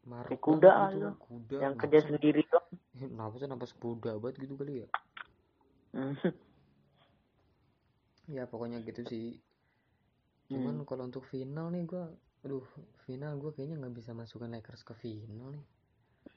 maruk 0.05 0.29
Kayak 0.29 0.45
kuda 0.45 0.69
gitu 0.69 0.85
aja. 0.85 1.09
kuda 1.17 1.57
yang 1.57 1.73
napas- 1.73 1.81
kerja 1.89 1.99
sendiri 2.05 2.41
tuh 2.45 2.63
napas 3.17 3.41
napas 3.49 3.73
kuda 3.73 4.11
banget 4.21 4.35
gitu 4.45 4.53
kali 4.53 4.85
ya 4.85 4.87
hmm. 5.97 6.13
ya 8.37 8.43
pokoknya 8.45 8.85
gitu 8.85 9.01
sih 9.09 9.41
cuman 10.49 10.81
Hmm. 10.81 10.85
kalau 10.85 11.03
untuk 11.09 11.25
final 11.25 11.69
nih 11.69 11.85
gua 11.85 12.09
aduh 12.45 12.65
final 13.09 13.33
gua 13.37 13.49
kayaknya 13.49 13.81
nggak 13.81 13.95
bisa 13.97 14.13
masukkan 14.13 14.49
Lakers 14.49 14.85
ke 14.85 14.93
final 14.95 15.49
nih 15.49 15.65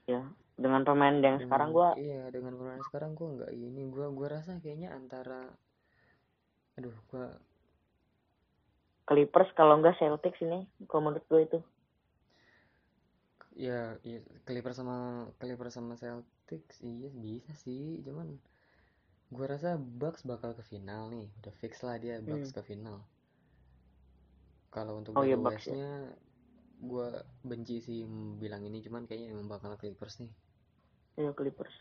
ya 0.09 0.25
dengan 0.57 0.83
pemain 0.83 1.15
yang 1.15 1.37
Dengan- 1.37 1.41
sekarang 1.45 1.69
gua 1.71 1.89
iya 2.01 2.33
dengan 2.33 2.57
pemain 2.57 2.81
sekarang 2.83 3.13
gua 3.13 3.29
nggak 3.37 3.53
ini 3.53 3.83
gua 3.93 4.09
gua 4.09 4.41
rasa 4.41 4.57
kayaknya 4.57 4.89
antara 4.93 5.53
aduh 6.77 6.97
gua 7.13 7.37
Clippers 9.13 9.51
kalau 9.59 9.75
enggak 9.79 9.99
Celtics 10.01 10.41
ini 10.47 10.61
kalau 10.89 11.03
menurut 11.13 11.25
gue 11.31 11.41
itu. 11.49 11.59
Ya, 13.67 13.81
ya 14.11 14.19
Clippers 14.49 14.77
sama 14.81 14.97
Clippers 15.41 15.75
sama 15.77 15.95
Celtics 16.03 16.77
iya 16.93 17.09
bisa 17.25 17.53
sih 17.65 18.01
cuman 18.07 18.29
gua 19.35 19.47
rasa 19.55 19.71
Bucks 20.01 20.23
bakal 20.31 20.51
ke 20.59 20.63
final 20.73 21.03
nih 21.15 21.27
udah 21.41 21.55
fix 21.61 21.73
lah 21.87 21.97
dia 22.05 22.17
Bucks 22.31 22.51
ke 22.57 22.61
final. 22.69 22.97
Kalau 24.75 24.95
untuk 25.01 25.15
Oh 25.15 25.25
iya, 25.25 25.37
Bucks 25.37 25.65
ya. 25.71 25.77
West-nya 25.77 25.89
gua 26.91 27.09
benci 27.51 27.77
sih 27.87 28.01
bilang 28.43 28.63
ini 28.69 28.79
cuman 28.87 29.03
kayaknya 29.07 29.29
emang 29.37 29.49
bakal 29.55 29.73
Clippers 29.81 30.15
nih. 30.23 30.33
Ya 31.17 31.33
Clippers. 31.33 31.77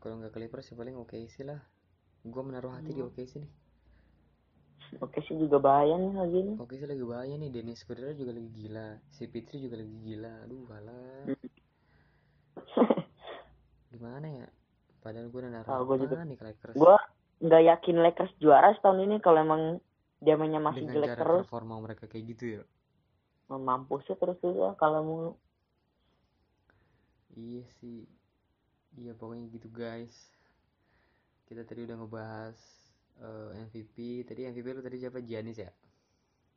Kalau 0.00 0.14
nggak 0.20 0.34
Clippers 0.36 0.70
ya 0.70 0.74
paling 0.80 0.96
oke 1.02 1.18
sih 1.34 1.44
lah. 1.50 1.60
Gua 2.32 2.42
menaruh 2.48 2.72
hati 2.76 2.90
di 2.96 3.00
Hmm. 3.00 3.08
oke 3.08 3.22
sih 3.30 3.38
nih 3.42 3.52
oke 4.98 5.18
sih 5.22 5.34
juga 5.34 5.56
bahaya 5.58 5.94
nih 5.94 6.12
lagi 6.12 6.38
nih. 6.42 6.56
Oke 6.58 6.74
sih 6.74 6.84
lagi 6.84 7.02
bahaya 7.02 7.34
nih. 7.34 7.48
Dennis 7.48 7.80
Schröder 7.80 8.12
juga 8.12 8.32
lagi 8.32 8.50
gila. 8.50 8.88
Si 9.10 9.24
Pitri 9.24 9.60
juga 9.60 9.76
lagi 9.76 9.96
gila. 10.00 10.32
Aduh 10.44 10.62
halah 10.68 11.24
Hmm. 11.24 11.50
gimana 13.90 14.26
ya? 14.26 14.48
Padahal 15.00 15.28
gue 15.28 15.38
udah 15.38 15.52
naruh 15.52 15.68
Ah, 15.68 15.80
gua 15.82 15.96
juga. 15.96 16.22
nih 16.22 16.34
ke 16.34 16.44
Lakers. 16.44 16.74
gue 16.74 16.96
nggak 17.40 17.62
yakin 17.66 17.96
Lakers 18.00 18.32
juara 18.38 18.72
setahun 18.72 18.98
ini 19.00 19.16
kalau 19.18 19.38
emang 19.38 19.62
dia 20.18 20.34
mainnya 20.34 20.58
masih 20.58 20.82
dengan 20.82 20.94
jelek 20.96 21.08
cara 21.12 21.20
terus. 21.20 21.40
performa 21.44 21.74
mereka 21.78 22.04
kayak 22.06 22.24
gitu 22.30 22.44
ya? 22.58 22.62
Mampusnya 23.46 24.16
terus 24.16 24.38
juga 24.40 24.72
kalau 24.74 25.00
mau. 25.02 25.20
Iya 27.34 27.66
sih. 27.78 28.06
Iya 28.94 29.12
pokoknya 29.12 29.50
gitu 29.50 29.68
guys. 29.68 30.14
Kita 31.44 31.60
tadi 31.62 31.84
udah 31.84 31.98
ngebahas 31.98 32.58
eh, 33.18 33.50
MVP 33.62 34.24
tadi 34.24 34.46
MVP 34.46 34.66
lu 34.72 34.82
tadi 34.82 34.96
siapa? 34.98 35.20
Giannis 35.20 35.58
ya? 35.58 35.70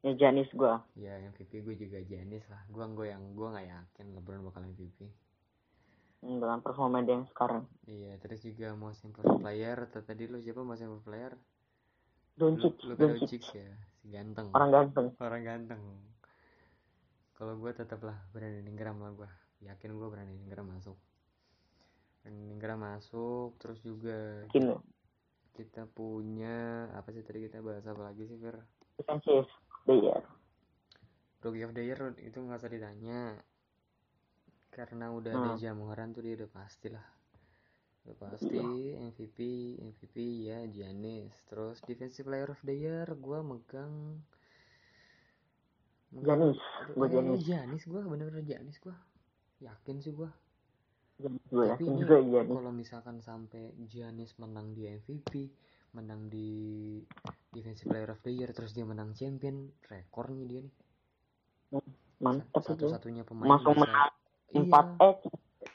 Ya 0.05 0.13
Janis 0.13 0.49
gue 0.53 0.73
ya 0.95 1.17
MVP 1.19 1.65
gue 1.65 1.75
juga 1.75 1.97
Giannis 2.01 2.45
lah. 2.47 2.61
Gue 2.69 2.85
gue 2.93 3.07
yang 3.09 3.33
gue 3.33 3.47
nggak 3.49 3.67
yakin 3.67 4.05
LeBron 4.13 4.45
bakal 4.45 4.63
MVP 4.63 5.09
dengan 6.17 6.59
performa 6.61 7.01
dia 7.05 7.17
yang 7.17 7.29
sekarang. 7.29 7.65
Iya 7.85 8.17
terus 8.17 8.41
juga 8.41 8.73
most 8.73 9.05
improved 9.05 9.37
player. 9.37 9.77
Tadi 9.89 10.23
lu 10.25 10.37
siapa 10.37 10.61
most 10.61 10.81
improved 10.81 11.05
player? 11.05 11.33
Doncic 12.37 12.77
Lu- 12.85 12.93
Luka 12.93 13.09
Doncic. 13.09 13.41
Doncic 13.41 13.43
ya? 13.57 13.69
Si 13.97 14.05
ganteng. 14.09 14.47
Orang 14.53 14.69
ganteng. 14.69 15.07
Orang 15.17 15.43
ganteng. 15.45 15.81
Kalau 17.33 17.53
gue 17.57 17.71
tetap 17.73 18.01
lah 18.01 18.17
Brandon 18.33 18.65
Ingram 18.65 18.97
lah 18.97 19.13
gue 19.13 19.29
yakin 19.61 19.89
gue 19.93 20.07
Brandon 20.09 20.37
Ingram 20.37 20.69
masuk. 20.69 20.97
Brandon 22.21 22.49
Ingram 22.53 22.79
masuk 22.81 23.57
terus 23.57 23.81
juga 23.81 24.45
ya 24.53 24.77
kita 25.57 25.89
punya 25.89 26.85
apa 26.93 27.09
sih 27.09 27.25
tadi 27.25 27.49
kita 27.49 27.65
bahas 27.65 27.81
apa 27.89 28.13
lagi 28.13 28.29
sih 28.29 28.37
Fir 28.37 28.61
defensive 29.01 29.49
player. 29.89 30.21
Rookie 31.41 31.65
of 31.65 31.73
the 31.73 31.83
Year 31.85 32.13
itu 32.21 32.37
nggak 32.37 32.61
usah 32.61 32.69
ditanya. 32.69 33.33
Karena 34.69 35.09
udah 35.09 35.31
ada 35.33 35.51
Hmm. 35.53 35.61
Jamoran 35.61 36.13
tuh 36.13 36.21
dia 36.21 36.37
udah 36.37 36.49
pasti 36.53 36.93
lah. 36.93 37.05
Udah 38.05 38.15
pasti 38.29 38.57
MVP 38.93 39.39
MVP 39.81 40.15
ya 40.49 40.65
Giannis. 40.69 41.33
Terus 41.49 41.81
Defensive 41.85 42.25
Player 42.29 42.49
of 42.53 42.61
the 42.61 42.75
Year 42.77 43.07
gue 43.09 43.39
megang. 43.41 44.21
Janis 46.07 46.55
Aduh, 46.57 46.93
gue 46.95 47.07
Janis 47.09 47.41
Giannis. 47.43 47.83
Gue 47.85 47.99
bener-bener 48.05 48.45
Giannis 48.45 48.77
gue 48.79 48.95
yakin 49.57 49.97
sih 50.05 50.13
gue 50.13 50.29
Janis 51.17 51.43
gue 51.49 51.65
tapi 51.65 51.83
yakin 51.89 51.93
Janis 52.05 52.47
kalau 52.53 52.71
misalkan 52.73 53.17
sampai 53.25 53.73
Giannis 53.89 54.37
menang 54.37 54.77
di 54.77 54.85
MVP 54.85 55.33
menang 55.97 56.29
di 56.29 56.49
Defensive 57.49 57.89
Player 57.89 58.13
of 58.13 58.21
the 58.21 58.29
Year 58.29 58.53
terus 58.53 58.77
dia 58.77 58.85
menang 58.85 59.17
champion 59.17 59.73
rekornya 59.89 60.45
dia 60.45 60.61
nih. 60.61 60.75
Mantap 62.21 62.61
itu. 62.61 62.69
satu-satunya 62.73 63.23
pemain 63.25 63.49
Langsung 63.49 63.77
bisa 63.77 63.85
menang 63.85 64.13
iya, 64.53 64.61
empat 64.61 64.85
eh 65.01 65.15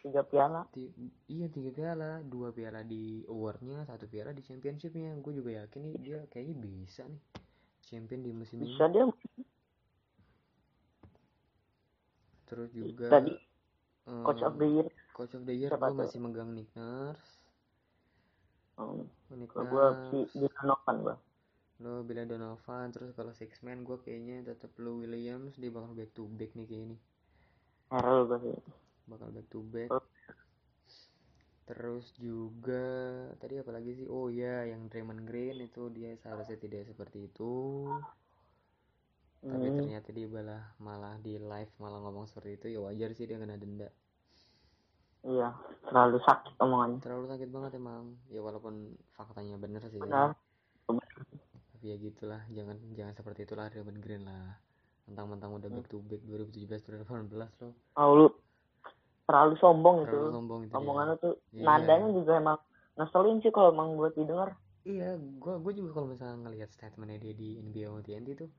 tiga 0.02 0.22
piala. 0.26 0.60
Ti- 0.70 0.94
iya 1.30 1.46
tiga 1.50 1.70
piala. 1.74 2.22
Dua 2.22 2.54
piala 2.54 2.86
di 2.86 3.26
awardnya 3.26 3.82
satu 3.86 4.06
piala 4.06 4.30
di 4.30 4.42
championshipnya. 4.46 5.18
Gue 5.18 5.38
juga 5.38 5.58
yakin 5.62 5.80
nih 5.90 5.94
dia 5.98 6.18
kayaknya 6.30 6.54
bisa 6.58 7.02
nih 7.06 7.22
champion 7.82 8.20
di 8.22 8.30
musim 8.30 8.62
ini. 8.62 8.70
Bisa 8.70 8.86
dia. 8.90 9.04
Terus 12.46 12.70
juga 12.74 13.06
tadi 13.10 13.34
eh, 14.06 14.22
coach 14.22 14.42
of 14.44 14.54
the 14.60 14.68
year 14.70 14.88
coach 15.16 15.34
of 15.38 15.42
the 15.48 15.54
year 15.54 15.72
gue 15.72 15.94
masih 15.94 16.18
megang 16.24 16.50
Nick 16.56 16.70
Nurse 16.78 17.28
Hmm, 18.76 19.04
Nick 19.38 19.52
kalau 19.52 19.66
gue 19.72 19.86
Nurse 19.86 20.32
Dilanovan 20.40 20.96
gue 21.04 21.16
lo 21.84 21.94
Bila 22.08 22.22
Donovan. 22.30 22.86
Terus 22.94 23.10
kalau 23.18 23.32
six 23.40 23.52
man 23.66 23.78
gue 23.88 23.98
kayaknya 24.04 24.36
tetap 24.48 24.70
Lou 24.82 25.02
Williams. 25.02 25.58
Dia 25.60 25.70
bakal 25.76 25.92
back 25.98 26.10
to 26.16 26.24
back 26.38 26.52
nih 26.56 26.66
kayak 26.70 26.82
ini 26.88 26.96
Harold 27.92 28.26
gue 28.30 28.38
sih. 28.44 28.56
Bakal 29.10 29.28
back 29.34 29.46
to 29.52 29.60
back. 29.74 29.90
Oh. 29.92 30.02
terus 31.68 32.06
juga 32.18 32.82
tadi 33.40 33.54
apa 33.62 33.70
lagi 33.76 33.90
sih? 33.98 34.06
Oh 34.10 34.26
ya 34.28 34.66
yang 34.70 34.90
Draymond 34.90 35.22
Green 35.28 35.56
itu 35.62 35.82
dia 35.96 36.10
seharusnya 36.22 36.58
tidak 36.58 36.90
seperti 36.90 37.18
itu. 37.30 37.52
Tapi 39.50 39.66
Hmm, 39.66 39.76
ternyata 39.78 40.08
dia 40.16 40.26
malah 40.30 40.62
malah 40.86 41.14
di 41.24 41.34
live 41.50 41.72
malah 41.82 41.98
ngomong 42.02 42.26
seperti 42.30 42.50
itu 42.58 42.66
ya 42.74 42.80
wajar 42.86 43.10
sih 43.16 43.26
dia 43.28 43.38
kena 43.42 43.56
denda 43.62 43.88
iya 45.32 45.50
terlalu 45.88 46.18
sakit 46.22 46.54
omongannya. 46.62 46.98
Terlalu 47.02 47.26
sakit 47.32 47.48
banget 47.50 47.70
emang. 47.76 48.16
Ya 48.30 48.40
walaupun 48.40 48.96
faktanya 49.12 49.58
bener 49.58 49.82
sih. 49.90 50.00
Benar. 50.00 50.32
Tapi 50.88 51.84
ya 51.84 51.96
gitulah 51.98 52.40
jangan 52.54 52.76
jangan 52.94 53.14
seperti 53.16 53.44
itulah 53.44 53.66
Draymond 53.68 54.00
Green 54.00 54.22
lah. 54.24 54.56
Mentang-mentang 55.10 55.50
udah 55.58 55.68
back 55.68 55.86
to 55.90 55.98
back 56.06 56.22
2017 56.24 56.86
2018 56.86 57.34
loh. 57.60 57.72
Oh 57.98 58.08
lu 58.14 58.26
terlalu 59.26 59.54
sombong 59.58 60.06
itu. 60.06 60.14
Terlalu 60.14 60.32
sombong 60.32 60.60
itu 60.64 60.74
omongannya 60.78 61.14
tuh 61.18 61.34
Iya. 61.52 61.64
nadanya 61.66 62.08
juga 62.14 62.32
emang 62.38 62.58
ngeselin 62.96 63.38
sih 63.42 63.52
kalau 63.52 63.74
emang 63.74 63.98
buat 63.98 64.14
didengar. 64.14 64.54
Iya, 64.82 65.14
gua 65.38 65.62
gua 65.62 65.72
juga 65.74 65.94
kalau 65.94 66.10
misalnya 66.10 66.42
ngelihat 66.42 66.70
statementnya 66.74 67.22
dia 67.22 67.34
di 67.38 67.58
NBA 67.62 67.86
sama 67.86 68.00
TNT 68.02 68.28
tuh 68.34 68.50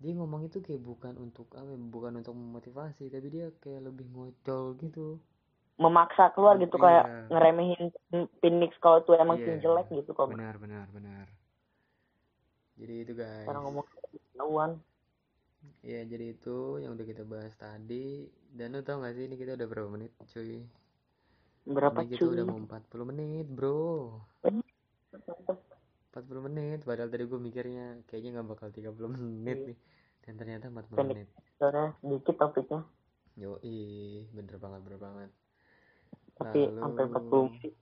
dia 0.00 0.16
ngomong 0.16 0.48
itu 0.48 0.64
kayak 0.64 0.80
bukan 0.80 1.12
untuk 1.20 1.52
apa 1.52 1.76
ya, 1.76 1.76
bukan 1.76 2.24
untuk 2.24 2.32
memotivasi 2.32 3.12
tapi 3.12 3.28
dia 3.28 3.52
kayak 3.60 3.84
lebih 3.92 4.08
ngocol 4.08 4.72
gitu 4.80 5.20
memaksa 5.80 6.28
keluar 6.30 6.60
gitu 6.60 6.76
Iya. 6.76 6.84
kayak 6.84 7.04
ngeremehin 7.28 7.82
Phoenix 8.38 8.76
kalau 8.78 9.00
tuh 9.00 9.16
emang 9.16 9.40
tim 9.40 9.56
Iya. 9.56 9.62
jelek 9.64 9.88
gitu 9.90 10.12
kok 10.12 10.28
benar 10.28 10.54
benar 10.56 10.86
benar. 10.90 11.26
Jadi 12.76 12.94
itu 12.98 13.12
guys. 13.12 13.44
Cara 13.44 13.60
ngomong 13.60 13.84
ketahuan. 14.32 14.76
Ya 15.80 16.00
jadi 16.02 16.32
itu 16.32 16.56
yang 16.78 16.94
udah 16.94 17.04
kita 17.04 17.24
bahas 17.24 17.52
tadi. 17.54 18.24
Dan 18.50 18.72
lu 18.72 18.80
tau 18.80 19.00
gak 19.00 19.12
sih 19.12 19.24
ini 19.24 19.36
kita 19.36 19.54
udah 19.54 19.66
berapa 19.66 19.88
menit 19.88 20.12
cuy? 20.18 20.64
Berapa 21.62 22.00
ini 22.00 22.08
kita 22.10 22.24
cuy? 22.24 22.32
udah 22.34 22.44
mau 22.46 22.58
40 22.58 23.04
menit 23.06 23.46
bro. 23.46 24.20
40 26.10 26.40
menit 26.42 26.82
padahal 26.82 27.06
tadi 27.06 27.22
gue 27.22 27.38
mikirnya 27.38 28.02
kayaknya 28.04 28.40
nggak 28.40 28.48
bakal 28.50 28.68
30 28.68 29.08
menit 29.08 29.56
Iya. 29.56 29.68
nih. 29.70 29.78
Dan 30.20 30.32
ternyata 30.36 30.64
40 30.68 30.96
Pendek. 30.98 31.16
menit. 31.16 31.28
soalnya 31.56 31.92
sedikit 32.00 32.34
topiknya. 32.36 32.80
Yo 33.36 33.56
bener 34.30 34.56
banget 34.56 34.80
bener 34.82 34.98
banget 34.98 35.30
tapi 36.40 36.60
Lalu- 36.64 36.80
sampai 36.80 37.02
40 37.06 37.44
menit. 37.46 37.74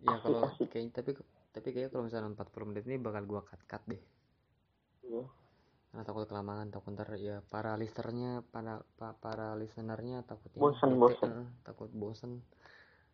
Ya 0.00 0.16
kalau 0.18 0.40
asik. 0.46 0.68
kayak 0.68 0.92
tapi 0.92 1.10
tapi 1.50 1.68
kayaknya 1.70 1.90
kalau 1.90 2.04
misalnya 2.04 2.28
40 2.30 2.66
menit 2.66 2.84
ini 2.84 2.96
bakal 2.98 3.22
gua 3.24 3.40
cut 3.42 3.60
cut 3.64 3.84
deh. 3.86 4.00
Iya. 5.02 5.24
karena 5.86 6.02
takut 6.02 6.26
kelamaan 6.26 6.68
takut 6.68 6.90
ntar 6.90 7.06
ya 7.14 7.38
para 7.44 7.72
listernya 7.74 8.42
para 8.44 8.82
pa- 8.92 9.14
para 9.14 9.54
listenernya 9.54 10.24
takutnya 10.24 10.58
Bosen, 10.58 10.90
bete, 10.90 10.98
bosen. 10.98 11.30
eh, 11.30 11.48
takut 11.62 11.86
bosen. 11.88 12.32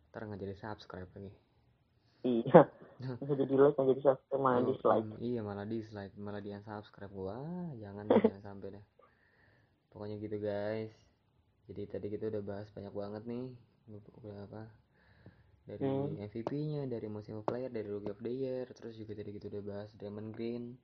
Ntar 0.09 0.21
nggak 0.25 0.39
jadi 0.39 0.55
subscribe 0.57 1.11
lagi. 1.11 1.31
Iya. 2.23 2.61
Bisa 3.17 3.33
jadi 3.35 3.53
like 3.53 3.75
nggak 3.75 3.89
jadi 3.91 4.01
subscribe 4.03 4.41
malah 4.41 4.61
dislike. 4.63 5.05
em, 5.05 5.13
iya 5.19 5.41
malah 5.41 5.63
dislike 5.63 6.13
malah 6.17 6.37
di 6.37 6.49
unsubscribe. 6.49 7.11
Gua 7.11 7.37
jangan 7.75 8.09
jangan 8.09 8.41
sampai 8.41 8.67
deh. 8.73 8.85
Pokoknya 9.87 10.17
gitu 10.17 10.37
guys. 10.37 10.89
Jadi 11.65 11.81
tadi 11.85 12.07
kita 12.09 12.27
udah 12.27 12.41
bahas 12.41 12.67
banyak 12.67 12.91
banget 12.91 13.23
nih 13.25 13.45
udah 13.91 14.37
apa 14.47 14.63
dari 15.61 15.83
Hmm. 15.83 16.17
MVP-nya 16.17 16.87
dari 16.87 17.05
Most 17.05 17.29
Improved 17.29 17.47
Player 17.47 17.69
dari 17.69 17.87
Rookie 17.87 18.11
of 18.11 18.19
the 18.19 18.33
Year 18.33 18.65
terus 18.71 18.95
juga 18.95 19.13
tadi 19.13 19.31
kita 19.31 19.51
udah 19.51 19.63
bahas 19.63 19.89
Draymond 19.95 20.31
Green 20.31 20.75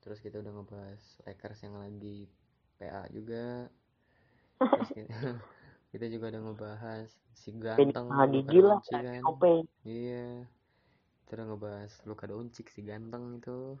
terus 0.00 0.18
kita 0.18 0.38
udah 0.38 0.52
ngebahas 0.52 1.02
Lakers 1.24 1.60
yang 1.62 1.76
lagi 1.78 2.28
PA 2.76 3.08
juga 3.08 3.66
terus 4.60 4.90
kita, 4.92 5.08
kita 5.92 6.06
juga 6.06 6.24
udah 6.30 6.42
ngebahas 6.46 7.08
si 7.32 7.50
ganteng 7.52 8.06
Luka 8.08 8.26
gila 8.48 8.76
kan 8.84 9.22
OP 9.24 9.42
Iya. 9.82 10.44
Terus 11.26 11.42
ngebahas 11.42 11.90
Luka 12.06 12.30
Doncic 12.30 12.70
si 12.70 12.80
ganteng 12.80 13.42
itu. 13.42 13.74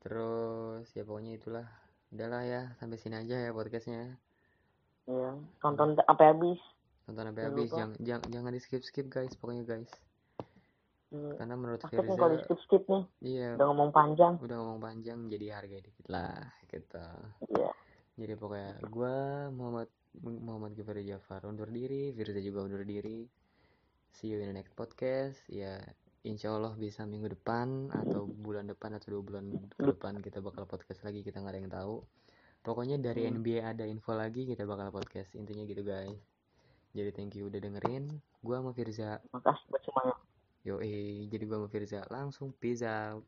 Terus 0.00 0.86
ya 0.92 1.02
pokoknya 1.04 1.38
itulah. 1.38 1.66
Udahlah 2.10 2.42
ya, 2.42 2.62
sampai 2.76 2.98
sini 2.98 3.22
aja 3.22 3.38
ya 3.38 3.50
podcastnya. 3.54 4.18
ya 5.06 5.30
tonton 5.58 5.94
sampai 5.94 6.26
habis 6.26 6.60
Tonton 7.04 7.24
sampai 7.30 7.42
Jangan 7.42 7.54
habis, 7.56 7.70
jangan 7.70 7.90
jangan 8.00 8.26
jangan 8.30 8.50
di 8.52 8.60
skip 8.60 8.82
skip 8.82 9.06
guys, 9.08 9.32
pokoknya 9.34 9.64
guys. 9.64 9.90
Iya. 11.10 11.30
Karena 11.34 11.54
menurut 11.58 11.80
sakit 11.82 11.98
nih 11.98 12.14
kalau 12.14 12.30
di 12.30 12.38
Firza, 12.38 12.46
skip 12.46 12.60
skip 12.62 12.82
nih 12.86 13.02
iya 13.26 13.48
udah 13.58 13.66
ngomong 13.66 13.90
panjang 13.90 14.32
udah 14.38 14.56
ngomong 14.62 14.78
panjang 14.78 15.18
jadi 15.26 15.46
harga 15.58 15.78
dikit 15.82 16.06
lah 16.06 16.38
gitu. 16.70 17.06
iya 17.50 17.70
Jadi 18.14 18.32
pokoknya 18.38 18.72
gua 18.94 19.14
Muhammad 19.50 19.90
Muhammad 20.22 20.70
Gifari 20.74 21.02
Jafar 21.02 21.46
undur 21.46 21.66
diri, 21.66 22.10
Firza 22.14 22.38
juga 22.38 22.62
undur 22.62 22.82
diri. 22.82 23.26
See 24.10 24.30
you 24.30 24.38
in 24.42 24.50
the 24.50 24.54
next 24.54 24.74
podcast. 24.74 25.38
Ya, 25.46 25.78
insya 26.22 26.50
Allah 26.50 26.74
bisa 26.74 27.06
minggu 27.06 27.30
depan 27.30 27.90
atau 27.94 28.26
bulan 28.26 28.66
depan 28.66 28.98
atau 28.98 29.18
dua 29.18 29.22
bulan 29.22 29.44
ke 29.70 29.82
depan 29.86 30.18
kita 30.18 30.42
bakal 30.42 30.66
podcast 30.66 31.02
lagi. 31.02 31.22
Kita 31.22 31.38
nggak 31.38 31.54
ada 31.54 31.60
yang 31.62 31.70
tahu. 31.70 31.94
Pokoknya 32.60 32.98
dari 32.98 33.24
Hmm. 33.24 33.40
NBA 33.40 33.62
ada 33.64 33.86
info 33.86 34.12
lagi 34.12 34.44
kita 34.44 34.66
bakal 34.66 34.90
podcast. 34.90 35.32
Intinya 35.38 35.62
gitu 35.64 35.80
guys. 35.80 36.18
Jadi 36.90 37.10
thank 37.14 37.32
you 37.38 37.46
udah 37.46 37.60
dengerin. 37.62 38.18
Gua 38.42 38.58
sama 38.62 38.72
Firza. 38.74 39.20
makasih 39.30 39.64
buat 39.70 39.82
semuanya 39.84 40.14
Yo, 40.60 40.76
jadi 41.30 41.44
gua 41.48 41.64
sama 41.64 41.68
Firza 41.72 42.00
langsung 42.12 42.52
peace 42.58 42.84
out. 42.84 43.24